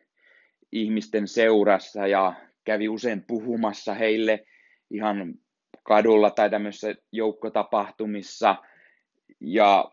ihmisten 0.71 1.27
seurassa 1.27 2.07
ja 2.07 2.33
kävi 2.63 2.89
usein 2.89 3.23
puhumassa 3.27 3.93
heille 3.93 4.45
ihan 4.89 5.35
kadulla 5.83 6.29
tai 6.29 6.49
tämmöisissä 6.49 6.95
joukkotapahtumissa. 7.11 8.55
Ja 9.39 9.91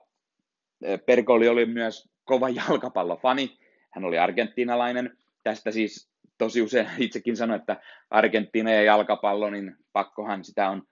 eh, 0.84 1.00
Pergoli 1.06 1.48
oli 1.48 1.66
myös 1.66 2.10
kova 2.24 2.48
jalkapallofani. 2.48 3.58
Hän 3.90 4.04
oli 4.04 4.18
argentinalainen. 4.18 5.16
Tästä 5.42 5.70
siis 5.70 6.10
tosi 6.38 6.62
usein 6.62 6.88
itsekin 6.98 7.36
sanoin, 7.36 7.60
että 7.60 7.80
Argentiina 8.10 8.70
ja 8.70 8.82
jalkapallo, 8.82 9.50
niin 9.50 9.76
pakkohan 9.92 10.44
sitä 10.44 10.70
on 10.70 10.82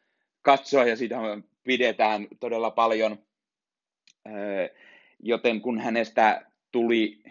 katsoa 0.42 0.84
ja 0.84 0.96
sitä 0.96 1.16
pidetään 1.62 2.28
todella 2.40 2.70
paljon. 2.70 3.27
Eh, 4.28 4.70
joten 5.22 5.60
kun 5.60 5.80
hänestä 5.80 6.46
tuli, 6.72 7.22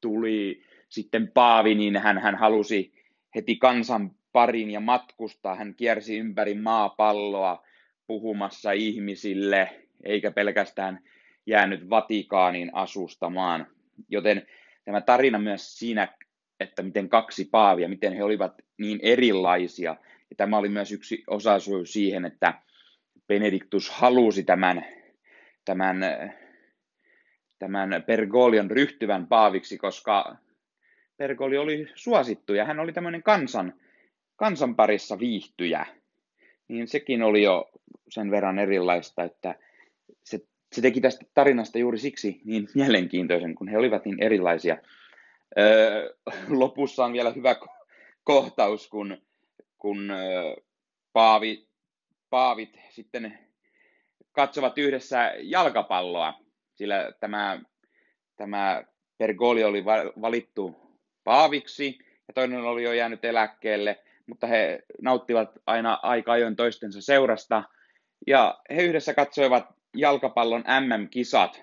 tuli 0.00 0.62
sitten 0.88 1.28
Paavi, 1.28 1.74
niin 1.74 1.96
hän, 1.96 2.18
hän 2.18 2.34
halusi 2.34 2.92
heti 3.34 3.56
kansan 3.56 4.10
parin 4.32 4.70
ja 4.70 4.80
matkustaa. 4.80 5.54
Hän 5.54 5.74
kiersi 5.74 6.18
ympäri 6.18 6.54
maapalloa 6.54 7.64
puhumassa 8.06 8.72
ihmisille, 8.72 9.70
eikä 10.04 10.30
pelkästään 10.30 11.00
jäänyt 11.46 11.90
Vatikaanin 11.90 12.70
asustamaan. 12.74 13.66
Joten 14.08 14.46
tämä 14.84 15.00
tarina 15.00 15.38
myös 15.38 15.78
siinä, 15.78 16.08
että 16.60 16.82
miten 16.82 17.08
kaksi 17.08 17.44
paavia, 17.44 17.88
miten 17.88 18.12
he 18.12 18.24
olivat 18.24 18.52
niin 18.78 18.98
erilaisia. 19.02 19.96
Ja 20.30 20.36
tämä 20.36 20.58
oli 20.58 20.68
myös 20.68 20.92
yksi 20.92 21.24
osasyy 21.26 21.86
siihen, 21.86 22.24
että 22.24 22.54
Benediktus 23.28 23.90
halusi 23.90 24.44
tämän, 24.44 24.86
tämän, 25.64 25.96
tämän 27.64 28.02
Pergolion 28.06 28.70
ryhtyvän 28.70 29.26
paaviksi, 29.26 29.78
koska 29.78 30.36
Pergoli 31.16 31.58
oli 31.58 31.88
suosittu 31.94 32.54
ja 32.54 32.64
hän 32.64 32.80
oli 32.80 32.92
tämmöinen 32.92 33.22
kansan, 33.22 33.74
kansan 34.36 34.76
parissa 34.76 35.18
viihtyjä, 35.18 35.86
niin 36.68 36.88
sekin 36.88 37.22
oli 37.22 37.42
jo 37.42 37.70
sen 38.08 38.30
verran 38.30 38.58
erilaista, 38.58 39.24
että 39.24 39.54
se, 40.24 40.40
se 40.72 40.82
teki 40.82 41.00
tästä 41.00 41.26
tarinasta 41.34 41.78
juuri 41.78 41.98
siksi 41.98 42.40
niin 42.44 42.68
mielenkiintoisen, 42.74 43.54
kun 43.54 43.68
he 43.68 43.78
olivat 43.78 44.04
niin 44.04 44.22
erilaisia. 44.22 44.78
Öö, 45.58 46.14
lopussa 46.48 47.04
on 47.04 47.12
vielä 47.12 47.32
hyvä 47.32 47.56
kohtaus, 48.24 48.88
kun, 48.88 49.22
kun 49.78 50.10
öö, 50.10 50.56
paavi, 51.12 51.68
paavit 52.30 52.78
sitten 52.90 53.38
katsovat 54.32 54.78
yhdessä 54.78 55.32
jalkapalloa, 55.42 56.43
sillä 56.74 57.12
tämä, 57.20 57.60
tämä 58.36 58.84
Pergoli 59.18 59.64
oli 59.64 59.84
valittu 60.20 60.76
paaviksi 61.24 61.98
ja 62.28 62.34
toinen 62.34 62.60
oli 62.60 62.82
jo 62.82 62.92
jäänyt 62.92 63.24
eläkkeelle, 63.24 64.02
mutta 64.26 64.46
he 64.46 64.82
nauttivat 65.02 65.50
aina 65.66 65.98
aika 66.02 66.32
ajoin 66.32 66.56
toistensa 66.56 67.02
seurasta. 67.02 67.62
Ja 68.26 68.60
he 68.70 68.82
yhdessä 68.82 69.14
katsoivat 69.14 69.64
jalkapallon 69.96 70.64
MM-kisat 70.80 71.62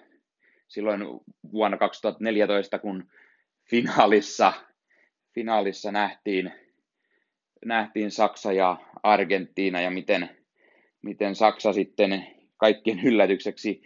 silloin 0.68 1.02
vuonna 1.52 1.78
2014, 1.78 2.80
kun 2.80 3.10
finaalissa, 3.70 4.54
finaalissa 5.36 5.92
nähtiin, 5.92 6.52
nähtiin 7.66 8.12
Saksa 8.12 8.54
ja 8.54 8.78
Argentiina 9.04 9.82
ja 9.82 9.92
miten, 9.92 10.30
miten 11.02 11.36
Saksa 11.36 11.74
sitten 11.74 12.28
kaikkien 12.58 13.00
yllätykseksi 13.00 13.82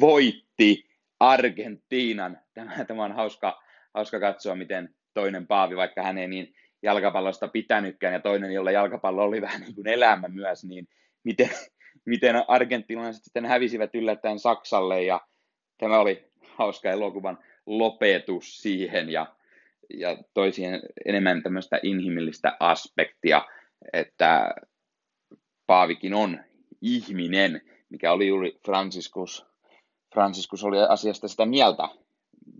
voitti 0.00 0.86
Argentiinan. 1.20 2.38
Tämä, 2.54 2.84
tämä 2.84 3.04
on 3.04 3.12
hauska, 3.12 3.62
hauska 3.94 4.20
katsoa, 4.20 4.54
miten 4.54 4.94
toinen 5.14 5.46
Paavi, 5.46 5.76
vaikka 5.76 6.02
hän 6.02 6.18
ei 6.18 6.28
niin 6.28 6.54
jalkapallosta 6.82 7.48
pitänytkään 7.48 8.12
ja 8.12 8.20
toinen, 8.20 8.52
jolla 8.52 8.70
jalkapallo 8.70 9.24
oli 9.24 9.40
vähän 9.40 9.60
niin 9.60 9.74
kuin 9.74 9.88
elämä 9.88 10.28
myös, 10.28 10.64
niin 10.64 10.88
miten, 11.24 11.50
miten 12.04 12.44
argentinalaiset 12.48 13.24
sitten 13.24 13.46
hävisivät 13.46 13.94
yllättäen 13.94 14.38
Saksalle 14.38 15.02
ja 15.02 15.20
tämä 15.78 15.98
oli 15.98 16.24
hauska 16.54 16.90
elokuvan 16.90 17.38
lopetus 17.66 18.62
siihen 18.62 19.08
ja, 19.10 19.36
ja 19.94 20.18
toi 20.34 20.52
siihen 20.52 20.80
enemmän 21.06 21.42
tämmöistä 21.42 21.80
inhimillistä 21.82 22.56
aspektia, 22.60 23.42
että 23.92 24.54
Paavikin 25.66 26.14
on 26.14 26.40
ihminen, 26.82 27.62
mikä 27.88 28.12
oli 28.12 28.26
juuri 28.26 28.58
Franciscus. 28.66 29.46
Franciscus 30.14 30.64
oli 30.64 30.78
asiasta 30.88 31.28
sitä 31.28 31.46
mieltä. 31.46 31.88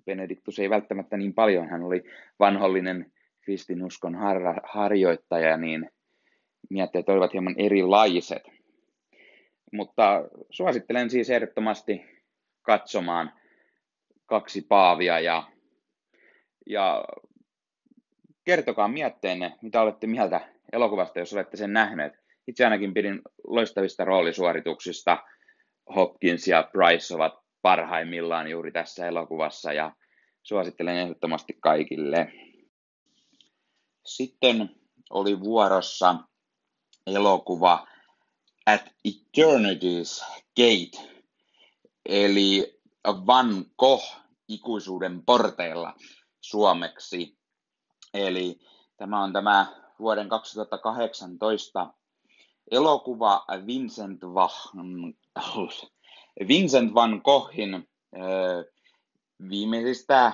Benediktus 0.04 0.58
ei 0.58 0.70
välttämättä 0.70 1.16
niin 1.16 1.34
paljon, 1.34 1.68
hän 1.68 1.82
oli 1.82 2.04
vanhollinen 2.38 3.12
kristinuskon 3.40 4.14
har- 4.14 4.60
harjoittaja, 4.64 5.56
niin 5.56 5.90
mietteet 6.70 7.08
olivat 7.08 7.32
hieman 7.32 7.54
erilaiset. 7.58 8.42
Mutta 9.72 10.24
suosittelen 10.50 11.10
siis 11.10 11.30
ehdottomasti 11.30 12.04
katsomaan 12.62 13.32
kaksi 14.26 14.62
paavia 14.68 15.20
ja, 15.20 15.42
ja 16.66 17.04
kertokaa 18.44 18.88
mietteenne, 18.88 19.52
mitä 19.62 19.82
olette 19.82 20.06
mieltä 20.06 20.40
elokuvasta, 20.72 21.18
jos 21.18 21.34
olette 21.34 21.56
sen 21.56 21.72
nähneet. 21.72 22.12
Itse 22.46 22.64
ainakin 22.64 22.94
pidin 22.94 23.20
loistavista 23.46 24.04
roolisuorituksista. 24.04 25.18
Hopkins 25.94 26.48
ja 26.48 26.68
Price 26.72 27.14
ovat 27.14 27.34
parhaimmillaan 27.62 28.50
juuri 28.50 28.72
tässä 28.72 29.06
elokuvassa 29.06 29.72
ja 29.72 29.92
suosittelen 30.42 30.96
ehdottomasti 30.96 31.58
kaikille. 31.60 32.32
Sitten 34.06 34.76
oli 35.10 35.40
vuorossa 35.40 36.14
elokuva 37.06 37.86
At 38.66 38.84
Eternity's 39.08 40.24
Gate, 40.56 41.12
eli 42.06 42.80
Van 43.06 43.64
Gogh 43.78 44.16
ikuisuuden 44.48 45.22
porteilla 45.26 45.94
suomeksi. 46.40 47.38
Eli 48.14 48.58
tämä 48.96 49.22
on 49.22 49.32
tämä 49.32 49.66
vuoden 49.98 50.28
2018 50.28 51.94
elokuva 52.70 53.44
Vincent 53.66 54.22
van, 54.22 55.14
Vincent 56.48 56.94
van 56.94 57.20
Goghin 57.24 57.88
viimeisistä 59.48 60.32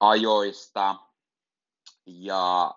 ajoista 0.00 0.96
ja 2.06 2.74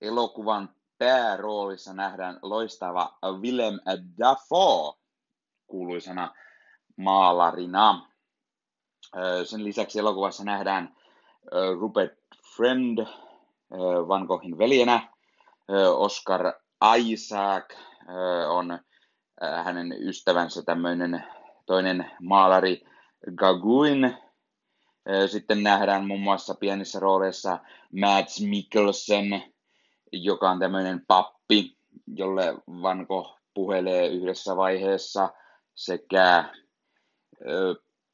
elokuvan 0.00 0.74
pääroolissa 0.98 1.92
nähdään 1.92 2.38
loistava 2.42 3.18
Willem 3.40 3.80
Dafoe 4.18 4.94
kuuluisana 5.66 6.34
maalarina. 6.96 8.10
Sen 9.44 9.64
lisäksi 9.64 9.98
elokuvassa 9.98 10.44
nähdään 10.44 10.96
Rupert 11.80 12.18
Friend 12.56 13.06
Van 14.08 14.26
Goghin 14.26 14.58
veljenä. 14.58 15.12
Oscar 15.96 16.61
Isaac 16.98 17.74
on 18.48 18.78
hänen 19.64 19.94
ystävänsä 19.98 20.62
tämmöinen 20.62 21.24
toinen 21.66 22.10
maalari 22.22 22.82
Gaguin. 23.34 24.16
Sitten 25.26 25.62
nähdään 25.62 26.06
muun 26.06 26.20
muassa 26.20 26.54
pienissä 26.54 27.00
rooleissa 27.00 27.58
Mads 28.00 28.40
Mikkelsen, 28.40 29.42
joka 30.12 30.50
on 30.50 30.58
tämmöinen 30.58 31.04
pappi, 31.06 31.76
jolle 32.06 32.54
Van 32.82 33.06
Gogh 33.08 33.38
puhelee 33.54 34.08
yhdessä 34.08 34.56
vaiheessa 34.56 35.32
sekä 35.74 36.44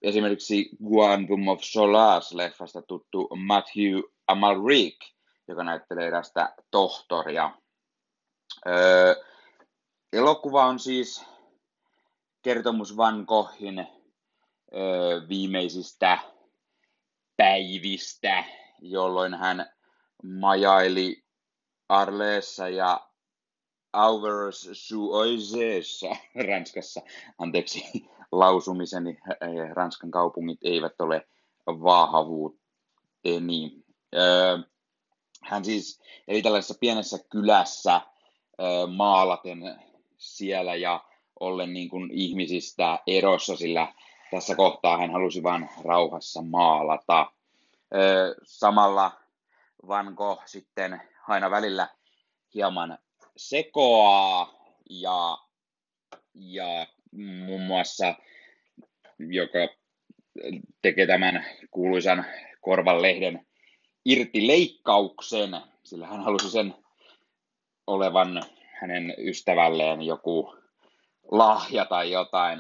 esimerkiksi 0.03 0.71
Guantum 0.89 1.49
of 1.49 1.61
Solace-leffasta 1.61 2.83
tuttu 2.89 3.29
Matthew 3.37 4.01
Amalric, 4.27 4.97
joka 5.49 5.65
näyttelee 5.65 6.07
erästä 6.07 6.55
tohtoria. 6.71 7.51
Öö, 8.67 9.15
elokuva 10.13 10.65
on 10.65 10.79
siis 10.79 11.25
kertomus 12.43 12.97
Van 12.97 13.25
Goghin 13.29 13.87
öö, 14.75 15.29
viimeisistä 15.29 16.19
päivistä, 17.37 18.45
jolloin 18.81 19.35
hän 19.35 19.73
majaili 20.23 21.25
Arleessa 21.89 22.69
ja 22.69 23.09
Auvers 23.93 24.69
Suoiseessa 24.73 26.17
Ranskassa. 26.49 27.01
Anteeksi 27.39 27.85
lausumiseni, 28.33 29.19
Ranskan 29.73 30.11
kaupungit 30.11 30.59
eivät 30.63 31.01
ole 31.01 31.29
vaahavuuteni. 31.67 33.85
Öö, 34.15 34.59
hän 35.43 35.65
siis 35.65 36.01
eli 36.29 36.43
tällaisessa 36.43 36.75
pienessä 36.81 37.19
kylässä 37.31 38.01
maalaten 38.97 39.81
siellä 40.17 40.75
ja 40.75 41.05
ollen 41.41 41.73
niin 41.73 41.89
kuin 41.89 42.11
ihmisistä 42.13 42.99
erossa, 43.07 43.57
sillä 43.57 43.93
tässä 44.31 44.55
kohtaa 44.55 44.99
hän 44.99 45.11
halusi 45.11 45.43
vain 45.43 45.69
rauhassa 45.85 46.43
maalata. 46.43 47.33
Samalla 48.43 49.13
Van 49.89 50.15
Gogh 50.15 50.43
sitten 50.47 51.03
aina 51.29 51.51
välillä 51.51 51.89
hieman 52.55 52.99
sekoaa 53.37 54.55
ja, 54.91 55.39
ja 56.35 56.87
muun 57.13 57.63
muassa, 57.63 58.15
joka 59.19 59.59
tekee 60.83 61.07
tämän 61.07 61.45
kuuluisan 61.71 62.25
korvanlehden 62.61 63.47
irti 64.05 64.47
leikkauksen, 64.47 65.51
sillä 65.85 66.07
hän 66.07 66.21
halusi 66.21 66.51
sen 66.51 66.75
olevan 67.89 68.43
hänen 68.81 69.15
ystävälleen 69.19 70.03
joku 70.03 70.55
lahja 71.31 71.85
tai 71.85 72.11
jotain. 72.11 72.59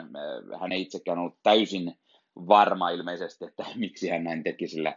Hän 0.60 0.72
ei 0.72 0.82
itsekään 0.82 1.18
ollut 1.18 1.38
täysin 1.42 1.98
varma 2.36 2.90
ilmeisesti, 2.90 3.44
että 3.44 3.64
miksi 3.76 4.08
hän 4.08 4.24
näin 4.24 4.42
teki, 4.42 4.68
sillä 4.68 4.96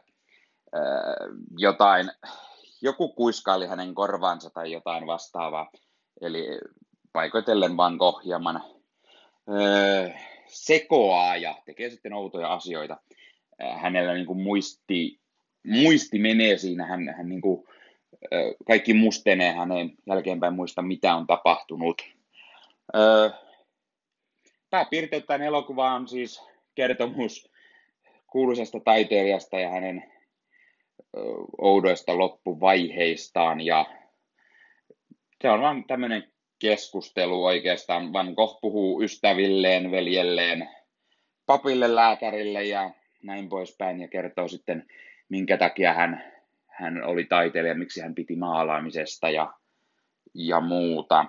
jotain, 1.57 2.11
joku 2.81 3.13
kuiskaili 3.13 3.67
hänen 3.67 3.95
korvaansa 3.95 4.49
tai 4.49 4.71
jotain 4.71 5.07
vastaavaa. 5.07 5.71
Eli 6.21 6.45
paikoitellen 7.13 7.77
Van 7.77 7.95
Gogh 7.95 8.25
hieman 8.25 8.63
sekoaa 10.47 11.37
ja 11.37 11.55
tekee 11.65 11.89
sitten 11.89 12.13
outoja 12.13 12.53
asioita. 12.53 12.97
Hänellä 13.81 14.13
niin 14.13 14.25
kuin 14.25 14.41
muisti, 14.41 15.19
muisti 15.67 16.19
menee 16.19 16.57
siinä, 16.57 16.85
hän, 16.85 17.15
hän 17.17 17.29
niin 17.29 17.41
kuin, 17.41 17.67
kaikki 18.67 18.93
mustenee 18.93 19.51
hänen 19.51 19.93
jälkeenpäin 20.07 20.53
muista, 20.53 20.81
mitä 20.81 21.15
on 21.15 21.27
tapahtunut. 21.27 22.01
Pääpiirteittäin 24.69 25.41
elokuva 25.41 25.93
on 25.93 26.07
siis 26.07 26.43
kertomus 26.75 27.51
kuuluisesta 28.27 28.79
taiteilijasta 28.79 29.59
ja 29.59 29.69
hänen 29.69 30.11
oudoista 31.57 32.17
loppuvaiheistaan 32.17 33.61
ja 33.61 33.85
se 35.41 35.49
on 35.49 35.61
vaan 35.61 35.83
tämmöinen 35.83 36.31
keskustelu 36.59 37.45
oikeastaan. 37.45 38.13
Van 38.13 38.33
Gogh 38.33 38.61
puhuu 38.61 39.01
ystävilleen, 39.01 39.91
veljelleen, 39.91 40.69
papille, 41.45 41.95
lääkärille 41.95 42.63
ja 42.63 42.91
näin 43.23 43.49
poispäin 43.49 44.01
ja 44.01 44.07
kertoo 44.07 44.47
sitten, 44.47 44.87
minkä 45.29 45.57
takia 45.57 45.93
hän, 45.93 46.30
hän 46.71 47.03
oli 47.03 47.23
taiteilija, 47.23 47.75
miksi 47.75 48.01
hän 48.01 48.15
piti 48.15 48.35
maalaamisesta 48.35 49.29
ja, 49.29 49.53
ja 50.33 50.61
muuta. 50.61 51.25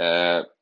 Ö, 0.00 0.54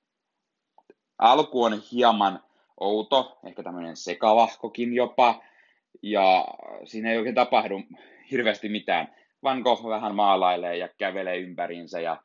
alku 1.19 1.63
on 1.63 1.83
hieman 1.93 2.43
outo, 2.81 3.39
ehkä 3.47 3.63
tämmöinen 3.63 3.97
sekavahkokin 3.97 4.95
jopa, 4.95 5.43
ja 6.03 6.49
siinä 6.85 7.11
ei 7.11 7.19
oikein 7.19 7.35
tapahdu 7.35 7.83
hirveästi 8.31 8.69
mitään. 8.69 9.15
Van 9.43 9.61
Gogh 9.61 9.89
vähän 9.89 10.15
maalailee 10.15 10.77
ja 10.77 10.89
kävelee 10.99 11.37
ympäriinsä 11.37 12.01
ja 12.01 12.23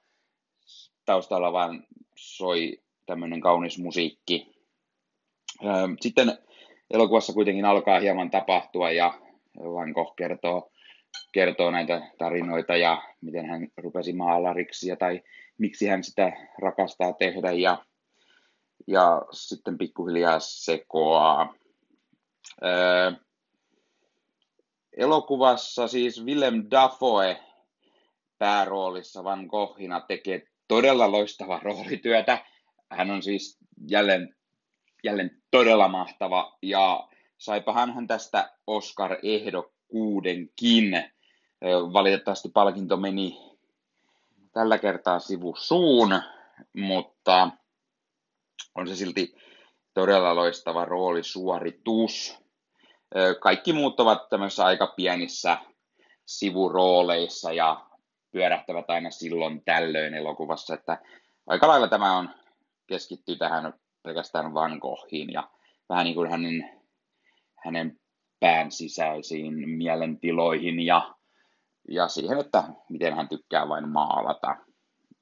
taustalla 1.05 1.53
vaan 1.53 1.83
soi 2.15 2.79
tämmöinen 3.05 3.41
kaunis 3.41 3.79
musiikki. 3.79 4.51
Sitten 6.01 6.37
elokuvassa 6.91 7.33
kuitenkin 7.33 7.65
alkaa 7.65 7.99
hieman 7.99 8.31
tapahtua 8.31 8.91
ja 8.91 9.13
Van 9.59 9.91
Gogh 9.91 10.15
kertoo, 10.15 10.71
kertoo 11.31 11.71
näitä 11.71 12.01
tarinoita 12.17 12.75
ja 12.75 13.01
miten 13.21 13.45
hän 13.45 13.67
rupesi 13.77 14.13
maalariksi 14.13 14.87
ja 14.87 14.95
tai 14.95 15.21
miksi 15.57 15.87
hän 15.87 16.03
sitä 16.03 16.31
rakastaa 16.61 17.13
tehdä 17.13 17.51
ja, 17.51 17.85
ja 18.87 19.21
sitten 19.31 19.77
pikkuhiljaa 19.77 20.39
sekoaa. 20.39 21.53
Öö, 22.63 23.11
elokuvassa 24.97 25.87
siis 25.87 26.25
Willem 26.25 26.63
Dafoe 26.71 27.39
pääroolissa 28.37 29.23
Van 29.23 29.45
Goghina 29.45 30.01
tekee 30.01 30.47
todella 30.67 31.11
loistavaa 31.11 31.59
roolityötä. 31.63 32.45
Hän 32.89 33.11
on 33.11 33.23
siis 33.23 33.57
jälleen, 33.89 34.35
jälleen 35.03 35.41
todella 35.51 35.87
mahtava 35.87 36.57
ja 36.61 37.07
saipahan 37.37 37.93
hän 37.93 38.07
tästä 38.07 38.57
Oscar-ehdokkuudenkin. 39.91 41.03
Valitettavasti 41.93 42.49
palkinto 42.49 42.97
meni 42.97 43.37
tällä 44.51 44.77
kertaa 44.77 45.19
sivusuun, 45.19 46.21
mutta 46.73 47.49
on 48.75 48.87
se 48.87 48.95
silti 48.95 49.35
todella 49.93 50.35
loistava 50.35 50.85
roolisuoritus. 50.85 52.37
Kaikki 53.39 53.73
muut 53.73 53.99
ovat 53.99 54.29
tämmöisissä 54.29 54.65
aika 54.65 54.87
pienissä 54.87 55.57
sivurooleissa 56.25 57.53
ja 57.53 57.85
pyörähtävät 58.31 58.89
aina 58.89 59.11
silloin 59.11 59.63
tällöin 59.65 60.13
elokuvassa, 60.13 60.73
että 60.73 61.01
aika 61.47 61.67
lailla 61.67 61.87
tämä 61.87 62.17
on 62.17 62.29
keskittyy 62.87 63.35
tähän 63.35 63.73
pelkästään 64.03 64.53
Van 64.53 64.77
Goghiin 64.81 65.33
ja 65.33 65.49
vähän 65.89 66.03
niin 66.03 66.15
kuin 66.15 66.31
hänen, 66.31 66.81
hänen 67.55 68.00
pään 68.41 68.71
sisäisiin 68.71 69.69
mielentiloihin 69.69 70.79
ja, 70.79 71.15
ja 71.89 72.07
siihen, 72.07 72.39
että 72.39 72.63
miten 72.89 73.15
hän 73.15 73.29
tykkää 73.29 73.67
vain 73.67 73.89
maalata. 73.89 74.57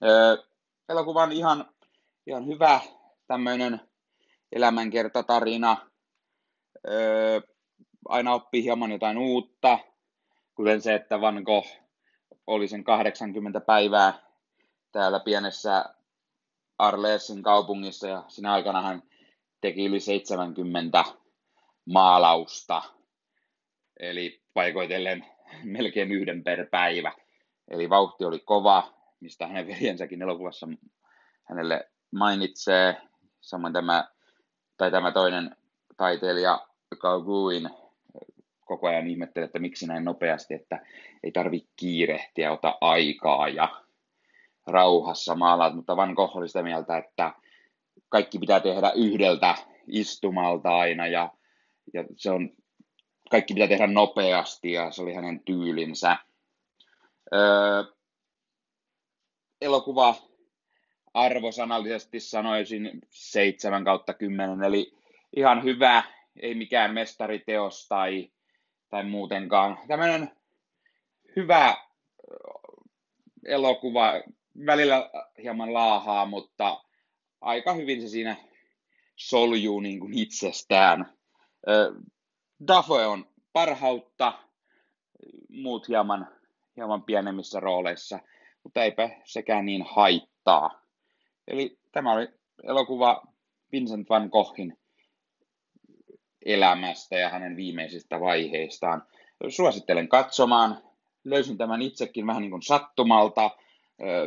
Öö, 0.03 0.37
elokuva 0.89 1.23
on 1.23 1.31
ihan, 1.31 1.65
ihan 2.27 2.47
hyvä 2.47 2.79
tämmöinen 3.27 3.81
elämänkertatarina. 4.51 5.77
Öö, 6.87 7.41
aina 8.07 8.33
oppii 8.33 8.63
hieman 8.63 8.91
jotain 8.91 9.17
uutta, 9.17 9.79
kuten 10.55 10.81
se, 10.81 10.95
että 10.95 11.21
Van 11.21 11.41
Gogh 11.43 11.67
oli 12.47 12.67
sen 12.67 12.83
80 12.83 13.59
päivää 13.59 14.13
täällä 14.91 15.19
pienessä 15.19 15.85
Arlesin 16.77 17.43
kaupungissa 17.43 18.07
ja 18.07 18.23
siinä 18.27 18.53
aikana 18.53 18.81
hän 18.81 19.03
teki 19.61 19.85
yli 19.85 19.99
70 19.99 21.03
maalausta, 21.85 22.81
eli 23.99 24.41
paikoitellen 24.53 25.25
melkein 25.63 26.11
yhden 26.11 26.43
per 26.43 26.65
päivä. 26.65 27.11
Eli 27.67 27.89
vauhti 27.89 28.25
oli 28.25 28.39
kova, 28.39 28.93
mistä 29.19 29.47
hänen 29.47 29.67
veljensäkin 29.67 30.21
elokuvassa 30.21 30.67
hänelle 31.43 31.89
mainitsee. 32.11 32.97
Samoin 33.41 33.73
tämä, 33.73 34.07
tai 34.77 34.91
tämä 34.91 35.11
toinen 35.11 35.55
taiteilija 35.97 36.67
Kauguin 36.97 37.69
koko 38.69 38.87
ajan 38.87 39.07
ihmettelee, 39.07 39.45
että 39.45 39.59
miksi 39.59 39.87
näin 39.87 40.05
nopeasti, 40.05 40.53
että 40.53 40.85
ei 41.23 41.31
tarvitse 41.31 41.69
kiirehtiä, 41.75 42.51
ota 42.51 42.77
aikaa 42.81 43.47
ja 43.47 43.69
rauhassa 44.67 45.35
maalaat, 45.35 45.75
mutta 45.75 45.95
Van 45.95 46.13
Gogh 46.13 46.37
oli 46.37 46.47
sitä 46.47 46.63
mieltä, 46.63 46.97
että 46.97 47.33
kaikki 48.09 48.39
pitää 48.39 48.59
tehdä 48.59 48.91
yhdeltä 48.95 49.55
istumalta 49.87 50.77
aina 50.77 51.07
ja, 51.07 51.29
ja 51.93 52.03
se 52.15 52.31
on, 52.31 52.49
kaikki 53.29 53.53
pitää 53.53 53.67
tehdä 53.67 53.87
nopeasti 53.87 54.71
ja 54.71 54.91
se 54.91 55.01
oli 55.01 55.13
hänen 55.13 55.39
tyylinsä. 55.39 56.17
Öö, 57.33 57.83
elokuva 59.61 60.15
arvosanallisesti 61.13 62.19
sanoisin 62.19 63.01
7 63.09 63.83
kautta 63.83 64.13
10, 64.13 64.63
eli 64.63 64.93
ihan 65.35 65.63
hyvä, 65.63 66.03
ei 66.39 66.55
mikään 66.55 66.93
mestariteos 66.93 67.87
tai, 67.87 68.31
tai 68.89 69.03
muutenkaan. 69.03 69.77
Tämmöinen 69.87 70.31
hyvä 71.35 71.77
elokuva, 73.45 74.13
välillä 74.65 75.09
hieman 75.43 75.73
laahaa, 75.73 76.25
mutta 76.25 76.83
aika 77.41 77.73
hyvin 77.73 78.01
se 78.01 78.07
siinä 78.07 78.35
soljuu 79.15 79.79
niin 79.79 79.99
kuin 79.99 80.17
itsestään. 80.17 81.13
Dafoe 82.67 83.07
on 83.07 83.25
parhautta, 83.53 84.33
muut 85.49 85.87
hieman, 85.87 86.27
hieman 86.77 87.03
pienemmissä 87.03 87.59
rooleissa, 87.59 88.19
mutta 88.63 88.83
eipä 88.83 89.09
sekään 89.23 89.65
niin 89.65 89.85
haittaa. 89.89 90.81
Eli 91.47 91.79
tämä 91.91 92.13
oli 92.13 92.27
elokuva 92.63 93.23
Vincent 93.71 94.09
van 94.09 94.29
Goghin 94.31 94.77
elämästä 96.45 97.17
ja 97.17 97.29
hänen 97.29 97.55
viimeisistä 97.55 98.19
vaiheistaan. 98.19 99.03
Suosittelen 99.49 100.07
katsomaan. 100.07 100.83
Löysin 101.23 101.57
tämän 101.57 101.81
itsekin 101.81 102.27
vähän 102.27 102.41
niin 102.41 102.51
kuin 102.51 102.61
sattumalta 102.61 103.51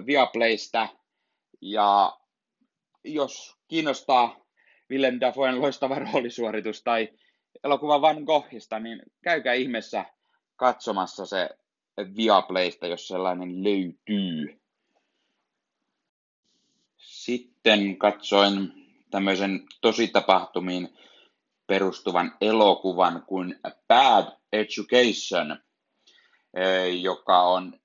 Viaplaystä. 0.07 0.89
Ja 1.61 2.19
jos 3.05 3.57
kiinnostaa 3.69 4.37
Willem 4.91 5.21
Dafoen 5.21 5.61
loistava 5.61 5.99
roolisuoritus 6.13 6.83
tai 6.83 7.09
elokuva 7.65 8.01
Van 8.01 8.23
Goghista, 8.23 8.79
niin 8.79 9.03
käykää 9.23 9.55
ihmeessä 9.55 10.05
katsomassa 10.57 11.27
se 11.27 11.49
Viaplaysta, 12.17 12.87
jos 12.87 13.09
sellainen 13.09 13.65
löytyy. 13.65 14.61
Sitten 16.97 17.99
katsoin 17.99 18.73
tämmöisen 19.11 19.67
tositapahtumiin 19.81 20.99
perustuvan 21.67 22.37
elokuvan 22.41 23.25
kuin 23.27 23.61
Bad 23.89 24.33
Education, 24.53 25.59
joka 27.01 27.43
on 27.43 27.81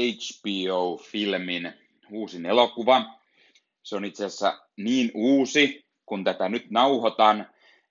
HBO-filmin 0.00 1.72
uusin 2.10 2.46
elokuva. 2.46 3.20
Se 3.82 3.96
on 3.96 4.04
itse 4.04 4.24
asiassa 4.24 4.58
niin 4.76 5.10
uusi, 5.14 5.86
kun 6.06 6.24
tätä 6.24 6.48
nyt 6.48 6.70
nauhoitan, 6.70 7.46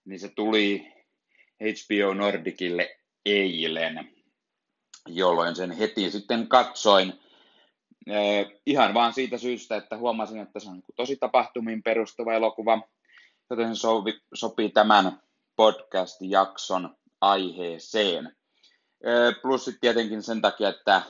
niin 0.05 0.19
se 0.19 0.29
tuli 0.29 0.92
HBO 1.63 2.13
Nordicille 2.13 2.99
eilen, 3.25 4.11
jolloin 5.07 5.55
sen 5.55 5.71
heti 5.71 6.11
sitten 6.11 6.47
katsoin. 6.47 7.13
Ihan 8.65 8.93
vaan 8.93 9.13
siitä 9.13 9.37
syystä, 9.37 9.75
että 9.75 9.97
huomasin, 9.97 10.39
että 10.39 10.59
se 10.59 10.69
on 10.69 10.83
tosi 10.95 11.15
tapahtumiin 11.15 11.83
perustuva 11.83 12.33
elokuva, 12.33 12.87
joten 13.49 13.75
se 13.75 13.81
sopii 14.33 14.69
tämän 14.69 15.21
podcast-jakson 15.55 16.97
aiheeseen. 17.21 18.35
Plus 19.41 19.65
sitten 19.65 19.81
tietenkin 19.81 20.23
sen 20.23 20.41
takia, 20.41 20.69
että 20.69 21.01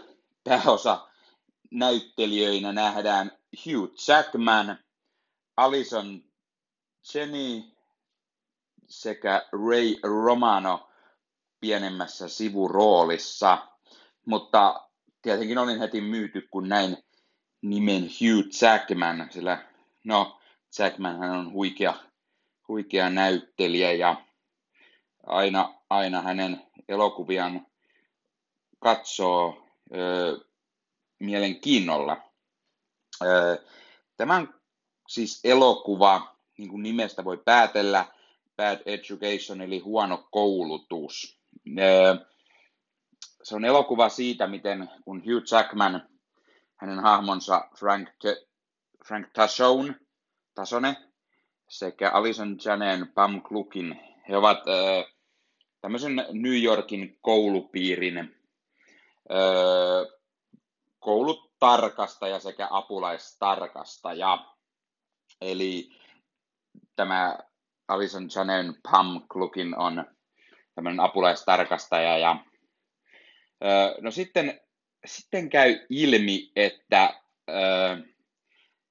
pääosa 0.43 1.07
näyttelijöinä 1.71 2.71
nähdään 2.71 3.31
Hugh 3.65 3.93
Jackman, 4.07 4.79
Alison 5.57 6.23
Jenny 7.13 7.72
sekä 8.87 9.45
Ray 9.51 9.95
Romano 10.03 10.89
pienemmässä 11.59 12.27
sivuroolissa. 12.27 13.67
Mutta 14.25 14.89
tietenkin 15.21 15.57
olin 15.57 15.79
heti 15.79 16.01
myyty, 16.01 16.47
kun 16.51 16.69
näin 16.69 16.97
nimen 17.61 18.01
Hugh 18.03 18.61
Jackman, 18.61 19.27
sillä 19.31 19.65
no, 20.03 20.39
Jackman 20.79 21.19
hän 21.19 21.31
on 21.31 21.51
huikea, 21.51 21.93
huikea 22.67 23.09
näyttelijä 23.09 23.91
ja 23.91 24.15
aina, 25.25 25.73
aina 25.89 26.21
hänen 26.21 26.63
elokuviaan 26.89 27.67
katsoo 28.79 29.63
mielenkiinnolla. 31.19 32.17
Tämän 34.17 34.53
siis 35.07 35.39
elokuva, 35.43 36.35
niin 36.57 36.69
kuin 36.69 36.83
nimestä 36.83 37.25
voi 37.25 37.37
päätellä, 37.37 38.05
Bad 38.57 38.79
Education 38.85 39.61
eli 39.61 39.79
huono 39.79 40.27
koulutus. 40.31 41.39
Se 43.43 43.55
on 43.55 43.65
elokuva 43.65 44.09
siitä, 44.09 44.47
miten 44.47 44.89
kun 45.05 45.23
Hugh 45.25 45.43
Jackman, 45.51 46.09
hänen 46.75 46.99
hahmonsa 46.99 47.69
Frank, 47.79 48.09
T- 48.09 48.49
Frank 49.07 49.27
Tassone, 49.33 49.95
Tasone 50.55 50.95
sekä 51.69 52.11
Alison 52.11 52.57
Janen 52.65 53.11
Pam 53.13 53.41
Klukin, 53.41 53.99
he 54.29 54.37
ovat 54.37 54.59
tämmöisen 55.81 56.15
New 56.15 56.63
Yorkin 56.63 57.17
koulupiirin 57.21 58.35
koulutarkastaja 60.99 62.39
sekä 62.39 62.67
apulaistarkastaja. 62.71 64.45
Eli 65.41 65.89
tämä 66.95 67.39
Alison 67.87 68.29
Janen 68.35 68.75
Pam 68.91 69.21
Klukin 69.31 69.77
on 69.77 70.05
tämmöinen 70.75 70.99
apulaistarkastaja. 70.99 72.17
Ja, 72.17 72.45
no 74.01 74.11
sitten, 74.11 74.61
sitten 75.05 75.49
käy 75.49 75.85
ilmi, 75.89 76.51
että 76.55 77.13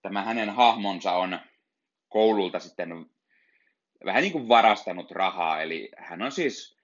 tämä 0.03 0.23
hänen 0.23 0.51
hahmonsa 0.51 1.13
on 1.13 1.39
koululta 2.09 2.59
sitten 2.61 3.07
vähän 4.05 4.23
niin 4.23 4.33
kuin 4.33 4.49
varastanut 4.49 5.11
rahaa, 5.11 5.63
eli 5.63 5.91
hän 5.97 6.23
on 6.23 6.33
siis 6.33 6.77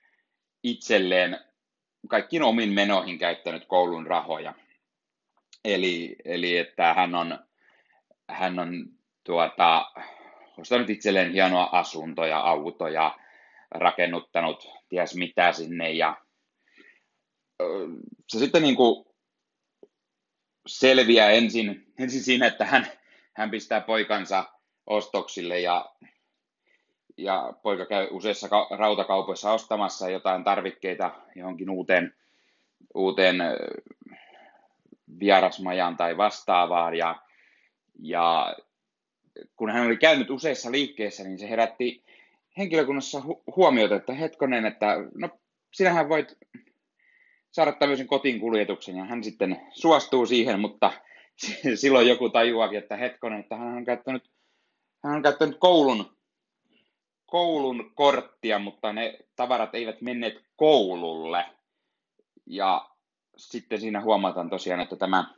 itselleen 0.62 1.40
kaikkiin 2.08 2.42
omiin 2.42 2.72
menoihin 2.72 3.18
käyttänyt 3.18 3.66
koulun 3.66 4.06
rahoja. 4.06 4.54
Eli, 5.64 6.16
eli 6.24 6.58
että 6.58 6.94
hän 6.94 7.14
on, 7.14 7.38
hän 8.28 8.58
on 8.58 8.86
tuota, 9.24 9.92
ostanut 10.58 10.90
itselleen 10.90 11.32
hienoa 11.32 11.68
asuntoja, 11.72 12.38
autoja, 12.38 13.18
rakennuttanut 13.70 14.68
ties 14.88 15.14
mitä 15.14 15.52
sinne 15.52 15.92
ja 15.92 16.16
se 18.28 18.38
sitten 18.38 18.62
niin 18.62 18.76
kuin 18.76 19.06
selviää 20.66 21.30
ensin, 21.30 21.92
ensin 21.98 22.20
siinä, 22.20 22.46
että 22.46 22.64
hän, 22.64 22.86
hän 23.32 23.50
pistää 23.50 23.80
poikansa 23.80 24.44
ostoksille 24.86 25.60
ja, 25.60 25.92
ja 27.16 27.52
poika 27.62 27.86
käy 27.86 28.08
useissa 28.10 28.48
rautakaupoissa 28.78 29.52
ostamassa 29.52 30.10
jotain 30.10 30.44
tarvikkeita 30.44 31.10
johonkin 31.34 31.70
uuteen, 31.70 32.14
uuteen 32.94 33.36
vierasmajaan 35.20 35.96
tai 35.96 36.16
vastaavaan 36.16 36.94
ja, 36.94 37.22
ja 37.98 38.56
kun 39.56 39.70
hän 39.70 39.86
oli 39.86 39.96
käynyt 39.96 40.30
useissa 40.30 40.72
liikkeissä, 40.72 41.24
niin 41.24 41.38
se 41.38 41.50
herätti 41.50 42.04
henkilökunnassa 42.58 43.18
hu- 43.18 43.42
huomiota, 43.56 43.96
että 43.96 44.14
hetkonen, 44.14 44.66
että 44.66 44.96
no 45.14 45.28
sinähän 45.74 46.08
voit 46.08 46.38
saada 47.50 47.72
tämmöisen 47.72 48.06
kotiin 48.06 48.40
kuljetuksen 48.40 48.96
ja 48.96 49.04
hän 49.04 49.24
sitten 49.24 49.60
suostuu 49.70 50.26
siihen, 50.26 50.60
mutta 50.60 50.92
silloin 51.74 52.08
joku 52.08 52.30
tajuakin, 52.30 52.78
että 52.78 52.96
hetkonen, 52.96 53.40
että 53.40 53.56
hän 53.56 53.76
on 53.76 53.84
käyttänyt, 53.84 54.30
hän 55.04 55.14
on 55.16 55.22
käyttänyt 55.22 55.56
koulun, 55.58 56.16
koulun 57.26 57.92
korttia, 57.94 58.58
mutta 58.58 58.92
ne 58.92 59.18
tavarat 59.36 59.74
eivät 59.74 60.00
menneet 60.00 60.44
koululle. 60.56 61.44
Ja 62.46 62.90
sitten 63.36 63.80
siinä 63.80 64.00
huomataan 64.00 64.50
tosiaan, 64.50 64.80
että 64.80 64.96
tämä, 64.96 65.34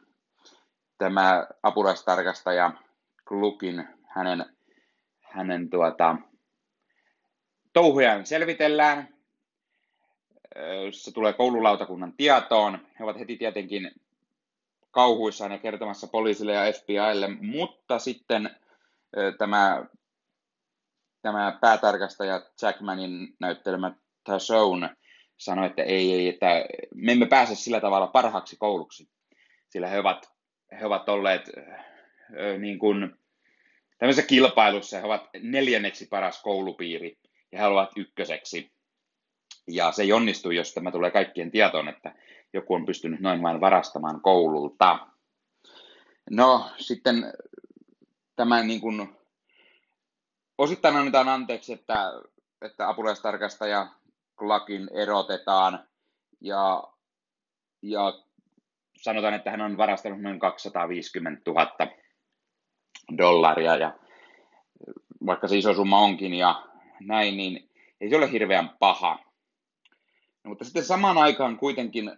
tämä 0.98 1.46
apulaistarkastaja 1.62 2.72
Klukin, 3.30 3.88
hänen, 4.06 4.44
hänen 5.20 5.70
tuota, 5.70 6.16
touhujaan 7.72 8.26
selvitellään, 8.26 9.08
se 10.92 11.12
tulee 11.12 11.32
koululautakunnan 11.32 12.12
tietoon. 12.12 12.78
He 12.98 13.04
ovat 13.04 13.18
heti 13.18 13.36
tietenkin 13.36 13.90
kauhuissaan 14.90 15.52
ja 15.52 15.58
kertomassa 15.58 16.06
poliisille 16.06 16.52
ja 16.52 16.72
FBIlle, 16.72 17.28
mutta 17.28 17.98
sitten 17.98 18.50
tämä, 19.38 19.86
tämä 21.22 21.58
päätarkastaja 21.60 22.42
Jackmanin 22.62 23.36
näyttelemä 23.40 23.94
Tassone 24.24 24.96
sanoi, 25.36 25.66
että 25.66 25.82
ei, 25.82 26.12
ei, 26.12 26.28
että 26.28 26.46
me 26.94 27.12
emme 27.12 27.26
pääse 27.26 27.54
sillä 27.54 27.80
tavalla 27.80 28.06
parhaaksi 28.06 28.56
kouluksi, 28.56 29.08
sillä 29.68 29.86
he 29.86 29.98
ovat, 29.98 30.30
he 30.80 30.86
ovat 30.86 31.08
olleet 31.08 31.50
niin 32.58 32.78
kuin, 32.78 33.19
tämmöisessä 34.00 34.28
kilpailussa, 34.28 34.98
he 34.98 35.04
ovat 35.04 35.28
neljänneksi 35.42 36.06
paras 36.06 36.42
koulupiiri 36.42 37.18
ja 37.52 37.58
he 37.58 37.66
ovat 37.66 37.90
ykköseksi. 37.96 38.72
Ja 39.68 39.92
se 39.92 40.02
ei 40.02 40.12
onnistu, 40.12 40.50
jos 40.50 40.74
tämä 40.74 40.92
tulee 40.92 41.10
kaikkien 41.10 41.50
tietoon, 41.50 41.88
että 41.88 42.14
joku 42.52 42.74
on 42.74 42.86
pystynyt 42.86 43.20
noin 43.20 43.42
vain 43.42 43.60
varastamaan 43.60 44.20
koululta. 44.20 45.06
No 46.30 46.70
sitten 46.76 47.32
tämä 48.36 48.62
niin 48.62 48.80
kuin, 48.80 49.16
osittain 50.58 50.96
annetaan 50.96 51.28
anteeksi, 51.28 51.72
että, 51.72 52.12
että 52.62 52.88
apulaistarkastaja 52.88 53.86
Klakin 54.38 54.88
erotetaan 54.92 55.88
ja, 56.40 56.84
ja 57.82 58.12
sanotaan, 58.96 59.34
että 59.34 59.50
hän 59.50 59.60
on 59.60 59.76
varastanut 59.76 60.20
noin 60.20 60.38
250 60.38 61.50
000 61.50 61.99
dollaria 63.18 63.76
ja 63.76 63.98
vaikka 65.26 65.48
se 65.48 65.56
iso 65.56 65.74
summa 65.74 65.98
onkin 65.98 66.34
ja 66.34 66.66
näin, 67.00 67.36
niin 67.36 67.70
ei 68.00 68.10
se 68.10 68.16
ole 68.16 68.32
hirveän 68.32 68.70
paha. 68.78 69.18
No, 70.44 70.48
mutta 70.48 70.64
sitten 70.64 70.84
samaan 70.84 71.18
aikaan 71.18 71.58
kuitenkin 71.58 72.08
äh, 72.08 72.16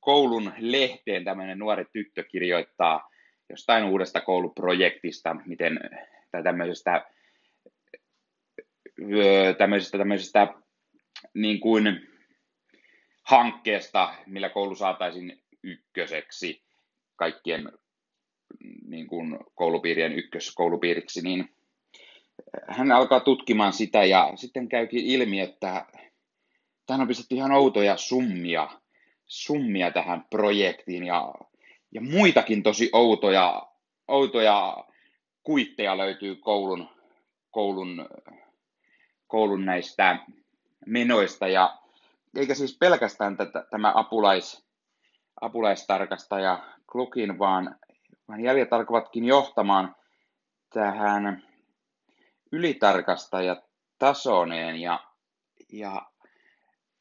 koulun 0.00 0.52
lehteen 0.58 1.24
tämmöinen 1.24 1.58
nuori 1.58 1.84
tyttö 1.92 2.24
kirjoittaa 2.24 3.10
jostain 3.50 3.84
uudesta 3.84 4.20
kouluprojektista, 4.20 5.36
miten, 5.46 5.80
tai 6.30 6.42
tämmöisestä, 6.42 7.06
tämmöisestä, 9.58 9.98
tämmöisestä 9.98 10.54
niin 11.34 11.60
kuin 11.60 12.08
hankkeesta, 13.22 14.14
millä 14.26 14.48
koulu 14.48 14.74
saataisiin 14.74 15.42
ykköseksi 15.62 16.62
kaikkien 17.16 17.72
niin 18.86 19.06
kuin 19.06 19.38
koulupiirien 19.54 20.12
ykköskoulupiiriksi, 20.12 21.22
niin 21.22 21.48
hän 22.68 22.92
alkaa 22.92 23.20
tutkimaan 23.20 23.72
sitä 23.72 24.04
ja 24.04 24.32
sitten 24.34 24.68
käykin 24.68 25.06
ilmi, 25.06 25.40
että 25.40 25.86
tähän 26.86 27.00
on 27.00 27.08
pistetty 27.08 27.34
ihan 27.34 27.52
outoja 27.52 27.96
summia, 27.96 28.68
summia 29.26 29.90
tähän 29.90 30.24
projektiin 30.30 31.06
ja, 31.06 31.34
ja 31.92 32.00
muitakin 32.00 32.62
tosi 32.62 32.90
outoja, 32.92 33.66
outoja 34.08 34.84
kuitteja 35.42 35.98
löytyy 35.98 36.36
koulun, 36.36 36.88
koulun, 37.50 38.08
koulun 39.26 39.64
näistä 39.64 40.18
menoista 40.86 41.48
ja 41.48 41.78
eikä 42.36 42.54
siis 42.54 42.78
pelkästään 42.78 43.36
tätä, 43.36 43.66
tämä 43.70 43.92
apulais, 43.94 44.66
apulaistarkastaja 45.40 46.64
Klukin, 46.92 47.38
vaan, 47.38 47.78
vaan 48.28 48.40
jäljet 48.40 48.72
alkavatkin 48.72 49.24
johtamaan 49.24 49.96
tähän 50.72 51.42
ylitarkastaja 52.52 53.62
Tasoneen 53.98 54.76
ja, 54.76 55.00
ja 55.72 56.02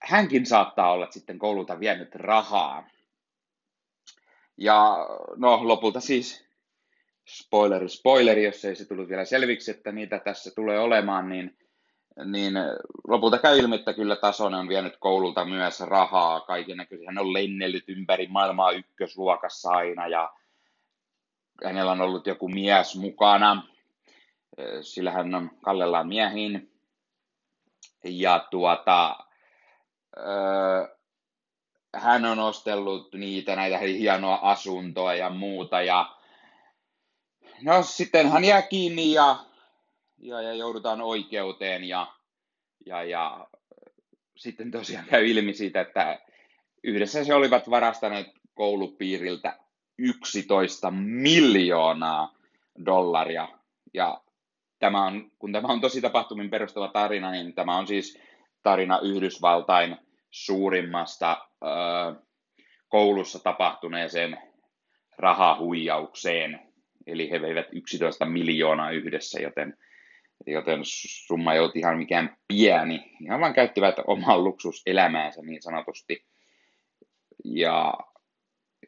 hänkin 0.02 0.46
saattaa 0.46 0.92
olla 0.92 1.08
sitten 1.12 1.40
koululta 1.40 1.80
vienyt 1.80 2.16
rahaa. 2.16 2.88
Ja 4.58 4.98
no 5.36 5.68
lopulta 5.68 6.00
siis, 6.00 6.46
spoileri 7.28 7.90
spoileri, 7.90 8.44
jos 8.44 8.66
ei 8.66 8.76
se 8.76 8.88
tullut 8.88 9.10
vielä 9.10 9.26
selviksi, 9.26 9.72
että 9.72 9.92
niitä 9.92 10.20
tässä 10.20 10.52
tulee 10.56 10.80
olemaan, 10.80 11.30
niin, 11.30 11.58
niin 12.26 12.54
lopulta 13.08 13.38
käy 13.38 13.60
ilmi, 13.60 13.76
että 13.76 13.94
kyllä 13.94 14.16
Tasonen 14.16 14.60
on 14.60 14.70
vienyt 14.70 14.98
koululta 15.00 15.46
myös 15.46 15.80
rahaa 15.80 16.42
kaiken 16.42 16.78
näköisiä. 16.78 17.08
Hän 17.10 17.18
on 17.18 17.34
lennellyt 17.34 17.90
ympäri 17.90 18.28
maailmaa 18.28 18.72
ykkösluokassa 18.72 19.70
aina 19.70 20.08
ja 20.08 20.34
hänellä 21.64 21.92
on 21.92 22.02
ollut 22.02 22.28
joku 22.28 22.48
mies 22.48 22.96
mukana, 22.96 23.64
sillä 24.82 25.12
hän 25.12 25.36
on 25.36 25.52
kallellaan 25.62 26.08
miehiin. 26.08 26.72
Ja 28.04 28.48
tuota, 28.52 29.16
hän 31.96 32.26
on 32.26 32.40
ostellut 32.40 33.14
niitä, 33.14 33.56
näitä 33.56 33.78
hienoa 33.78 34.40
asuntoa 34.42 35.14
ja 35.14 35.30
muuta. 35.30 35.82
Ja 35.82 36.16
no 37.62 37.84
sitten 37.84 38.30
hän 38.30 38.44
jää 38.44 38.62
kiinni 38.62 39.14
ja, 39.14 39.36
ja, 40.18 40.42
ja 40.42 40.54
joudutaan 40.54 41.02
oikeuteen 41.02 41.84
ja, 41.84 42.08
ja, 42.86 43.04
ja 43.04 43.48
sitten 44.36 44.72
tosiaan 44.72 45.06
käy 45.06 45.28
ilmi 45.28 45.54
siitä, 45.54 45.82
että 45.82 46.20
yhdessä 46.84 47.24
se 47.24 47.34
olivat 47.34 47.70
varastaneet 47.70 48.28
koulupiiriltä 48.54 49.65
11 49.98 50.92
miljoonaa 50.92 52.36
dollaria. 52.86 53.48
Ja 53.94 54.22
tämä 54.80 55.06
on, 55.06 55.32
kun 55.40 55.52
tämä 55.52 55.68
on 55.68 55.82
tosi 55.82 56.02
tapahtumin 56.02 56.50
perustuva 56.50 56.88
tarina, 56.88 57.32
niin 57.32 57.54
tämä 57.54 57.78
on 57.78 57.88
siis 57.88 58.20
tarina 58.64 59.00
Yhdysvaltain 59.00 59.98
suurimmasta 60.32 61.48
ö, 61.64 61.68
koulussa 62.88 63.40
tapahtuneeseen 63.40 64.38
rahahuijaukseen. 65.18 66.60
Eli 67.08 67.32
he 67.32 67.42
veivät 67.42 67.66
11 67.72 68.26
miljoonaa 68.26 68.92
yhdessä, 68.92 69.42
joten, 69.42 69.78
joten 70.48 70.80
summa 70.84 71.54
ei 71.54 71.60
ollut 71.60 71.76
ihan 71.76 71.98
mikään 71.98 72.38
pieni. 72.48 73.12
Ihan 73.22 73.40
vaan 73.40 73.54
käyttivät 73.54 73.96
oman 74.08 74.44
luksuselämäänsä 74.44 75.42
niin 75.42 75.62
sanotusti. 75.62 76.26
Ja, 77.46 77.94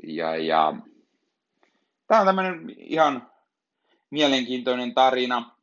ja, 0.04 0.36
ja 0.36 0.74
tämä 2.08 2.22
on 2.22 2.28
tämmöinen 2.28 2.70
ihan 2.78 3.32
mielenkiintoinen 4.10 4.94
tarina. 4.94 5.58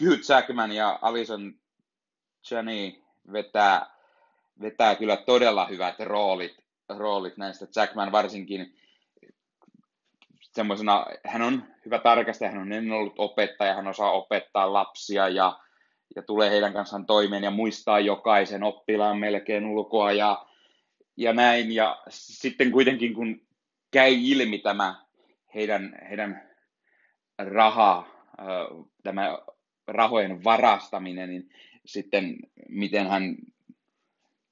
Hugh 0.00 0.20
Jackman 0.28 0.72
ja 0.72 0.98
Alison 1.02 1.54
Janney 2.50 2.92
vetää, 3.32 3.86
vetää 4.60 4.94
kyllä 4.94 5.16
todella 5.16 5.66
hyvät 5.66 6.00
roolit, 6.00 6.56
roolit 6.88 7.36
näistä. 7.36 7.66
Jackman 7.76 8.12
varsinkin 8.12 8.76
semmoisena, 10.40 11.06
hän 11.26 11.42
on 11.42 11.64
hyvä 11.84 11.98
tarkastaja, 11.98 12.50
hän 12.50 12.60
on 12.60 12.72
ennen 12.72 12.92
ollut 12.92 13.14
opettaja, 13.18 13.74
hän 13.74 13.86
osaa 13.86 14.12
opettaa 14.12 14.72
lapsia 14.72 15.28
ja, 15.28 15.58
ja 16.16 16.22
tulee 16.22 16.50
heidän 16.50 16.72
kanssaan 16.72 17.06
toimeen 17.06 17.44
ja 17.44 17.50
muistaa 17.50 18.00
jokaisen 18.00 18.62
oppilaan 18.62 19.18
melkein 19.18 19.66
ulkoa 19.66 20.12
ja, 20.12 20.46
ja 21.16 21.32
näin. 21.32 21.72
Ja 21.72 22.02
sitten 22.08 22.70
kuitenkin 22.70 23.14
kun 23.14 23.45
käy 23.96 24.12
ilmi 24.12 24.58
tämä 24.58 24.94
heidän, 25.54 25.98
heidän 26.08 26.42
raha, 27.38 28.08
tämä 29.02 29.38
rahojen 29.86 30.44
varastaminen, 30.44 31.28
niin 31.28 31.50
sitten, 31.86 32.36
miten 32.68 33.06
hän 33.06 33.36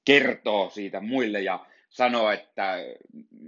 kertoo 0.04 0.70
siitä 0.70 1.00
muille 1.00 1.40
ja 1.40 1.66
sanoo, 1.88 2.30
että 2.30 2.76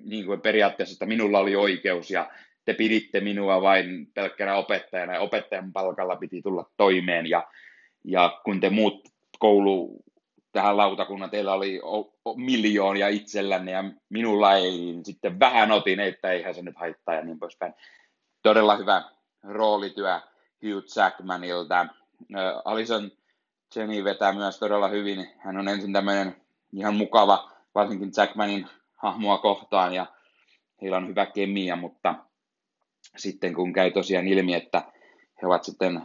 niin 0.05 0.27
kuin 0.27 0.41
periaatteessa, 0.41 0.93
että 0.93 1.07
minulla 1.07 1.39
oli 1.39 1.57
oikeus 1.57 2.11
ja 2.11 2.31
te 2.65 2.75
piditte 2.75 3.21
minua 3.21 3.63
vain 3.63 4.07
pelkkänä 4.15 4.57
opettajana 4.57 5.15
ja 5.15 5.21
opettajan 5.21 5.73
palkalla 5.73 6.17
piti 6.17 6.43
tulla 6.43 6.71
toimeen 6.77 7.27
ja, 7.27 7.47
ja 8.05 8.41
kun 8.45 8.61
te 8.61 8.71
muut 8.71 9.09
koulu 9.39 10.05
tähän 10.57 10.77
lautakunnan, 10.77 11.31
teillä 11.31 11.53
oli 11.53 11.81
miljoonia 12.37 13.09
itsellänne 13.09 13.71
ja 13.73 13.85
minulla 14.09 14.55
ei, 14.55 15.01
sitten 15.03 15.41
vähän 15.41 15.73
otin, 15.73 16.01
että 16.01 16.31
eihän 16.31 16.55
se 16.55 16.63
nyt 16.63 16.77
haittaa 16.77 17.15
ja 17.15 17.25
niin 17.25 17.39
poispäin. 17.39 17.75
Todella 18.43 18.77
hyvä 18.77 19.03
roolityö 19.43 20.21
Hugh 20.63 20.97
Jackmanilta. 20.97 21.87
Alison 22.65 23.11
Jenny 23.77 24.05
vetää 24.05 24.33
myös 24.33 24.59
todella 24.59 24.89
hyvin. 24.89 25.27
Hän 25.39 25.57
on 25.57 25.69
ensin 25.69 25.93
tämmöinen 25.93 26.37
ihan 26.73 26.95
mukava, 26.95 27.51
varsinkin 27.75 28.13
Jackmanin 28.17 28.67
hahmoa 28.97 29.39
kohtaan 29.39 29.95
ja 29.95 30.07
heillä 30.83 30.97
on 30.97 31.09
hyvä 31.09 31.27
kemia, 31.27 31.77
mutta 31.77 32.15
sitten 33.17 33.55
kun 33.55 33.73
käy 33.73 33.91
tosiaan 33.91 34.29
ilmi, 34.29 34.55
että 34.55 34.83
he 35.43 35.47
ovat 35.47 35.65
sitten 35.65 36.03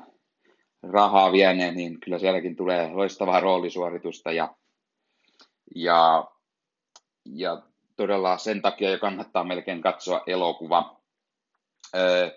rahaa 0.84 1.32
vieneet, 1.32 1.76
niin 1.76 2.00
kyllä 2.00 2.20
sielläkin 2.20 2.56
tulee 2.56 2.90
loistavaa 2.94 3.40
roolisuoritusta 3.40 4.32
ja, 4.32 4.56
ja, 5.76 6.28
ja 7.26 7.62
todella 7.96 8.38
sen 8.38 8.62
takia 8.62 8.90
jo 8.90 9.00
kannattaa 9.00 9.44
melkein 9.44 9.82
katsoa 9.82 10.24
elokuva. 10.28 11.02
Öö, 11.96 12.30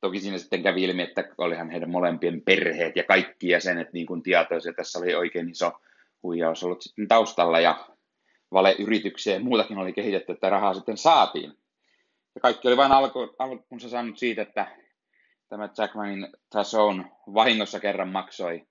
toki 0.00 0.20
siinä 0.20 0.38
sitten 0.38 0.62
kävi 0.62 0.84
ilmi, 0.84 1.02
että 1.02 1.24
olihan 1.38 1.70
heidän 1.70 1.90
molempien 1.90 2.42
perheet 2.42 2.96
ja 2.96 3.04
kaikki 3.04 3.48
jäsenet 3.48 3.92
niin 3.92 4.06
kuin 4.06 4.22
tietoisia. 4.22 4.72
Tässä 4.72 4.98
oli 4.98 5.14
oikein 5.14 5.50
iso 5.50 5.72
huijaus 6.22 6.64
ollut 6.64 6.82
sitten 6.82 7.08
taustalla 7.08 7.60
ja 7.60 7.88
valeyrityksiä 8.52 9.34
ja 9.34 9.40
muutakin 9.40 9.78
oli 9.78 9.92
kehitetty, 9.92 10.32
että 10.32 10.50
rahaa 10.50 10.74
sitten 10.74 10.96
saatiin. 10.96 11.52
Ja 12.34 12.40
kaikki 12.40 12.68
oli 12.68 12.76
vain 12.76 12.92
alku, 12.92 13.34
alkuunsa 13.38 13.88
saanut 13.88 14.18
siitä, 14.18 14.42
että 14.42 14.66
tämä 15.48 15.68
Jackmanin 15.78 16.28
Tasson 16.50 17.04
vahingossa 17.34 17.80
kerran 17.80 18.08
maksoi 18.08 18.66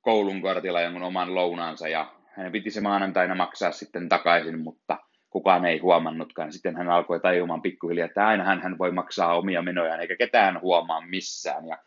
koulun 0.00 0.42
kortilla 0.42 0.80
jonkun 0.80 1.02
oman 1.02 1.34
lounaansa 1.34 1.88
ja 1.88 2.14
hänen 2.26 2.52
piti 2.52 2.70
se 2.70 2.80
maanantaina 2.80 3.34
maksaa 3.34 3.72
sitten 3.72 4.08
takaisin, 4.08 4.58
mutta 4.58 4.98
kukaan 5.30 5.64
ei 5.64 5.78
huomannutkaan. 5.78 6.52
Sitten 6.52 6.76
hän 6.76 6.88
alkoi 6.90 7.20
tajumaan 7.20 7.62
pikkuhiljaa, 7.62 8.06
että 8.06 8.26
aina 8.26 8.44
hän 8.44 8.78
voi 8.78 8.92
maksaa 8.92 9.34
omia 9.36 9.62
menojaan 9.62 10.00
eikä 10.00 10.16
ketään 10.16 10.60
huomaa 10.60 11.00
missään 11.00 11.68
ja 11.68 11.78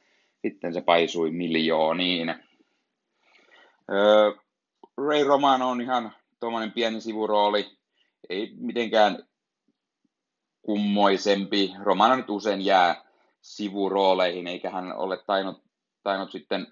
sitten 0.42 0.74
se 0.74 0.82
paisui 0.82 1.32
miljooniin. 1.32 2.36
Öö, 3.92 4.32
Ray 4.98 5.24
Romano 5.24 5.70
on 5.70 5.82
ihan 5.82 6.12
tuommoinen 6.40 6.72
pieni 6.72 7.02
sivurooli, 7.02 7.78
ei 8.30 8.54
mitenkään 8.60 9.24
kummoisempi. 10.62 11.74
Romano 11.84 12.16
nyt 12.16 12.30
usein 12.30 12.66
jää 12.66 13.07
sivurooleihin, 13.48 14.48
eikä 14.48 14.69
hän 14.69 14.94
ole 14.98 15.18
tainnut, 15.28 15.64
tainnut 16.03 16.32
sitten 16.32 16.68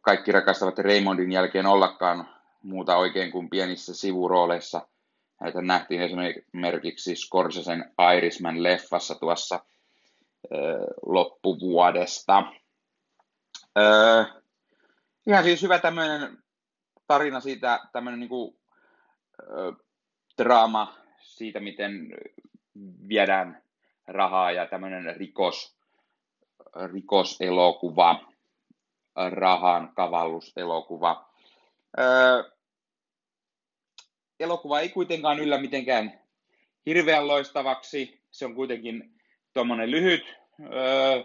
kaikki 0.00 0.32
rakastavat 0.32 0.78
Raymondin 0.78 1.32
jälkeen 1.32 1.66
ollakaan 1.66 2.28
muuta 2.62 2.96
oikein 2.96 3.32
kuin 3.32 3.50
pienissä 3.50 3.94
sivurooleissa. 3.94 4.88
Näitä 5.40 5.62
nähtiin 5.62 6.00
esimerkiksi 6.02 7.16
Scorsesen 7.16 7.94
Irishman-leffassa 8.16 9.18
tuossa 9.20 9.64
loppuvuodesta. 11.06 12.42
ihan 15.26 15.44
siis 15.44 15.62
hyvä 15.62 15.78
tämmöinen 15.78 16.38
tarina 17.06 17.40
siitä, 17.40 17.80
tämmöinen 17.92 18.20
niin 18.20 18.58
draama 20.38 20.94
siitä, 21.20 21.60
miten 21.60 22.08
viedään 23.08 23.65
rahaa 24.06 24.52
ja 24.52 24.66
tämmöinen 24.66 25.16
rikos, 25.16 25.76
rikoselokuva, 26.92 28.20
rahan 29.30 29.92
kavalluselokuva. 29.94 31.30
Öö, 31.98 32.44
elokuva 34.40 34.80
ei 34.80 34.88
kuitenkaan 34.88 35.40
yllä 35.40 35.58
mitenkään 35.58 36.20
hirveän 36.86 37.28
loistavaksi. 37.28 38.22
Se 38.30 38.44
on 38.44 38.54
kuitenkin 38.54 39.20
tuommoinen 39.52 39.90
lyhyt, 39.90 40.36
öö, 40.60 41.24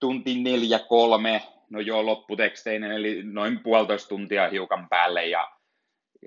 tunti 0.00 0.42
neljä 0.42 0.78
kolme, 0.78 1.42
no 1.70 1.80
joo 1.80 2.06
lopputeksteinen, 2.06 2.92
eli 2.92 3.22
noin 3.22 3.62
puolitoista 3.62 4.08
tuntia 4.08 4.48
hiukan 4.48 4.88
päälle 4.88 5.26
ja, 5.26 5.50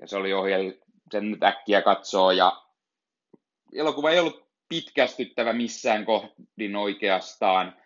ja 0.00 0.08
se 0.08 0.16
oli 0.16 0.32
ohje, 0.32 0.78
sen 1.12 1.30
nyt 1.30 1.42
äkkiä 1.42 1.82
katsoo 1.82 2.30
ja 2.30 2.62
elokuva 3.74 4.10
ei 4.10 4.18
ollut 4.18 4.43
pitkästyttävä 4.68 5.52
missään 5.52 6.04
kohdin 6.04 6.76
oikeastaan, 6.76 7.76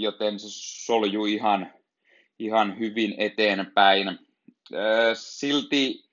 joten 0.00 0.38
se 0.38 0.46
soljui 0.50 1.32
ihan, 1.32 1.72
ihan 2.38 2.78
hyvin 2.78 3.14
eteenpäin. 3.18 4.18
Silti 5.14 6.08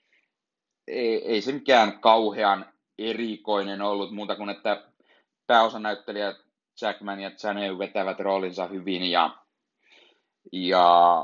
ei, 0.88 1.42
se 1.42 1.52
mikään 1.52 2.00
kauhean 2.00 2.74
erikoinen 2.98 3.82
ollut 3.82 4.12
muuta 4.12 4.36
kuin, 4.36 4.50
että 4.50 4.84
pääosanäyttelijät 5.48 6.38
Jackman 6.82 7.20
ja 7.20 7.32
Chanel 7.32 7.80
vetävät 7.80 8.20
roolinsa 8.20 8.68
hyvin 8.68 9.12
ja, 9.12 9.38
ja 10.52 11.24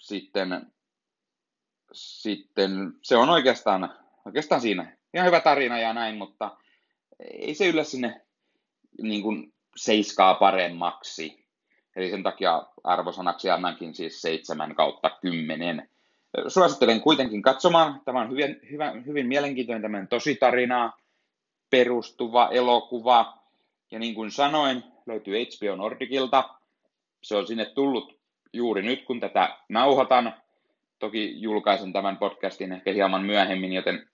sitten, 0.00 0.72
sitten 1.92 2.92
se 3.02 3.16
on 3.16 3.30
oikeastaan, 3.30 3.94
oikeastaan 4.24 4.60
siinä. 4.60 4.96
Ihan 5.14 5.26
hyvä 5.26 5.40
tarina 5.40 5.78
ja 5.78 5.92
näin, 5.92 6.16
mutta 6.16 6.56
ei 7.18 7.54
se 7.54 7.66
yllä 7.66 7.84
sinne 7.84 8.20
niin 9.02 9.22
kuin 9.22 9.52
seiskaa 9.76 10.34
paremmaksi. 10.34 11.44
Eli 11.96 12.10
sen 12.10 12.22
takia 12.22 12.66
arvosanaksi 12.84 13.50
annankin 13.50 13.94
siis 13.94 14.22
7 14.22 14.74
kautta 14.74 15.10
10. 15.20 15.88
Suosittelen 16.48 17.00
kuitenkin 17.00 17.42
katsomaan. 17.42 18.00
Tämä 18.04 18.20
on 18.20 18.30
hyvin, 18.30 18.60
hyvä, 18.70 18.92
hyvin 19.06 19.26
mielenkiintoinen 19.26 19.82
tämmöinen 19.82 20.08
tositarinaa 20.08 20.98
perustuva 21.70 22.48
elokuva. 22.52 23.38
Ja 23.90 23.98
niin 23.98 24.14
kuin 24.14 24.30
sanoin, 24.30 24.82
löytyy 25.06 25.34
HBO 25.34 25.76
Nordicilta. 25.76 26.54
Se 27.22 27.36
on 27.36 27.46
sinne 27.46 27.64
tullut 27.64 28.18
juuri 28.52 28.82
nyt, 28.82 29.04
kun 29.04 29.20
tätä 29.20 29.58
nauhoitan. 29.68 30.34
Toki 30.98 31.40
julkaisen 31.40 31.92
tämän 31.92 32.16
podcastin 32.16 32.72
ehkä 32.72 32.92
hieman 32.92 33.24
myöhemmin, 33.24 33.72
joten 33.72 34.08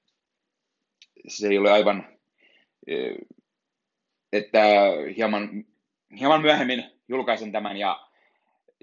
se 1.28 1.48
ei 1.48 1.58
ole 1.58 1.72
aivan 1.72 2.19
että 4.32 4.62
hieman, 5.16 5.64
hieman 6.18 6.42
myöhemmin 6.42 6.84
julkaisen 7.08 7.52
tämän 7.52 7.76
ja, 7.76 8.00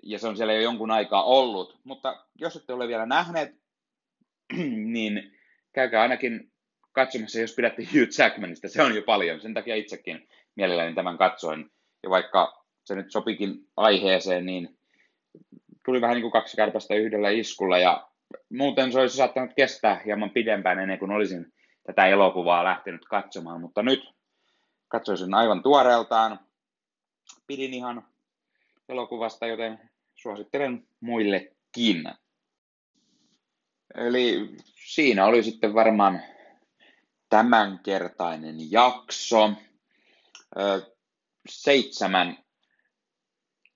ja 0.03 0.19
se 0.19 0.27
on 0.27 0.37
siellä 0.37 0.53
jo 0.53 0.61
jonkun 0.61 0.91
aikaa 0.91 1.23
ollut. 1.23 1.79
Mutta 1.83 2.25
jos 2.35 2.55
ette 2.55 2.73
ole 2.73 2.87
vielä 2.87 3.05
nähneet, 3.05 3.55
niin 4.93 5.37
käykää 5.73 6.01
ainakin 6.01 6.51
katsomassa, 6.91 7.39
jos 7.39 7.55
pidätte 7.55 7.83
Hugh 7.83 8.19
Jackmanista. 8.19 8.69
Se 8.69 8.83
on 8.83 8.95
jo 8.95 9.01
paljon. 9.01 9.41
Sen 9.41 9.53
takia 9.53 9.75
itsekin 9.75 10.29
mielelläni 10.55 10.95
tämän 10.95 11.17
katsoin. 11.17 11.71
Ja 12.03 12.09
vaikka 12.09 12.65
se 12.83 12.95
nyt 12.95 13.11
sopikin 13.11 13.67
aiheeseen, 13.77 14.45
niin 14.45 14.77
tuli 15.85 16.01
vähän 16.01 16.15
niin 16.15 16.21
kuin 16.21 16.31
kaksi 16.31 16.57
kärpästä 16.57 16.95
yhdellä 16.95 17.29
iskulla. 17.29 17.77
Ja 17.77 18.07
muuten 18.49 18.91
se 18.91 18.99
olisi 18.99 19.17
saattanut 19.17 19.51
kestää 19.55 20.01
hieman 20.05 20.29
pidempään 20.29 20.79
ennen 20.79 20.99
kuin 20.99 21.11
olisin 21.11 21.53
tätä 21.87 22.05
elokuvaa 22.07 22.63
lähtenyt 22.63 23.05
katsomaan, 23.05 23.61
mutta 23.61 23.83
nyt 23.83 24.13
katsoin 24.87 25.17
sen 25.17 25.33
aivan 25.33 25.63
tuoreeltaan. 25.63 26.39
Pidin 27.47 27.73
ihan 27.73 28.07
elokuvasta, 28.89 29.47
joten 29.47 29.89
suosittelen 30.15 30.87
muillekin. 30.99 32.03
Eli 33.95 34.55
siinä 34.75 35.25
oli 35.25 35.43
sitten 35.43 35.73
varmaan 35.73 36.21
tämänkertainen 37.29 38.71
jakso. 38.71 39.51
Seitsemän 41.49 42.37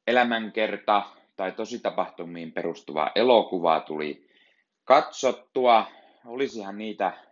elämänkerta 0.08 1.04
tai 1.36 1.52
tositapahtumiin 1.52 2.52
perustuvaa 2.52 3.12
elokuvaa 3.16 3.80
tuli 3.80 4.30
katsottua. 4.84 5.88
Olisihan 6.26 6.78
niitä 6.78 7.31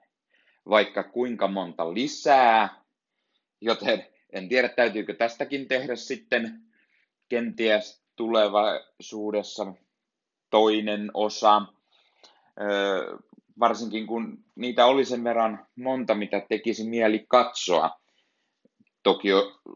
vaikka 0.69 1.03
kuinka 1.03 1.47
monta 1.47 1.93
lisää, 1.93 2.69
joten 3.61 4.05
en 4.29 4.49
tiedä 4.49 4.69
täytyykö 4.69 5.13
tästäkin 5.13 5.67
tehdä 5.67 5.95
sitten 5.95 6.59
kenties 7.29 8.03
tulevaisuudessa 8.15 9.73
toinen 10.49 11.11
osa, 11.13 11.61
öö, 12.61 13.17
varsinkin 13.59 14.07
kun 14.07 14.43
niitä 14.55 14.85
oli 14.85 15.05
sen 15.05 15.23
verran 15.23 15.67
monta, 15.75 16.15
mitä 16.15 16.41
tekisi 16.49 16.89
mieli 16.89 17.25
katsoa. 17.27 17.99
Toki 19.03 19.27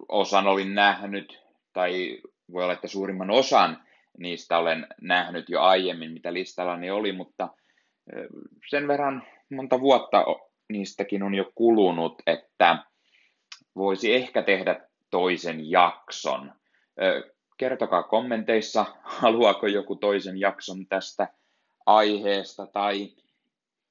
osan 0.10 0.48
olin 0.48 0.76
nähnyt, 0.76 1.40
tai 1.74 2.22
voi 2.52 2.64
olla, 2.64 2.74
että 2.74 2.88
suurimman 2.88 3.30
osan 3.32 3.84
niistä 4.18 4.58
olen 4.58 4.88
nähnyt 5.02 5.50
jo 5.50 5.62
aiemmin, 5.62 6.12
mitä 6.12 6.34
listallani 6.34 6.92
oli, 6.92 7.12
mutta 7.12 7.50
sen 8.70 8.88
verran 8.88 9.24
monta 9.50 9.80
vuotta 9.80 10.26
niistäkin 10.74 11.24
on 11.24 11.34
jo 11.34 11.52
kulunut, 11.56 12.22
että 12.28 12.78
voisi 13.76 14.14
ehkä 14.14 14.42
tehdä 14.42 14.90
toisen 15.12 15.72
jakson. 15.72 16.54
Kertokaa 17.58 18.04
kommenteissa, 18.04 18.86
haluaako 19.04 19.68
joku 19.68 19.96
toisen 19.96 20.40
jakson 20.40 20.88
tästä 20.88 21.28
aiheesta 21.86 22.68
tai, 22.68 23.14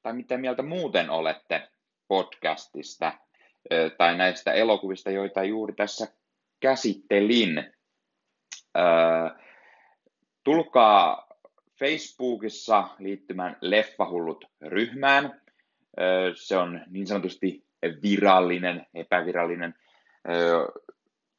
tai 0.03 0.13
mitä 0.13 0.39
mieltä 0.39 0.63
muuten 0.63 1.11
olette 1.11 1.69
podcastista 2.09 3.13
tai 3.99 4.17
näistä 4.17 4.53
elokuvista, 4.53 5.11
joita 5.11 5.45
juuri 5.45 5.75
tässä 5.75 6.07
käsittelin. 6.61 7.73
Tulkaa 10.45 11.29
Facebookissa 11.79 12.89
liittymään 12.99 13.57
Leffahullut 13.61 14.45
ryhmään. 14.63 15.42
Se 16.35 16.57
on 16.57 16.81
niin 16.91 17.07
sanotusti 17.07 17.65
virallinen, 18.03 18.87
epävirallinen 18.95 19.75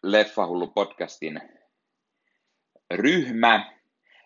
Leffahullu 0.03 0.67
podcastin 0.67 1.41
ryhmä, 2.93 3.73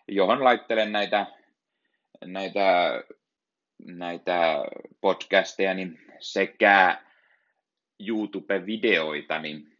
johon 0.08 0.44
laittelen 0.44 0.92
näitä, 0.92 1.26
näitä, 2.24 2.64
näitä 3.86 4.64
podcasteja 5.00 5.74
niin 5.74 5.98
sekä 6.18 7.02
YouTube-videoita. 8.06 9.38
Niin 9.38 9.78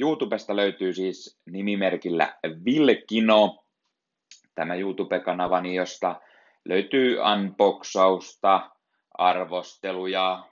YouTubesta 0.00 0.56
löytyy 0.56 0.94
siis 0.94 1.40
nimimerkillä 1.46 2.38
Vilkino, 2.64 3.64
tämä 4.54 4.74
YouTube-kanavani, 4.74 5.74
josta 5.74 6.20
löytyy 6.64 7.18
unboxausta, 7.20 8.70
arvosteluja 9.20 10.48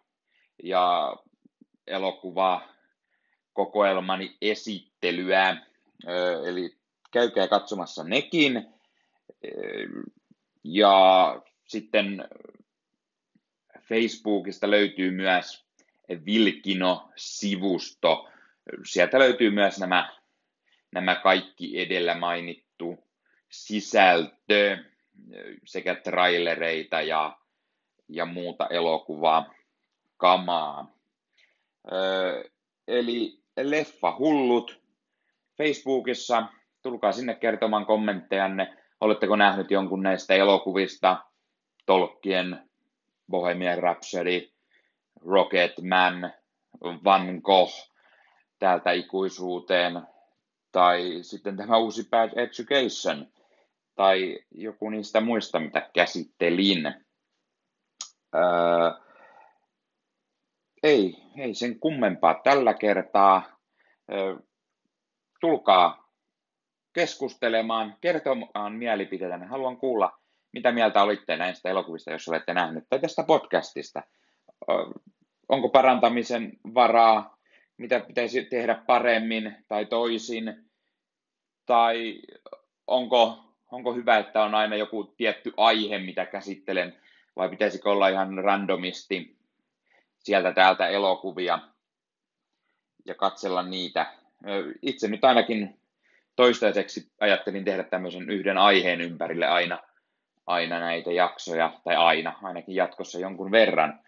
ja 0.63 1.17
elokuva 1.87 2.69
kokoelmani 3.53 4.37
esittelyä. 4.41 5.57
Eli 6.47 6.77
käykää 7.11 7.49
katsomassa 7.49 8.05
nekin. 8.05 8.75
Ja 10.65 11.43
sitten 11.65 12.29
Facebookista 13.81 14.71
löytyy 14.71 15.11
myös 15.11 15.67
Vilkino-sivusto. 16.27 18.29
Sieltä 18.85 19.19
löytyy 19.19 19.51
myös 19.51 19.79
nämä, 19.79 20.13
nämä 20.93 21.15
kaikki 21.15 21.81
edellä 21.81 22.15
mainittu 22.15 22.99
sisältö 23.49 24.79
sekä 25.65 25.95
trailereita 25.95 27.03
ja, 27.03 27.39
ja 28.09 28.27
muuta 28.27 28.67
elokuvaa 28.67 29.55
kamaa. 30.17 30.93
Öö, 31.93 32.45
eli 32.89 33.43
Leffa 33.57 34.17
Hullut 34.19 34.81
Facebookissa. 35.57 36.47
Tulkaa 36.83 37.13
sinne 37.13 37.35
kertomaan 37.35 37.87
kommenttejanne. 37.87 38.77
Oletteko 39.01 39.37
nähnyt 39.37 39.71
jonkun 39.71 40.03
näistä 40.03 40.35
elokuvista? 40.35 41.25
Tolkien, 41.87 42.69
Bohemian 43.31 43.79
Rhapsody, 43.79 44.49
Rocket 45.27 45.73
Man, 45.83 46.33
Van 47.05 47.41
Gogh 47.43 47.73
täältä 48.59 48.93
ikuisuuteen, 48.93 50.03
tai 50.73 51.19
sitten 51.23 51.57
tämä 51.57 51.77
uusi 51.77 52.09
Bad 52.11 52.31
Education, 52.37 53.27
tai 53.95 54.39
joku 54.51 54.91
niistä 54.91 55.21
muista, 55.21 55.61
mitä 55.61 55.91
käsittelin. 55.95 56.95
Öö, 58.35 58.91
ei, 60.83 61.17
ei 61.37 61.55
sen 61.55 61.81
kummempaa 61.81 62.41
tällä 62.45 62.75
kertaa. 62.75 63.59
Öö, 64.13 64.37
tulkaa 65.41 66.09
keskustelemaan, 66.93 67.97
kertomaan 68.01 68.73
mielipiteitä. 68.73 69.39
Haluan 69.39 69.77
kuulla, 69.77 70.19
mitä 70.53 70.73
mieltä 70.73 71.03
olitte 71.03 71.37
näistä 71.37 71.69
elokuvista, 71.69 72.11
jos 72.11 72.29
olette 72.29 72.55
nähneet, 72.55 72.85
tai 72.89 72.99
tästä 72.99 73.23
podcastista. 73.23 74.03
Onko 75.49 75.69
parantamisen 75.69 76.53
varaa, 76.75 77.39
mitä 77.77 78.01
pitäisi 78.01 78.45
tehdä 78.45 78.75
paremmin 78.87 79.57
tai 79.69 79.87
toisin, 79.87 80.71
tai 81.67 82.23
onko, 82.87 83.39
onko 83.73 83.95
hyvä, 83.95 84.19
että 84.19 84.43
on 84.43 84.55
aina 84.55 84.77
joku 84.77 85.05
tietty 85.05 85.53
aihe, 85.57 85.99
mitä 85.99 86.27
käsittelen, 86.27 86.97
vai 87.39 87.49
pitäisikö 87.49 87.91
olla 87.91 88.09
ihan 88.09 88.39
randomisti 88.45 89.37
sieltä 90.19 90.53
täältä 90.53 90.89
elokuvia 90.89 91.59
ja 93.07 93.15
katsella 93.15 93.63
niitä. 93.63 94.13
Itse 94.83 95.09
nyt 95.09 95.25
ainakin 95.25 95.81
toistaiseksi 96.37 97.13
ajattelin 97.21 97.65
tehdä 97.65 97.85
tämmöisen 97.85 98.31
yhden 98.31 98.59
aiheen 98.59 99.01
ympärille 99.01 99.47
aina, 99.47 99.79
aina 100.47 100.81
näitä 100.81 101.13
jaksoja, 101.13 101.81
tai 101.85 101.97
aina, 101.97 102.39
ainakin 102.43 102.75
jatkossa 102.75 103.19
jonkun 103.19 103.51
verran. 103.51 104.01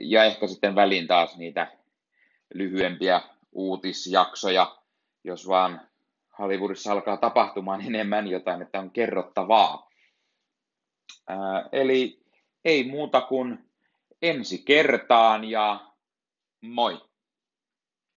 Ja 0.00 0.24
ehkä 0.24 0.46
sitten 0.46 0.74
väliin 0.74 1.06
taas 1.06 1.36
niitä 1.36 1.66
lyhyempiä 2.54 3.20
uutisjaksoja, 3.52 4.76
jos 5.24 5.48
vaan 5.48 5.80
Hollywoodissa 6.38 6.92
alkaa 6.92 7.16
tapahtumaan 7.16 7.80
enemmän 7.80 8.28
jotain, 8.28 8.62
että 8.62 8.78
on 8.78 8.90
kerrottavaa. 8.90 9.90
Ää, 11.28 11.68
eli 11.72 12.25
ei 12.66 12.84
muuta 12.84 13.20
kuin 13.20 13.58
ensi 14.22 14.58
kertaan 14.58 15.44
ja 15.44 15.92
moi! 16.60 17.00